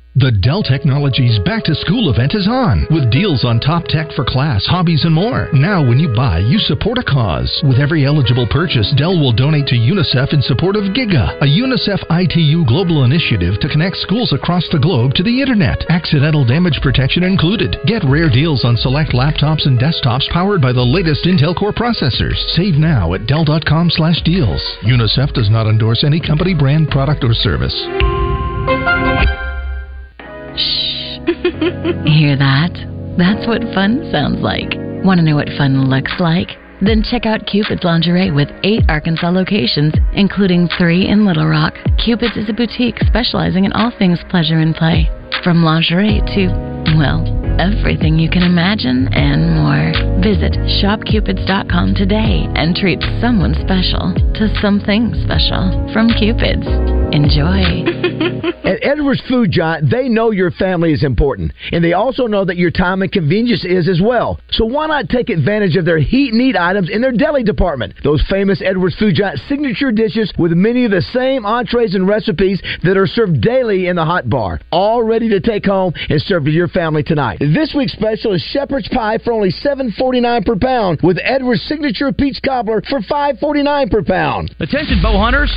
The 0.13 0.31
Dell 0.43 0.61
Technologies 0.61 1.39
Back 1.47 1.63
to 1.63 1.73
School 1.87 2.11
event 2.11 2.35
is 2.35 2.43
on 2.43 2.83
with 2.91 3.09
deals 3.15 3.47
on 3.47 3.63
top 3.63 3.87
tech 3.87 4.11
for 4.11 4.27
class, 4.27 4.59
hobbies, 4.67 5.05
and 5.07 5.15
more. 5.15 5.47
Now, 5.53 5.79
when 5.79 6.03
you 6.03 6.11
buy, 6.11 6.39
you 6.39 6.59
support 6.59 6.97
a 6.97 7.03
cause. 7.07 7.47
With 7.63 7.79
every 7.79 8.03
eligible 8.03 8.45
purchase, 8.51 8.91
Dell 8.99 9.15
will 9.15 9.31
donate 9.31 9.67
to 9.71 9.79
UNICEF 9.79 10.33
in 10.33 10.41
support 10.41 10.75
of 10.75 10.91
GIGA, 10.91 11.39
a 11.39 11.47
UNICEF 11.47 12.03
ITU 12.11 12.65
global 12.67 13.05
initiative 13.05 13.55
to 13.61 13.69
connect 13.71 14.03
schools 14.03 14.33
across 14.33 14.67
the 14.67 14.83
globe 14.83 15.13
to 15.15 15.23
the 15.23 15.39
internet. 15.39 15.79
Accidental 15.87 16.43
damage 16.43 16.81
protection 16.83 17.23
included. 17.23 17.79
Get 17.87 18.03
rare 18.03 18.29
deals 18.29 18.65
on 18.65 18.75
select 18.75 19.15
laptops 19.15 19.65
and 19.65 19.79
desktops 19.79 20.27
powered 20.27 20.59
by 20.59 20.73
the 20.73 20.83
latest 20.83 21.23
Intel 21.23 21.55
Core 21.55 21.71
processors. 21.71 22.35
Save 22.51 22.75
now 22.75 23.13
at 23.13 23.27
Dell.com/deals. 23.27 24.61
UNICEF 24.83 25.31
does 25.31 25.49
not 25.49 25.67
endorse 25.67 26.03
any 26.03 26.19
company, 26.19 26.53
brand, 26.53 26.91
product, 26.91 27.23
or 27.23 27.33
service. 27.33 27.79
Hear 32.05 32.35
that? 32.37 32.73
That's 33.17 33.47
what 33.47 33.61
fun 33.73 34.09
sounds 34.11 34.39
like. 34.41 34.73
Want 35.03 35.19
to 35.19 35.25
know 35.25 35.35
what 35.35 35.49
fun 35.57 35.89
looks 35.89 36.13
like? 36.19 36.49
Then 36.81 37.03
check 37.03 37.27
out 37.27 37.45
Cupid's 37.45 37.83
Lingerie 37.83 38.31
with 38.31 38.49
eight 38.63 38.81
Arkansas 38.89 39.29
locations, 39.29 39.93
including 40.13 40.67
three 40.77 41.07
in 41.07 41.25
Little 41.25 41.45
Rock. 41.45 41.75
Cupid's 42.03 42.37
is 42.37 42.49
a 42.49 42.53
boutique 42.53 42.97
specializing 43.05 43.65
in 43.65 43.73
all 43.73 43.91
things 43.97 44.19
pleasure 44.29 44.57
and 44.57 44.73
play, 44.73 45.09
from 45.43 45.63
lingerie 45.63 46.21
to, 46.33 46.47
well, 46.97 47.21
everything 47.59 48.17
you 48.17 48.29
can 48.29 48.41
imagine 48.41 49.07
and 49.13 49.53
more. 49.53 49.93
Visit 50.23 50.53
shopcupids.com 50.81 51.93
today 51.93 52.47
and 52.55 52.75
treat 52.75 53.01
someone 53.21 53.53
special 53.61 54.13
to 54.33 54.49
something 54.59 55.13
special 55.25 55.89
from 55.93 56.09
Cupid's. 56.17 57.00
Enjoy. 57.11 58.01
At 58.63 58.83
Edwards 58.83 59.21
Food 59.27 59.51
Giant, 59.51 59.89
they 59.89 60.07
know 60.07 60.31
your 60.31 60.51
family 60.51 60.93
is 60.93 61.03
important, 61.03 61.51
and 61.71 61.83
they 61.83 61.93
also 61.93 62.25
know 62.25 62.45
that 62.45 62.55
your 62.55 62.71
time 62.71 63.01
and 63.01 63.11
convenience 63.11 63.65
is 63.65 63.89
as 63.89 63.99
well. 64.01 64.39
So 64.51 64.65
why 64.65 64.87
not 64.87 65.09
take 65.09 65.29
advantage 65.29 65.75
of 65.75 65.83
their 65.83 65.99
heat 65.99 66.31
and 66.31 66.41
eat 66.41 66.55
items 66.55 66.89
in 66.89 67.01
their 67.01 67.11
deli 67.11 67.43
department? 67.43 67.95
Those 68.03 68.23
famous 68.29 68.61
Edwards 68.63 68.95
Food 68.95 69.15
Giant 69.15 69.39
signature 69.49 69.91
dishes 69.91 70.31
with 70.37 70.53
many 70.53 70.85
of 70.85 70.91
the 70.91 71.01
same 71.01 71.45
entrees 71.45 71.95
and 71.95 72.07
recipes 72.07 72.61
that 72.83 72.97
are 72.97 73.07
served 73.07 73.41
daily 73.41 73.87
in 73.87 73.97
the 73.97 74.05
hot 74.05 74.29
bar, 74.29 74.61
all 74.71 75.03
ready 75.03 75.27
to 75.29 75.41
take 75.41 75.65
home 75.65 75.93
and 76.09 76.21
serve 76.21 76.45
to 76.45 76.51
your 76.51 76.69
family 76.69 77.03
tonight. 77.03 77.39
This 77.39 77.73
week's 77.75 77.93
special 77.93 78.33
is 78.33 78.41
shepherd's 78.51 78.87
pie 78.87 79.17
for 79.17 79.33
only 79.33 79.51
$7.49 79.51 80.45
per 80.45 80.55
pound, 80.55 80.99
with 81.03 81.17
Edwards 81.21 81.61
signature 81.63 82.13
peach 82.13 82.39
cobbler 82.45 82.81
for 82.89 83.01
$5.49 83.01 83.91
per 83.91 84.03
pound. 84.03 84.55
Attention, 84.59 85.01
bow 85.01 85.17
hunters. 85.17 85.51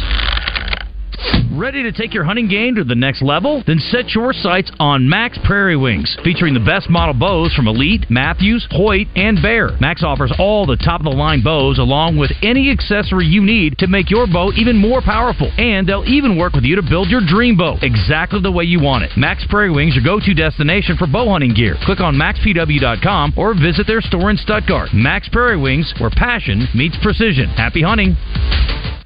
Ready 1.55 1.85
to 1.85 1.93
take 1.93 2.13
your 2.13 2.25
hunting 2.25 2.49
game 2.49 2.75
to 2.75 2.85
the 2.85 2.97
next 2.97 3.23
level? 3.23 3.63
Then 3.65 3.79
set 3.79 4.11
your 4.11 4.33
sights 4.33 4.73
on 4.81 5.09
Mack's 5.09 5.39
Prairie 5.45 5.77
Wings, 5.77 6.17
featuring 6.25 6.53
the 6.53 6.59
best 6.59 6.91
model 6.91 7.15
bows 7.15 7.55
from 7.55 7.69
Elite, 7.69 8.11
Mathews, 8.11 8.67
Hoyt, 8.73 9.07
and 9.15 9.41
Bear. 9.41 9.71
Mack's 9.81 10.03
offers 10.03 10.33
all 10.39 10.67
the 10.67 10.77
top 10.77 11.01
of 11.01 11.05
the 11.05 11.17
line 11.17 11.43
bows 11.45 11.79
along 11.79 12.19
with 12.19 12.33
any 12.43 12.73
accessory 12.73 13.27
you 13.27 13.41
need 13.41 13.79
to 13.79 13.87
make 13.87 14.11
your 14.11 14.27
bow 14.27 14.51
even 14.57 14.77
more 14.77 15.01
powerful. 15.01 15.49
And 15.57 15.89
they'll 15.89 16.05
even 16.09 16.37
work 16.37 16.55
with 16.55 16.65
you 16.65 16.75
to 16.75 16.83
build 16.83 17.09
your 17.09 17.23
dream 17.25 17.57
bow 17.57 17.79
exactly 17.83 18.41
the 18.41 18.51
way 18.51 18.65
you 18.65 18.81
want 18.81 19.05
it. 19.05 19.13
Mack's 19.17 19.47
Prairie 19.49 19.71
Wings, 19.71 19.95
your 19.95 20.03
go 20.03 20.19
to 20.19 20.35
destination 20.35 20.97
for 20.97 21.07
bow 21.07 21.31
hunting 21.31 21.55
gear. 21.55 21.77
Click 21.85 22.01
on 22.01 22.17
mackspw.com 22.17 23.35
or 23.37 23.55
visit 23.55 23.87
their 23.87 24.01
store 24.01 24.31
in 24.31 24.37
Stuttgart. 24.37 24.89
Mack's 24.93 25.29
Prairie 25.29 25.57
Wings, 25.57 25.95
where 25.99 26.11
passion 26.11 26.67
meets 26.75 26.97
precision. 27.01 27.49
Happy 27.51 27.83
hunting. 27.83 28.17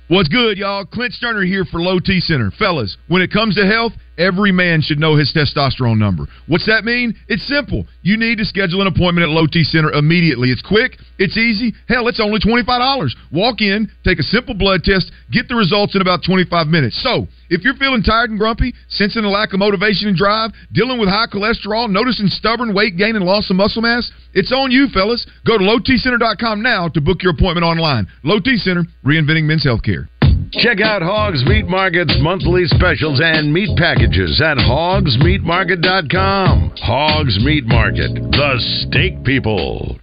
What's 0.09 0.31
good, 0.31 0.57
y'all? 0.57 0.87
Clint 0.87 1.13
Stoerner 1.13 1.47
here 1.47 1.67
for 1.67 1.83
Low 1.83 2.01
T 2.01 2.21
Center. 2.21 2.51
Fellas, 2.59 2.97
when 3.09 3.21
it 3.21 3.31
comes 3.31 3.57
to 3.57 3.67
health, 3.67 3.93
every 4.19 4.53
man 4.53 4.83
should 4.83 4.99
know 4.99 5.17
his 5.17 5.33
testosterone 5.33 5.99
number. 5.99 6.27
What's 6.47 6.67
that 6.67 6.85
mean? 6.85 7.15
It's 7.29 7.47
simple. 7.47 7.87
You 8.03 8.17
need 8.17 8.39
to 8.39 8.45
schedule 8.45 8.83
an 8.83 8.89
appointment 8.89 9.25
at 9.25 9.31
Low 9.31 9.47
T 9.47 9.63
Center 9.63 9.93
immediately. 9.93 10.51
It's 10.51 10.63
quick, 10.63 10.99
it's 11.19 11.37
easy. 11.37 11.73
Hell, 11.89 12.09
it's 12.09 12.21
only 12.21 12.41
$25. 12.41 13.11
Walk 13.33 13.61
in, 13.61 13.91
take 14.05 14.19
a 14.19 14.23
simple 14.23 14.55
blood 14.55 14.83
test, 14.85 15.11
get 15.31 15.49
the 15.49 15.55
results 15.55 15.95
in 15.95 16.03
about 16.03 16.21
25 16.27 16.67
minutes. 16.67 17.01
So, 17.03 17.27
if 17.51 17.63
you're 17.63 17.77
feeling 17.77 18.03
tired 18.03 18.31
and 18.31 18.39
grumpy, 18.39 18.75
sensing 18.89 19.25
a 19.25 19.31
lack 19.31 19.53
of 19.53 19.59
motivation 19.59 20.09
and 20.09 20.17
drive, 20.17 20.51
dealing 20.73 21.01
with 21.01 21.09
high 21.09 21.27
cholesterol, 21.27 21.89
noticing 21.89 22.27
stubborn 22.29 22.75
weight 22.75 22.97
gain 22.97 23.17
and 23.17 23.25
loss 23.25 23.49
of 23.49 23.57
muscle 23.57 23.83
mass, 23.83 24.11
it's 24.35 24.53
on 24.53 24.71
you, 24.71 24.89
fellas. 24.93 25.27
Go 25.47 25.57
to 25.57 25.65
lowtcenter.com 25.65 26.63
now 26.63 26.89
to 26.89 27.01
book 27.01 27.23
your 27.23 27.33
appointment 27.33 27.65
online. 27.65 28.07
Low 28.23 28.41
T 28.41 28.57
Center, 28.57 28.85
reinventing 29.05 29.45
men's 29.45 29.65
healthcare. 29.65 30.09
Check 30.53 30.81
out 30.81 31.03
Hogs 31.03 31.45
Meat 31.47 31.69
Market's 31.69 32.17
monthly 32.21 32.65
specials 32.67 33.21
and 33.23 33.53
meat 33.53 33.77
packages 33.77 34.41
at 34.41 34.57
hogsmeatmarket.com. 34.57 36.73
Hogs 36.81 37.39
Meat 37.45 37.67
Market, 37.67 38.15
the 38.15 38.87
steak 38.87 39.23
people. 39.25 39.99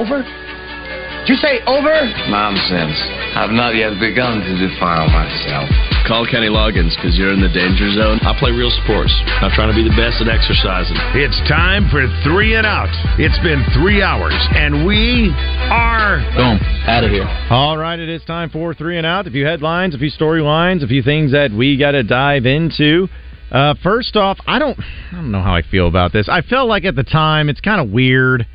Over? 0.00 0.24
Did 0.24 1.28
you 1.28 1.36
say 1.36 1.60
over? 1.68 1.92
Nonsense. 2.32 2.96
I've 3.36 3.52
not 3.52 3.76
yet 3.76 4.00
begun 4.00 4.40
to 4.40 4.52
defile 4.56 5.04
myself. 5.12 5.68
Call 6.08 6.24
Kenny 6.24 6.48
Loggins 6.48 6.96
because 6.96 7.20
you're 7.20 7.36
in 7.36 7.44
the 7.44 7.52
danger 7.52 7.92
zone. 7.92 8.16
I 8.24 8.32
play 8.40 8.48
real 8.50 8.72
sports. 8.80 9.12
I'm 9.44 9.52
trying 9.52 9.68
to 9.68 9.76
be 9.76 9.84
the 9.84 9.92
best 9.92 10.24
at 10.24 10.28
exercising. 10.32 10.96
It's 11.20 11.36
time 11.44 11.92
for 11.92 12.08
three 12.24 12.56
and 12.56 12.64
out. 12.64 12.88
It's 13.20 13.36
been 13.44 13.60
three 13.76 14.00
hours, 14.00 14.32
and 14.56 14.88
we 14.88 15.28
are 15.68 16.24
Boom. 16.32 16.56
Out 16.88 17.04
of 17.04 17.10
here. 17.10 17.28
All 17.52 17.76
right, 17.76 18.00
it 18.00 18.08
is 18.08 18.24
time 18.24 18.48
for 18.48 18.72
three 18.72 18.96
and 18.96 19.04
out. 19.04 19.26
A 19.26 19.30
few 19.30 19.44
headlines, 19.44 19.94
a 19.94 19.98
few 19.98 20.10
storylines, 20.10 20.82
a 20.82 20.88
few 20.88 21.02
things 21.02 21.32
that 21.32 21.52
we 21.52 21.76
got 21.76 21.92
to 21.92 22.02
dive 22.02 22.46
into. 22.46 23.06
Uh, 23.52 23.74
first 23.82 24.16
off, 24.16 24.38
I 24.46 24.58
don't, 24.58 24.80
I 25.12 25.16
don't 25.16 25.30
know 25.30 25.42
how 25.42 25.52
I 25.54 25.60
feel 25.60 25.88
about 25.88 26.14
this. 26.14 26.26
I 26.26 26.40
felt 26.40 26.70
like 26.70 26.86
at 26.86 26.96
the 26.96 27.04
time 27.04 27.50
it's 27.50 27.60
kind 27.60 27.82
of 27.82 27.92
weird, 27.92 28.46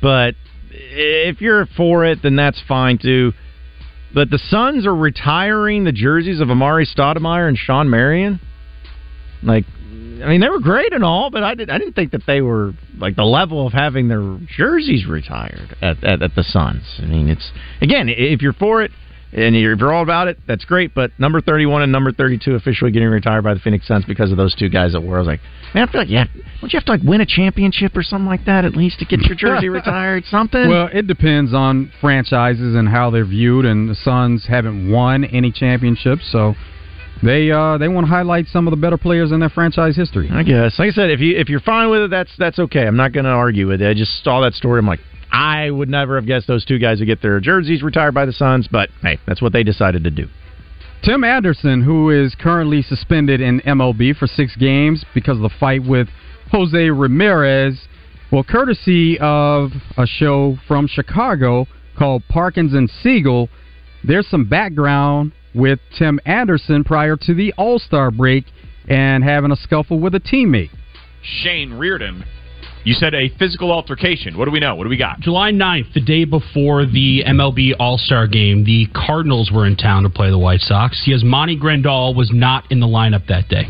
but 0.00 0.34
if 0.74 1.40
you're 1.40 1.66
for 1.76 2.04
it, 2.04 2.20
then 2.22 2.36
that's 2.36 2.60
fine 2.66 2.98
too. 2.98 3.32
But 4.12 4.30
the 4.30 4.38
Suns 4.38 4.86
are 4.86 4.94
retiring 4.94 5.84
the 5.84 5.92
jerseys 5.92 6.40
of 6.40 6.48
Amar'e 6.48 6.86
Stoudemire 6.86 7.48
and 7.48 7.58
Shawn 7.58 7.90
Marion. 7.90 8.40
Like, 9.42 9.64
I 10.22 10.28
mean, 10.28 10.40
they 10.40 10.48
were 10.48 10.60
great 10.60 10.92
and 10.92 11.04
all, 11.04 11.30
but 11.30 11.42
I, 11.42 11.54
did, 11.54 11.68
I 11.68 11.78
didn't 11.78 11.94
think 11.94 12.12
that 12.12 12.22
they 12.26 12.40
were 12.40 12.72
like 12.96 13.16
the 13.16 13.24
level 13.24 13.66
of 13.66 13.72
having 13.72 14.08
their 14.08 14.38
jerseys 14.56 15.06
retired 15.06 15.76
at, 15.82 16.02
at, 16.04 16.22
at 16.22 16.34
the 16.34 16.44
Suns. 16.44 16.84
I 16.98 17.06
mean, 17.06 17.28
it's 17.28 17.50
again, 17.80 18.08
if 18.08 18.40
you're 18.40 18.52
for 18.52 18.82
it, 18.82 18.92
and 19.34 19.56
you're, 19.56 19.72
if 19.72 19.80
you're 19.80 19.92
all 19.92 20.02
about 20.02 20.28
it, 20.28 20.38
that's 20.46 20.64
great. 20.64 20.94
But 20.94 21.10
number 21.18 21.40
31 21.40 21.82
and 21.82 21.90
number 21.90 22.12
32 22.12 22.54
officially 22.54 22.92
getting 22.92 23.08
retired 23.08 23.42
by 23.42 23.54
the 23.54 23.60
Phoenix 23.60 23.86
Suns 23.86 24.04
because 24.04 24.30
of 24.30 24.36
those 24.36 24.54
two 24.54 24.68
guys 24.68 24.92
that 24.92 25.00
were. 25.00 25.16
I 25.16 25.18
was 25.18 25.26
like, 25.26 25.40
man, 25.74 25.88
I 25.88 25.92
feel 25.92 26.00
like 26.02 26.10
yeah, 26.10 26.26
don't 26.60 26.72
you 26.72 26.78
have 26.78 26.84
to 26.86 26.92
like 26.92 27.02
win 27.02 27.20
a 27.20 27.26
championship 27.26 27.96
or 27.96 28.02
something 28.02 28.28
like 28.28 28.44
that 28.46 28.64
at 28.64 28.76
least 28.76 29.00
to 29.00 29.04
get 29.04 29.20
your 29.22 29.36
jersey 29.36 29.68
retired? 29.70 30.24
Something. 30.26 30.68
Well, 30.68 30.88
it 30.92 31.06
depends 31.06 31.52
on 31.52 31.92
franchises 32.00 32.76
and 32.76 32.88
how 32.88 33.10
they're 33.10 33.26
viewed, 33.26 33.64
and 33.64 33.88
the 33.88 33.96
Suns 33.96 34.46
haven't 34.46 34.90
won 34.90 35.24
any 35.24 35.50
championships, 35.50 36.30
so 36.30 36.54
they 37.22 37.50
uh, 37.50 37.78
they 37.78 37.88
want 37.88 38.06
to 38.06 38.10
highlight 38.10 38.46
some 38.48 38.66
of 38.66 38.70
the 38.70 38.76
better 38.76 38.98
players 38.98 39.32
in 39.32 39.40
their 39.40 39.48
franchise 39.48 39.96
history. 39.96 40.30
I 40.30 40.42
guess. 40.42 40.78
Like 40.78 40.90
I 40.90 40.92
said, 40.92 41.10
if 41.10 41.20
you 41.20 41.36
if 41.36 41.48
you're 41.48 41.60
fine 41.60 41.90
with 41.90 42.02
it, 42.02 42.10
that's 42.10 42.30
that's 42.38 42.58
okay. 42.58 42.86
I'm 42.86 42.96
not 42.96 43.12
going 43.12 43.24
to 43.24 43.30
argue 43.30 43.66
with 43.66 43.82
it. 43.82 43.88
I 43.88 43.94
just 43.94 44.22
saw 44.22 44.40
that 44.42 44.54
story. 44.54 44.78
I'm 44.78 44.86
like, 44.86 45.00
I 45.34 45.68
would 45.68 45.88
never 45.88 46.14
have 46.14 46.26
guessed 46.26 46.46
those 46.46 46.64
two 46.64 46.78
guys 46.78 47.00
would 47.00 47.06
get 47.06 47.20
their 47.20 47.40
jerseys 47.40 47.82
retired 47.82 48.14
by 48.14 48.24
the 48.24 48.32
Suns, 48.32 48.68
but 48.70 48.88
hey, 49.02 49.18
that's 49.26 49.42
what 49.42 49.52
they 49.52 49.64
decided 49.64 50.04
to 50.04 50.10
do. 50.10 50.28
Tim 51.02 51.24
Anderson, 51.24 51.82
who 51.82 52.10
is 52.10 52.36
currently 52.36 52.82
suspended 52.82 53.40
in 53.40 53.60
MLB 53.62 54.16
for 54.16 54.28
six 54.28 54.54
games 54.54 55.04
because 55.12 55.36
of 55.36 55.42
the 55.42 55.50
fight 55.58 55.84
with 55.84 56.08
Jose 56.52 56.88
Ramirez, 56.88 57.88
well, 58.30 58.44
courtesy 58.44 59.18
of 59.18 59.72
a 59.96 60.06
show 60.06 60.56
from 60.68 60.86
Chicago 60.86 61.66
called 61.98 62.22
Parkins 62.28 62.72
and 62.72 62.88
Spiegel, 63.00 63.48
there's 64.04 64.28
some 64.28 64.44
background 64.48 65.32
with 65.52 65.80
Tim 65.98 66.20
Anderson 66.26 66.84
prior 66.84 67.16
to 67.16 67.34
the 67.34 67.52
All 67.58 67.80
Star 67.80 68.12
break 68.12 68.44
and 68.88 69.24
having 69.24 69.50
a 69.50 69.56
scuffle 69.56 69.98
with 69.98 70.14
a 70.14 70.20
teammate. 70.20 70.70
Shane 71.22 71.72
Reardon. 71.72 72.24
You 72.84 72.92
said 72.92 73.14
a 73.14 73.30
physical 73.38 73.72
altercation. 73.72 74.36
What 74.36 74.44
do 74.44 74.50
we 74.50 74.60
know? 74.60 74.74
What 74.74 74.84
do 74.84 74.90
we 74.90 74.98
got? 74.98 75.20
July 75.20 75.52
9th, 75.52 75.94
the 75.94 76.02
day 76.02 76.26
before 76.26 76.84
the 76.84 77.22
MLB 77.26 77.72
All 77.78 77.96
Star 77.96 78.26
game, 78.26 78.64
the 78.64 78.86
Cardinals 78.94 79.50
were 79.50 79.66
in 79.66 79.74
town 79.74 80.02
to 80.02 80.10
play 80.10 80.28
the 80.28 80.38
White 80.38 80.60
Sox. 80.60 81.02
Yasmani 81.08 81.58
Grandal 81.58 82.14
was 82.14 82.30
not 82.30 82.70
in 82.70 82.80
the 82.80 82.86
lineup 82.86 83.26
that 83.28 83.48
day. 83.48 83.68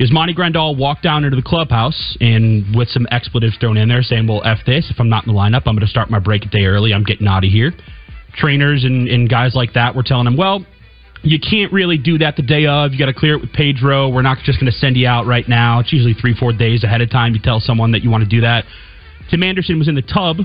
Yasmani 0.00 0.36
Grandal 0.36 0.76
walked 0.76 1.04
down 1.04 1.22
into 1.22 1.36
the 1.36 1.42
clubhouse 1.42 2.16
and 2.20 2.74
with 2.74 2.88
some 2.88 3.06
expletives 3.12 3.56
thrown 3.58 3.76
in 3.76 3.88
there 3.88 4.02
saying, 4.02 4.26
Well, 4.26 4.42
F 4.44 4.58
this. 4.66 4.90
If 4.90 4.98
I'm 4.98 5.08
not 5.08 5.24
in 5.24 5.32
the 5.32 5.38
lineup, 5.38 5.62
I'm 5.66 5.76
going 5.76 5.80
to 5.80 5.86
start 5.86 6.10
my 6.10 6.18
break 6.18 6.44
a 6.44 6.48
day 6.48 6.64
early. 6.64 6.92
I'm 6.92 7.04
getting 7.04 7.28
out 7.28 7.44
of 7.44 7.50
here. 7.50 7.72
Trainers 8.34 8.82
and, 8.82 9.06
and 9.06 9.30
guys 9.30 9.54
like 9.54 9.74
that 9.74 9.94
were 9.94 10.02
telling 10.02 10.26
him, 10.26 10.36
Well, 10.36 10.66
you 11.22 11.38
can't 11.40 11.72
really 11.72 11.98
do 11.98 12.18
that 12.18 12.36
the 12.36 12.42
day 12.42 12.66
of. 12.66 12.92
You 12.92 12.98
got 12.98 13.06
to 13.06 13.14
clear 13.14 13.34
it 13.34 13.40
with 13.40 13.52
Pedro. 13.52 14.08
We're 14.08 14.22
not 14.22 14.38
just 14.44 14.60
going 14.60 14.70
to 14.70 14.78
send 14.78 14.96
you 14.96 15.06
out 15.06 15.26
right 15.26 15.48
now. 15.48 15.80
It's 15.80 15.92
usually 15.92 16.14
three, 16.14 16.34
four 16.34 16.52
days 16.52 16.84
ahead 16.84 17.00
of 17.00 17.10
time. 17.10 17.34
You 17.34 17.40
tell 17.42 17.60
someone 17.60 17.92
that 17.92 18.02
you 18.02 18.10
want 18.10 18.24
to 18.24 18.30
do 18.30 18.40
that. 18.42 18.64
Tim 19.30 19.42
Anderson 19.42 19.78
was 19.78 19.88
in 19.88 19.94
the 19.94 20.02
tub. 20.02 20.38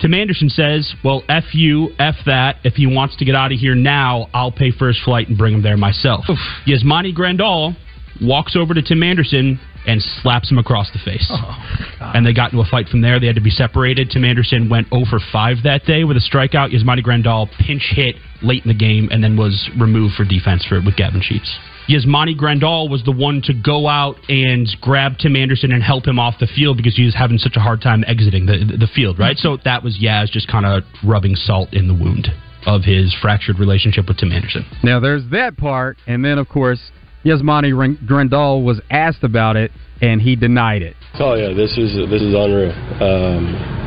Tim 0.00 0.14
Anderson 0.14 0.48
says, 0.48 0.94
"Well, 1.02 1.24
f 1.28 1.54
you, 1.54 1.92
f 1.98 2.14
that. 2.26 2.58
If 2.62 2.74
he 2.74 2.86
wants 2.86 3.16
to 3.16 3.24
get 3.24 3.34
out 3.34 3.52
of 3.52 3.58
here 3.58 3.74
now, 3.74 4.28
I'll 4.32 4.52
pay 4.52 4.70
for 4.70 4.86
his 4.86 4.98
flight 5.00 5.28
and 5.28 5.36
bring 5.36 5.54
him 5.54 5.62
there 5.62 5.76
myself." 5.76 6.24
Yasmani 6.66 7.12
Grandal 7.12 7.76
walks 8.20 8.54
over 8.54 8.74
to 8.74 8.82
Tim 8.82 9.02
Anderson 9.02 9.58
and 9.88 10.02
slaps 10.22 10.50
him 10.50 10.58
across 10.58 10.90
the 10.92 10.98
face. 10.98 11.26
Oh, 11.30 12.12
and 12.14 12.24
they 12.24 12.32
got 12.32 12.52
into 12.52 12.62
a 12.62 12.70
fight 12.70 12.88
from 12.88 13.00
there. 13.00 13.18
They 13.18 13.26
had 13.26 13.36
to 13.36 13.42
be 13.42 13.50
separated. 13.50 14.10
Tim 14.10 14.24
Anderson 14.24 14.68
went 14.68 14.88
0 14.90 15.04
for 15.08 15.18
5 15.32 15.64
that 15.64 15.84
day 15.84 16.04
with 16.04 16.16
a 16.16 16.20
strikeout. 16.20 16.72
Yasmani 16.72 17.02
Grandal 17.02 17.48
pinch 17.66 17.90
hit 17.94 18.16
late 18.42 18.62
in 18.64 18.68
the 18.68 18.78
game 18.78 19.08
and 19.10 19.24
then 19.24 19.36
was 19.36 19.68
removed 19.80 20.14
for 20.14 20.24
defense 20.24 20.64
for 20.64 20.80
with 20.80 20.96
Gavin 20.96 21.22
Sheets. 21.22 21.58
Yasmani 21.88 22.36
Grandal 22.36 22.90
was 22.90 23.02
the 23.04 23.12
one 23.12 23.40
to 23.42 23.54
go 23.54 23.88
out 23.88 24.16
and 24.28 24.68
grab 24.82 25.16
Tim 25.18 25.34
Anderson 25.34 25.72
and 25.72 25.82
help 25.82 26.06
him 26.06 26.18
off 26.18 26.34
the 26.38 26.46
field 26.46 26.76
because 26.76 26.94
he 26.94 27.04
was 27.04 27.14
having 27.14 27.38
such 27.38 27.56
a 27.56 27.60
hard 27.60 27.80
time 27.80 28.04
exiting 28.06 28.44
the 28.44 28.76
the 28.78 28.88
field, 28.94 29.18
right? 29.18 29.38
So 29.38 29.56
that 29.64 29.82
was 29.82 29.98
Yaz 29.98 30.30
just 30.30 30.48
kind 30.48 30.66
of 30.66 30.82
rubbing 31.02 31.34
salt 31.34 31.72
in 31.72 31.88
the 31.88 31.94
wound 31.94 32.28
of 32.66 32.84
his 32.84 33.14
fractured 33.22 33.58
relationship 33.58 34.06
with 34.06 34.18
Tim 34.18 34.32
Anderson. 34.32 34.66
Now 34.82 35.00
there's 35.00 35.22
that 35.30 35.56
part, 35.56 35.96
and 36.06 36.22
then 36.22 36.36
of 36.36 36.48
course 36.48 36.80
Yasmani 37.24 37.72
Grandal 38.06 38.64
was 38.64 38.80
asked 38.90 39.24
about 39.24 39.56
it, 39.56 39.72
and 40.00 40.20
he 40.20 40.36
denied 40.36 40.82
it. 40.82 40.96
Oh 41.18 41.34
yeah, 41.34 41.52
this 41.54 41.76
is 41.76 41.94
this 42.10 42.22
is 42.22 42.34
unreal. 42.34 42.70
Um, 43.02 43.78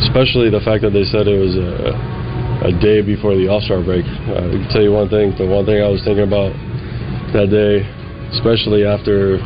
especially 0.00 0.48
the 0.48 0.64
fact 0.64 0.80
that 0.82 0.96
they 0.96 1.04
said 1.04 1.28
it 1.28 1.36
was 1.36 1.56
a, 1.56 1.92
a 2.64 2.72
day 2.80 3.04
before 3.04 3.36
the 3.36 3.48
All 3.48 3.60
Star 3.60 3.84
break. 3.84 4.04
Uh, 4.24 4.48
I 4.48 4.56
can 4.56 4.68
tell 4.72 4.82
you 4.82 4.92
one 4.92 5.08
thing. 5.12 5.36
The 5.36 5.44
one 5.44 5.66
thing 5.68 5.84
I 5.84 5.88
was 5.88 6.00
thinking 6.00 6.24
about 6.24 6.56
that 7.36 7.52
day, 7.52 7.84
especially 8.32 8.88
after 8.88 9.36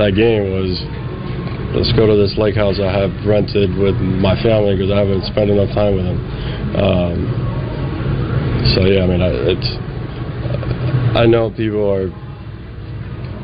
that 0.00 0.16
game, 0.16 0.56
was 0.56 0.80
let's 1.76 1.92
go 1.92 2.08
to 2.08 2.16
this 2.16 2.36
lake 2.40 2.56
house 2.56 2.80
I 2.80 2.88
have 2.88 3.12
rented 3.28 3.76
with 3.76 3.96
my 4.00 4.40
family 4.40 4.76
because 4.76 4.88
I 4.88 5.04
haven't 5.04 5.28
spent 5.28 5.52
enough 5.52 5.72
time 5.76 6.00
with 6.00 6.08
them. 6.08 6.20
Um, 6.80 7.16
so 8.72 8.88
yeah, 8.88 9.04
I 9.04 9.06
mean, 9.06 9.20
I, 9.20 9.30
it's 9.52 9.68
I 11.12 11.26
know 11.28 11.52
people 11.52 11.84
are 11.92 12.08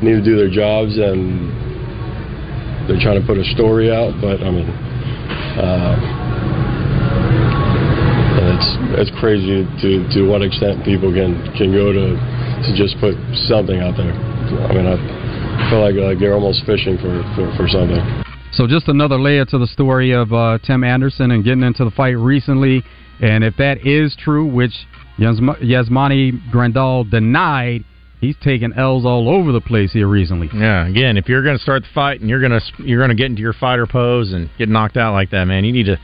need 0.01 0.15
to 0.15 0.23
do 0.23 0.35
their 0.35 0.49
jobs 0.49 0.97
and 0.97 1.49
they're 2.87 2.99
trying 2.99 3.21
to 3.21 3.25
put 3.25 3.37
a 3.37 3.43
story 3.55 3.91
out, 3.93 4.13
but 4.19 4.41
I 4.41 4.49
mean, 4.49 4.69
uh, 5.59 5.93
it's 8.49 8.69
it's 8.97 9.11
crazy 9.19 9.63
to 9.81 9.89
to 10.13 10.27
what 10.27 10.41
extent 10.41 10.83
people 10.83 11.13
can 11.13 11.37
can 11.55 11.71
go 11.71 11.93
to 11.93 12.17
to 12.17 12.69
just 12.75 12.97
put 12.99 13.15
something 13.47 13.79
out 13.79 13.95
there. 13.95 14.11
I 14.11 14.73
mean, 14.73 14.87
I 14.87 14.97
feel 15.69 15.81
like 15.81 15.95
like 15.95 16.19
you're 16.19 16.33
almost 16.33 16.65
fishing 16.65 16.97
for 16.97 17.21
for, 17.35 17.45
for 17.55 17.67
something. 17.67 18.01
So 18.51 18.65
just 18.65 18.87
another 18.87 19.19
layer 19.19 19.45
to 19.45 19.57
the 19.59 19.67
story 19.67 20.11
of 20.11 20.33
uh, 20.33 20.57
Tim 20.65 20.83
Anderson 20.83 21.31
and 21.31 21.43
getting 21.43 21.63
into 21.63 21.85
the 21.85 21.91
fight 21.91 22.17
recently. 22.17 22.83
And 23.21 23.43
if 23.43 23.55
that 23.57 23.85
is 23.85 24.15
true, 24.17 24.45
which 24.45 24.73
Yasmani 25.19 26.49
Grandal 26.51 27.09
denied, 27.09 27.83
he's 28.19 28.35
taken 28.43 28.73
L's 28.73 29.05
all 29.05 29.29
over 29.29 29.51
the 29.51 29.61
place 29.61 29.91
here 29.91 30.07
recently. 30.07 30.49
Yeah, 30.53 30.87
again, 30.87 31.17
if 31.17 31.27
you're 31.27 31.43
going 31.43 31.57
to 31.57 31.63
start 31.63 31.83
the 31.83 31.89
fight 31.93 32.21
and 32.21 32.29
you're 32.29 32.39
going 32.39 32.59
to 32.59 32.83
you're 32.83 32.99
going 32.99 33.09
to 33.09 33.15
get 33.15 33.27
into 33.27 33.41
your 33.41 33.53
fighter 33.53 33.87
pose 33.87 34.31
and 34.31 34.49
get 34.57 34.69
knocked 34.69 34.97
out 34.97 35.13
like 35.13 35.31
that, 35.31 35.45
man, 35.45 35.63
you 35.63 35.71
need 35.71 35.85
to. 35.85 35.97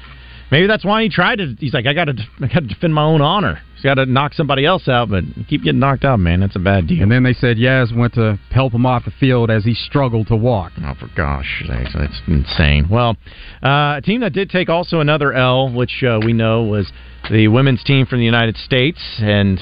Maybe 0.51 0.68
that's 0.68 0.86
why 0.86 1.01
he 1.01 1.09
tried 1.09 1.38
to. 1.38 1.55
He's 1.57 1.74
like, 1.74 1.88
I 1.88 1.93
got 1.93 2.05
to, 2.05 2.13
I 2.39 2.47
got 2.47 2.59
to 2.59 2.68
defend 2.68 2.93
my 2.93 3.01
own 3.01 3.20
honor. 3.20 3.59
He's 3.74 3.84
got 3.84 3.95
to 3.95 4.05
knock 4.05 4.34
somebody 4.34 4.63
else 4.63 4.88
out, 4.88 5.09
but 5.09 5.24
keep 5.49 5.63
getting 5.63 5.80
knocked 5.80 6.05
out, 6.05 6.20
man. 6.20 6.39
That's 6.39 6.55
a 6.55 6.59
bad 6.59 6.88
deal. 6.88 7.01
And 7.01 7.11
then 7.11 7.24
they 7.24 7.34
said 7.34 7.57
Yaz 7.57 7.95
went 7.95 8.13
to 8.13 8.39
help 8.51 8.72
him 8.72 8.86
off 8.86 9.05
the 9.05 9.11
field 9.20 9.49
as 9.49 9.66
he 9.66 9.74
struggled 9.74 10.28
to 10.28 10.36
walk. 10.36 10.74
Oh, 10.78 10.93
for 10.99 11.09
gosh 11.18 11.63
sakes, 11.68 11.93
that's 11.97 12.22
insane. 12.28 12.88
Well, 12.91 13.18
uh, 13.63 13.97
a 13.97 14.01
team 14.03 14.22
that 14.22 14.34
did 14.34 14.51
take 14.51 14.70
also 14.70 14.99
another 14.99 15.34
L, 15.34 15.74
which 15.74 16.03
uh, 16.03 16.20
we 16.24 16.32
know 16.32 16.63
was 16.63 16.91
the 17.32 17.47
women's 17.47 17.84
team 17.84 18.05
from 18.05 18.20
the 18.20 18.26
United 18.26 18.55
States, 18.57 18.99
and 19.20 19.59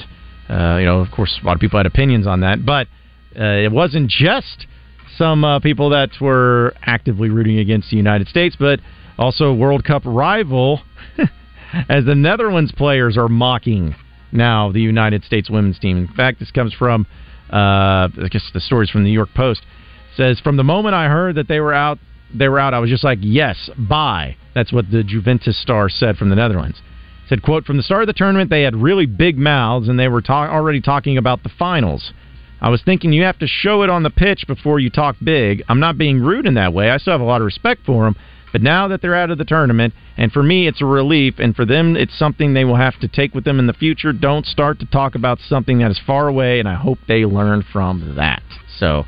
uh, 0.48 0.76
you 0.78 0.84
know, 0.84 1.00
of 1.00 1.10
course, 1.10 1.38
a 1.42 1.46
lot 1.46 1.54
of 1.54 1.60
people 1.60 1.78
had 1.78 1.86
opinions 1.86 2.26
on 2.26 2.40
that, 2.40 2.64
but 2.64 2.86
uh, 3.38 3.44
it 3.44 3.72
wasn't 3.72 4.10
just 4.10 4.66
some 5.16 5.44
uh, 5.44 5.60
people 5.60 5.90
that 5.90 6.10
were 6.20 6.74
actively 6.82 7.30
rooting 7.30 7.58
against 7.58 7.90
the 7.90 7.96
United 7.96 8.28
States, 8.28 8.56
but 8.58 8.80
also 9.18 9.52
World 9.52 9.84
Cup 9.84 10.02
rival, 10.04 10.82
as 11.88 12.04
the 12.04 12.14
Netherlands 12.14 12.72
players 12.72 13.16
are 13.16 13.28
mocking 13.28 13.94
now 14.32 14.72
the 14.72 14.80
United 14.80 15.24
States 15.24 15.48
women's 15.48 15.78
team. 15.78 15.96
In 15.96 16.08
fact, 16.08 16.40
this 16.40 16.50
comes 16.50 16.74
from, 16.74 17.06
uh, 17.52 18.08
I 18.22 18.28
guess 18.30 18.50
the 18.52 18.60
stories 18.60 18.90
from 18.90 19.02
the 19.02 19.08
New 19.08 19.14
York 19.14 19.30
Post. 19.34 19.62
It 19.62 20.16
says 20.16 20.40
from 20.40 20.56
the 20.56 20.64
moment 20.64 20.94
I 20.94 21.08
heard 21.08 21.36
that 21.36 21.48
they 21.48 21.60
were 21.60 21.74
out, 21.74 21.98
they 22.34 22.48
were 22.48 22.58
out. 22.58 22.74
I 22.74 22.80
was 22.80 22.90
just 22.90 23.04
like, 23.04 23.18
yes, 23.22 23.70
bye. 23.78 24.36
That's 24.54 24.72
what 24.72 24.90
the 24.90 25.04
Juventus 25.04 25.60
star 25.60 25.88
said 25.88 26.16
from 26.16 26.30
the 26.30 26.36
Netherlands. 26.36 26.80
Said, 27.28 27.42
quote, 27.42 27.64
from 27.64 27.76
the 27.76 27.82
start 27.82 28.02
of 28.02 28.06
the 28.06 28.12
tournament, 28.12 28.50
they 28.50 28.62
had 28.62 28.76
really 28.76 29.06
big 29.06 29.38
mouths 29.38 29.88
and 29.88 29.98
they 29.98 30.08
were 30.08 30.20
ta- 30.20 30.48
already 30.48 30.80
talking 30.80 31.16
about 31.16 31.42
the 31.42 31.48
finals. 31.48 32.12
I 32.60 32.68
was 32.68 32.82
thinking 32.82 33.12
you 33.12 33.24
have 33.24 33.38
to 33.38 33.46
show 33.46 33.82
it 33.82 33.90
on 33.90 34.02
the 34.02 34.10
pitch 34.10 34.44
before 34.46 34.78
you 34.78 34.90
talk 34.90 35.16
big. 35.22 35.62
I'm 35.68 35.80
not 35.80 35.98
being 35.98 36.20
rude 36.20 36.46
in 36.46 36.54
that 36.54 36.72
way. 36.72 36.90
I 36.90 36.98
still 36.98 37.12
have 37.12 37.20
a 37.20 37.24
lot 37.24 37.40
of 37.40 37.46
respect 37.46 37.82
for 37.84 38.04
them. 38.04 38.16
But 38.52 38.62
now 38.62 38.86
that 38.88 39.02
they're 39.02 39.16
out 39.16 39.32
of 39.32 39.38
the 39.38 39.44
tournament, 39.44 39.94
and 40.16 40.30
for 40.30 40.42
me, 40.42 40.68
it's 40.68 40.80
a 40.80 40.86
relief, 40.86 41.34
and 41.38 41.56
for 41.56 41.64
them, 41.64 41.96
it's 41.96 42.16
something 42.16 42.54
they 42.54 42.64
will 42.64 42.76
have 42.76 42.98
to 43.00 43.08
take 43.08 43.34
with 43.34 43.42
them 43.42 43.58
in 43.58 43.66
the 43.66 43.72
future. 43.72 44.12
Don't 44.12 44.46
start 44.46 44.78
to 44.78 44.86
talk 44.86 45.16
about 45.16 45.40
something 45.40 45.78
that 45.78 45.90
is 45.90 46.00
far 46.06 46.28
away, 46.28 46.60
and 46.60 46.68
I 46.68 46.74
hope 46.74 46.98
they 47.08 47.24
learn 47.24 47.64
from 47.72 48.14
that. 48.14 48.44
So, 48.78 49.06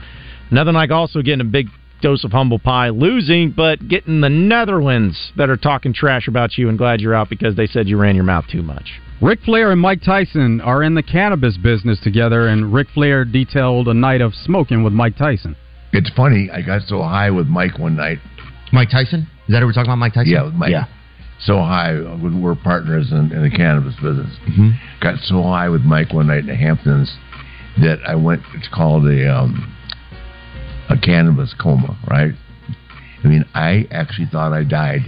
nothing 0.51 0.75
like 0.75 0.91
also 0.91 1.23
getting 1.23 1.43
a 1.43 1.45
big 1.49 1.69
dose 2.07 2.23
of 2.23 2.31
humble 2.31 2.61
pie, 2.61 2.91
losing, 2.91 3.51
but 3.51 3.89
getting 3.89 4.21
the 4.21 4.29
Netherlands 4.29 5.33
that 5.37 5.51
are 5.51 5.57
talking 5.57 5.93
trash 5.93 6.29
about 6.29 6.57
you 6.57 6.69
and 6.69 6.79
glad 6.79 7.01
you're 7.01 7.17
out 7.17 7.29
because 7.29 7.57
they 7.57 7.67
said 7.67 7.89
you 7.89 7.97
ran 7.97 8.15
your 8.15 8.23
mouth 8.23 8.45
too 8.49 8.63
much. 8.63 9.01
Ric 9.21 9.41
Flair 9.45 9.73
and 9.73 9.81
Mike 9.81 10.03
Tyson 10.05 10.61
are 10.61 10.85
in 10.85 10.95
the 10.95 11.03
cannabis 11.03 11.57
business 11.57 11.99
together, 11.99 12.47
and 12.47 12.73
Ric 12.73 12.87
Flair 12.95 13.25
detailed 13.25 13.89
a 13.89 13.95
night 13.95 14.21
of 14.21 14.37
smoking 14.37 14.85
with 14.85 14.93
Mike 14.93 15.17
Tyson. 15.17 15.57
It's 15.93 16.09
funny. 16.11 16.49
I 16.49 16.63
got 16.63 16.83
so 16.83 17.03
high 17.03 17.33
with 17.33 17.49
Mike 17.49 17.77
one 17.77 17.97
night. 17.97 18.19
Mike 18.73 18.91
Tyson? 18.91 19.27
Is 19.49 19.53
that 19.53 19.59
who 19.59 19.67
we're 19.67 19.73
talking 19.73 19.91
about, 19.91 19.99
Mike 19.99 20.15
Tyson? 20.15 20.31
Yeah, 20.31 20.45
with 20.45 20.55
Mike. 20.55 20.71
Yeah. 20.71 20.85
So 21.41 21.57
high. 21.57 21.93
We're 22.23 22.55
partners 22.55 23.11
in, 23.11 23.33
in 23.33 23.43
the 23.43 23.51
cannabis 23.51 23.97
business. 23.97 24.33
Mm-hmm. 24.49 24.71
Got 25.03 25.19
so 25.25 25.43
high 25.43 25.69
with 25.71 25.83
Mike 25.83 26.13
one 26.13 26.29
night 26.29 26.41
in 26.41 26.47
the 26.47 26.55
Hamptons 26.55 27.13
that 27.79 27.99
I 28.07 28.15
went. 28.15 28.43
It's 28.55 28.69
called 28.73 29.07
a 29.07 29.29
um, 29.29 29.76
a 30.89 30.99
cannabis 30.99 31.55
coma, 31.61 31.99
right? 32.09 32.33
I 33.25 33.29
mean, 33.29 33.45
I 33.55 33.87
actually 33.91 34.29
thought 34.31 34.53
I 34.53 34.65
died. 34.65 35.01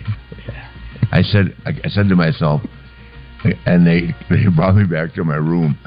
I 1.13 1.23
said, 1.23 1.57
I, 1.65 1.71
I 1.85 1.89
said 1.89 2.09
to 2.09 2.17
myself, 2.17 2.63
and 3.67 3.87
they 3.87 4.15
they 4.29 4.49
brought 4.55 4.75
me 4.75 4.85
back 4.85 5.15
to 5.15 5.25
my 5.25 5.37
room, 5.37 5.79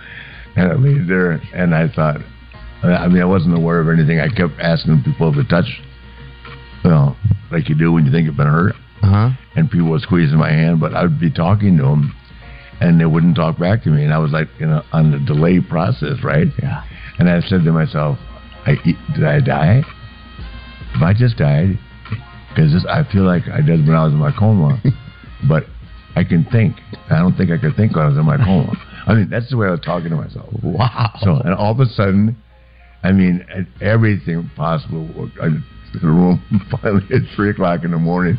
and 0.55 0.71
I 0.71 0.75
laid 0.75 1.07
there, 1.07 1.41
and 1.53 1.75
I 1.75 1.89
thought, 1.89 2.21
I 2.83 3.07
mean, 3.07 3.21
I 3.21 3.25
wasn't 3.25 3.55
aware 3.55 3.79
of 3.79 3.89
anything. 3.89 4.19
I 4.19 4.29
kept 4.29 4.59
asking 4.59 5.03
people 5.03 5.33
to 5.33 5.43
touch, 5.43 5.67
you 6.83 6.89
know, 6.89 7.15
like 7.51 7.69
you 7.69 7.75
do 7.75 7.91
when 7.91 8.05
you 8.05 8.11
think 8.11 8.25
you've 8.25 8.37
been 8.37 8.47
hurt, 8.47 8.75
uh-huh. 9.03 9.31
and 9.55 9.69
people 9.69 9.89
were 9.89 9.99
squeezing 9.99 10.37
my 10.37 10.51
hand, 10.51 10.79
but 10.79 10.93
I'd 10.93 11.19
be 11.19 11.31
talking 11.31 11.77
to 11.77 11.83
them, 11.83 12.15
and 12.79 12.99
they 12.99 13.05
wouldn't 13.05 13.35
talk 13.35 13.59
back 13.59 13.83
to 13.83 13.89
me, 13.89 14.03
and 14.03 14.13
I 14.13 14.19
was 14.19 14.31
like, 14.31 14.47
you 14.59 14.67
know, 14.67 14.83
on 14.93 15.11
the 15.11 15.19
delay 15.19 15.59
process, 15.59 16.23
right? 16.23 16.47
Yeah. 16.61 16.83
And 17.19 17.29
I 17.29 17.41
said 17.41 17.63
to 17.65 17.71
myself, 17.71 18.17
I, 18.66 18.76
did 19.16 19.24
I 19.24 19.39
die? 19.39 19.82
If 20.95 21.01
I 21.01 21.14
just 21.14 21.38
died, 21.38 21.80
because 22.49 22.86
I 22.88 23.03
feel 23.12 23.24
like 23.24 23.43
I 23.51 23.62
did 23.62 23.88
when 23.88 23.95
I 23.95 24.03
was 24.03 24.14
in 24.14 24.20
my 24.20 24.32
coma, 24.38 24.82
but 25.47 25.64
I 26.16 26.24
can 26.24 26.45
think. 26.51 26.76
I 27.09 27.20
don't 27.20 27.36
think 27.36 27.51
I 27.51 27.57
could 27.57 27.76
think 27.76 27.95
when 27.95 28.05
I 28.05 28.09
was 28.09 28.18
in 28.18 28.26
my 28.26 28.38
coma. 28.38 28.74
I 29.07 29.16
mean, 29.16 29.30
that's 29.30 29.49
the 29.49 29.57
way 29.57 29.68
I 29.68 29.72
was 29.72 29.80
talking 29.80 30.09
to 30.09 30.16
myself. 30.16 30.49
Wow. 30.62 31.12
So, 31.22 31.38
and 31.38 31.53
all 31.53 31.72
of 31.72 31.80
a 31.80 31.88
sudden, 31.88 32.38
I 33.03 33.12
mean, 33.12 33.45
everything 33.82 34.49
possible. 34.55 35.32
I, 35.41 35.49
the 35.93 36.07
room 36.07 36.41
finally 36.72 37.03
at 37.14 37.22
three 37.36 37.49
o'clock 37.49 37.84
in 37.84 37.91
the 37.91 37.97
morning. 37.97 38.38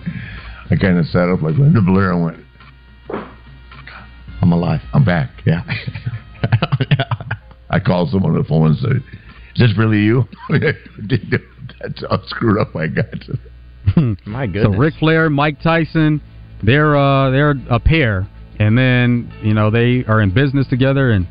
I 0.70 0.76
kind 0.76 0.98
of 0.98 1.06
sat 1.06 1.28
up 1.28 1.42
like 1.42 1.56
Linda 1.56 1.82
Blair 1.82 2.12
and 2.12 2.24
went, 2.24 2.38
I'm 4.40 4.52
alive. 4.52 4.80
I'm 4.94 5.04
back. 5.04 5.30
Yeah. 5.44 5.62
I 7.70 7.78
called 7.78 8.10
someone 8.10 8.32
on 8.32 8.38
the 8.38 8.48
phone 8.48 8.68
and 8.68 8.78
said, 8.78 9.02
Is 9.54 9.68
this 9.68 9.78
really 9.78 9.98
you? 9.98 10.24
That's 10.48 12.04
how 12.08 12.24
screwed 12.26 12.58
up 12.58 12.74
I 12.74 12.86
got. 12.88 13.06
My 14.26 14.46
goodness. 14.46 14.64
So 14.72 14.78
Ric 14.78 14.94
Flair, 14.98 15.28
Mike 15.28 15.60
Tyson, 15.62 16.22
they're 16.62 16.96
uh, 16.96 17.30
they're 17.30 17.54
a 17.70 17.80
pair, 17.80 18.28
and 18.58 18.78
then 18.78 19.32
you 19.42 19.54
know 19.54 19.70
they 19.70 20.04
are 20.06 20.20
in 20.20 20.32
business 20.32 20.66
together, 20.68 21.10
and 21.10 21.26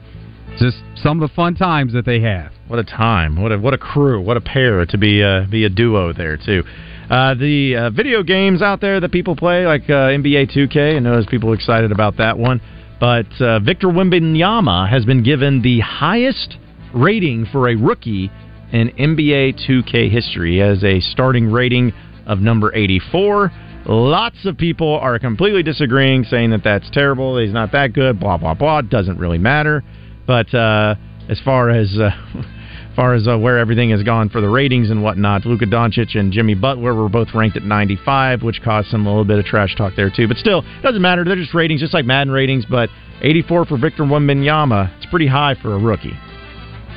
just 0.59 0.78
some 0.95 1.22
of 1.22 1.30
the 1.30 1.34
fun 1.34 1.55
times 1.55 1.93
that 1.93 2.05
they 2.05 2.19
have. 2.22 2.51
What 2.67 2.80
a 2.80 2.84
time! 2.84 3.41
What 3.41 3.51
a 3.51 3.57
what 3.57 3.74
a 3.74 3.78
crew! 3.78 4.22
What 4.22 4.38
a 4.38 4.41
pair 4.41 4.86
to 4.86 4.97
be 4.97 5.24
uh, 5.24 5.45
be 5.49 5.63
a 5.65 5.69
duo 5.69 6.13
there 6.13 6.38
too. 6.38 6.63
Uh, 7.09 7.34
the 7.34 7.76
uh, 7.76 7.89
video 7.89 8.24
games 8.24 8.61
out 8.61 8.80
there 8.80 8.99
that 8.99 9.11
people 9.11 9.36
play, 9.36 9.65
like 9.65 9.84
uh, 9.89 10.15
NBA 10.15 10.55
2K, 10.55 10.95
I 10.95 10.99
know 10.99 11.11
there's 11.11 11.26
people 11.26 11.51
excited 11.51 11.91
about 11.91 12.17
that 12.17 12.38
one. 12.38 12.61
But 13.01 13.26
uh, 13.41 13.59
Victor 13.59 13.88
Wembanyama 13.88 14.89
has 14.89 15.03
been 15.03 15.22
given 15.22 15.61
the 15.61 15.82
highest 15.82 16.55
rating 16.94 17.46
for 17.52 17.70
a 17.70 17.76
rookie 17.76 18.32
in 18.72 18.89
NBA 18.89 19.68
2K 19.68 20.10
history. 20.10 20.54
He 20.54 20.58
has 20.60 20.84
a 20.84 21.00
starting 21.00 21.52
rating 21.52 21.94
of 22.26 22.39
number 22.39 22.74
84. 22.74 23.52
Lots 23.86 24.46
of 24.46 24.58
people 24.58 25.00
are 25.00 25.18
completely 25.20 25.64
disagreeing, 25.64 26.24
saying 26.24 26.52
that 26.52 26.64
that's 26.64 26.89
terrible. 26.92 27.39
He's 27.39 27.54
not 27.54 27.72
that 27.72 27.94
good. 27.94 28.20
Blah 28.20 28.38
blah 28.38 28.54
blah. 28.54 28.82
Doesn't 28.82 29.18
really 29.18 29.39
matter. 29.39 29.84
But 30.28 30.54
uh, 30.54 30.96
as 31.28 31.39
far 31.44 31.70
as 31.72 31.98
uh, 31.98 32.12
as 32.36 32.96
far 32.96 33.16
as 33.16 33.28
uh, 33.28 33.38
where 33.38 33.58
everything 33.58 33.89
has 33.89 34.04
gone 34.04 34.30
for 34.30 34.39
the 34.39 34.50
ratings 34.50 34.92
and 34.92 35.04
whatnot, 35.04 35.46
Luka 35.46 35.66
Doncic 35.66 36.16
and 36.18 36.32
Jimmy 36.32 36.54
Butler 36.54 36.94
were 36.94 37.10
both 37.10 37.30
ranked 37.34 37.58
at 37.58 37.64
95, 37.64 38.44
which 38.44 38.62
caused 38.62 38.89
some 38.89 39.08
a 39.08 39.10
little 39.10 39.26
bit 39.26 39.39
of 39.39 39.46
trash 39.46 39.76
talk 39.76 39.94
there 39.96 40.12
too. 40.12 40.28
But 40.28 40.38
still, 40.38 40.64
doesn't 40.84 41.02
matter. 41.02 41.24
They're 41.24 41.36
just 41.36 41.56
ratings, 41.56 41.82
just 41.82 41.94
like 41.94 42.06
Madden 42.06 42.32
ratings. 42.32 42.66
But 42.70 42.89
84 43.22 43.66
for 43.66 43.78
Victor 43.78 44.04
Wembanyama, 44.04 44.96
it's 44.98 45.08
pretty 45.08 45.28
high 45.28 45.56
for 45.60 45.74
a 45.74 45.80
rookie. 45.80 46.14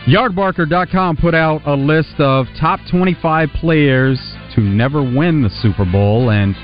Yardbarker.com 0.06 1.16
put 1.16 1.34
out 1.34 1.62
a 1.66 1.74
list 1.74 2.14
of 2.18 2.46
top 2.60 2.78
25 2.90 3.48
players 3.54 4.20
to 4.54 4.60
never 4.60 5.02
win 5.02 5.42
the 5.42 5.48
Super 5.62 5.86
Bowl, 5.90 6.30
and 6.30 6.54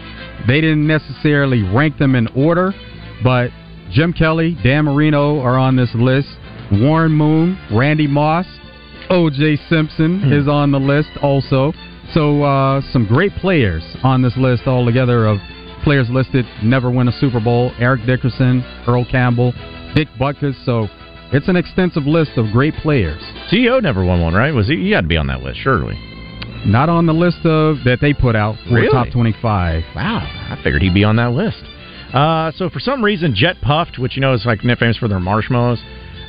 they 0.47 0.61
didn't 0.61 0.87
necessarily 0.87 1.63
rank 1.63 1.97
them 1.97 2.15
in 2.15 2.27
order, 2.37 2.75
but 3.25 3.49
Jim 3.91 4.13
Kelly, 4.13 4.59
Dan 4.63 4.85
Marino 4.85 5.41
are 5.41 5.57
on 5.57 5.75
this 5.75 5.89
list. 5.95 6.29
Warren 6.71 7.13
Moon, 7.13 7.59
Randy 7.73 8.07
Moss, 8.07 8.47
O.J. 9.09 9.57
Simpson 9.71 10.33
is 10.33 10.47
on 10.47 10.71
the 10.71 10.79
list 10.79 11.11
also. 11.23 11.73
So 12.13 12.43
uh, 12.43 12.83
some 12.93 13.07
great 13.07 13.33
players 13.37 13.83
on 14.03 14.21
this 14.21 14.37
list 14.37 14.67
altogether 14.67 15.27
of 15.27 15.39
players 15.83 16.11
listed 16.11 16.45
never 16.63 16.91
win 16.91 17.09
a 17.09 17.13
Super 17.13 17.41
Bowl. 17.41 17.73
Eric 17.79 18.05
Dickerson, 18.05 18.63
Earl 18.87 19.07
Campbell, 19.11 19.53
Dick 19.95 20.09
Butkus. 20.21 20.63
So 20.67 20.89
it's 21.33 21.49
an 21.49 21.57
extensive 21.57 22.07
list 22.07 22.33
of 22.37 22.51
great 22.53 22.75
players. 22.75 23.21
CEO 23.53 23.83
never 23.83 24.05
won 24.05 24.21
one, 24.21 24.35
right? 24.35 24.53
Was 24.53 24.69
he? 24.69 24.77
He 24.77 24.91
had 24.91 25.03
to 25.03 25.09
be 25.09 25.17
on 25.17 25.27
that 25.29 25.43
list, 25.43 25.61
surely. 25.61 25.99
Not 26.67 26.89
on 26.89 27.07
the 27.07 27.15
list 27.15 27.39
of 27.45 27.77
that 27.85 27.99
they 28.01 28.13
put 28.13 28.37
out 28.37 28.57
for 28.69 28.75
Really? 28.75 28.91
top 28.91 29.09
25. 29.11 29.83
Wow, 29.97 30.19
I 30.51 30.59
figured 30.63 30.83
he'd 30.83 30.93
be 30.95 31.05
on 31.05 31.17
that 31.17 31.33
list. 31.33 31.63
Uh, 32.13 32.51
so 32.57 32.69
for 32.69 32.81
some 32.81 33.03
reason, 33.03 33.35
Jet 33.35 33.57
Puffed, 33.63 33.99
which 33.99 34.17
you 34.17 34.21
know 34.21 34.35
is 34.35 34.45
like 34.45 34.61
famous 34.61 34.97
for 34.97 35.09
their 35.09 35.21
marshmallows, 35.21 35.81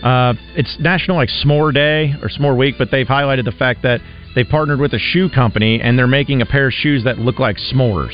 uh, 0.03 0.33
it's 0.55 0.77
National 0.79 1.17
like 1.17 1.29
S'more 1.43 1.73
Day 1.73 2.13
or 2.21 2.29
S'more 2.29 2.55
Week, 2.57 2.75
but 2.77 2.89
they've 2.91 3.07
highlighted 3.07 3.45
the 3.45 3.51
fact 3.51 3.81
that 3.83 3.99
they 4.35 4.43
partnered 4.43 4.79
with 4.79 4.93
a 4.93 4.99
shoe 4.99 5.29
company 5.29 5.81
and 5.81 5.97
they're 5.99 6.07
making 6.07 6.41
a 6.41 6.45
pair 6.45 6.67
of 6.67 6.73
shoes 6.73 7.03
that 7.03 7.19
look 7.19 7.39
like 7.39 7.57
s'mores. 7.57 8.13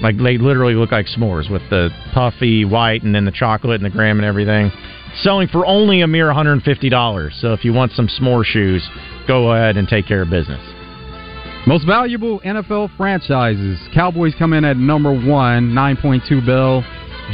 Like 0.00 0.16
they 0.16 0.38
literally 0.38 0.74
look 0.74 0.90
like 0.90 1.06
s'mores 1.06 1.50
with 1.50 1.62
the 1.70 1.90
puffy 2.14 2.64
white 2.64 3.02
and 3.02 3.14
then 3.14 3.24
the 3.26 3.30
chocolate 3.32 3.82
and 3.82 3.84
the 3.84 3.94
graham 3.94 4.18
and 4.18 4.24
everything. 4.26 4.72
Selling 5.20 5.48
for 5.48 5.66
only 5.66 6.00
a 6.00 6.06
mere 6.06 6.28
$150. 6.28 7.40
So 7.40 7.52
if 7.52 7.64
you 7.64 7.72
want 7.72 7.92
some 7.92 8.08
s'more 8.08 8.44
shoes, 8.44 8.86
go 9.28 9.52
ahead 9.52 9.76
and 9.76 9.86
take 9.86 10.06
care 10.06 10.22
of 10.22 10.30
business. 10.30 10.60
Most 11.66 11.86
valuable 11.86 12.40
NFL 12.40 12.96
franchises. 12.96 13.78
Cowboys 13.94 14.34
come 14.38 14.52
in 14.52 14.64
at 14.64 14.76
number 14.76 15.12
one, 15.12 15.70
9.2 15.70 16.44
bill. 16.44 16.82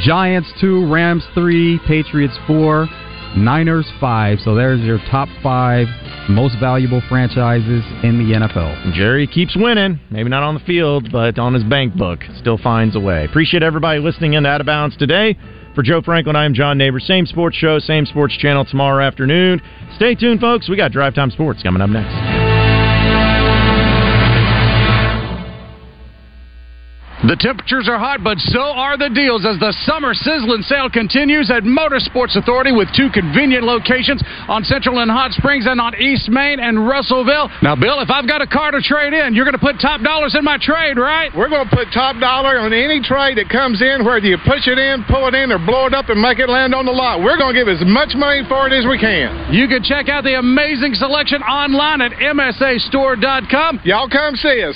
Giants 0.01 0.51
2, 0.61 0.91
Rams 0.91 1.25
3, 1.33 1.79
Patriots 1.87 2.37
4, 2.45 2.87
Niners 3.37 3.91
5. 3.99 4.39
So 4.41 4.53
there's 4.53 4.81
your 4.81 4.99
top 5.09 5.29
five 5.41 5.87
most 6.29 6.57
valuable 6.59 7.01
franchises 7.09 7.83
in 8.03 8.19
the 8.19 8.35
NFL. 8.35 8.93
Jerry 8.93 9.25
keeps 9.25 9.55
winning. 9.55 9.99
Maybe 10.11 10.29
not 10.29 10.43
on 10.43 10.53
the 10.53 10.59
field, 10.61 11.11
but 11.11 11.39
on 11.39 11.55
his 11.55 11.63
bank 11.63 11.95
book. 11.95 12.19
Still 12.39 12.59
finds 12.59 12.95
a 12.95 12.99
way. 12.99 13.25
Appreciate 13.25 13.63
everybody 13.63 13.99
listening 13.99 14.33
in 14.33 14.43
to 14.43 14.49
Out 14.49 14.61
of 14.61 14.67
Bounds 14.67 14.95
today. 14.95 15.37
For 15.79 15.83
Joe 15.83 16.01
Franklin, 16.01 16.35
I 16.35 16.43
am 16.43 16.53
John 16.53 16.77
Neighbor. 16.77 16.99
Same 16.99 17.25
sports 17.25 17.55
show, 17.55 17.79
same 17.79 18.05
sports 18.05 18.35
channel 18.35 18.65
tomorrow 18.65 19.01
afternoon. 19.01 19.61
Stay 19.95 20.13
tuned, 20.13 20.41
folks. 20.41 20.67
We 20.67 20.75
got 20.75 20.91
Drive 20.91 21.15
Time 21.15 21.31
Sports 21.31 21.63
coming 21.63 21.81
up 21.81 21.89
next. 21.89 22.48
The 27.19 27.35
temperatures 27.35 27.91
are 27.91 27.99
hot, 27.99 28.23
but 28.23 28.39
so 28.39 28.63
are 28.63 28.95
the 28.95 29.11
deals 29.11 29.43
as 29.43 29.59
the 29.59 29.75
summer 29.83 30.15
sizzling 30.15 30.63
sale 30.63 30.87
continues 30.87 31.51
at 31.51 31.67
Motorsports 31.67 32.39
Authority 32.39 32.71
with 32.71 32.87
two 32.95 33.11
convenient 33.11 33.67
locations 33.67 34.23
on 34.47 34.63
Central 34.63 35.03
and 35.03 35.11
Hot 35.11 35.35
Springs 35.35 35.67
and 35.67 35.83
on 35.83 35.99
East 35.99 36.31
Main 36.31 36.63
and 36.63 36.79
Russellville. 36.79 37.51
Now, 37.59 37.75
Bill, 37.75 37.99
if 37.99 38.07
I've 38.07 38.23
got 38.23 38.39
a 38.39 38.47
car 38.47 38.71
to 38.71 38.79
trade 38.79 39.11
in, 39.11 39.35
you're 39.35 39.43
going 39.43 39.59
to 39.59 39.59
put 39.59 39.83
top 39.83 39.99
dollars 39.99 40.31
in 40.31 40.47
my 40.47 40.55
trade, 40.63 40.95
right? 40.95 41.27
We're 41.35 41.51
going 41.51 41.67
to 41.67 41.75
put 41.75 41.91
top 41.91 42.15
dollar 42.23 42.55
on 42.55 42.71
any 42.71 43.03
trade 43.03 43.35
that 43.35 43.51
comes 43.51 43.83
in, 43.83 44.07
whether 44.07 44.23
you 44.23 44.39
push 44.47 44.71
it 44.71 44.79
in, 44.79 45.03
pull 45.03 45.27
it 45.27 45.35
in, 45.35 45.51
or 45.51 45.59
blow 45.59 45.91
it 45.91 45.93
up 45.93 46.07
and 46.07 46.23
make 46.23 46.39
it 46.39 46.47
land 46.47 46.71
on 46.71 46.87
the 46.87 46.95
lot. 46.95 47.19
We're 47.19 47.35
going 47.35 47.51
to 47.51 47.59
give 47.59 47.67
as 47.67 47.83
much 47.83 48.15
money 48.15 48.47
for 48.47 48.71
it 48.71 48.71
as 48.71 48.87
we 48.87 48.95
can. 48.95 49.51
You 49.51 49.67
can 49.67 49.83
check 49.83 50.07
out 50.07 50.23
the 50.23 50.39
amazing 50.39 50.95
selection 50.95 51.43
online 51.43 51.99
at 51.99 52.15
MSAstore.com. 52.15 53.83
Y'all 53.83 54.07
come 54.07 54.39
see 54.39 54.63
us. 54.63 54.67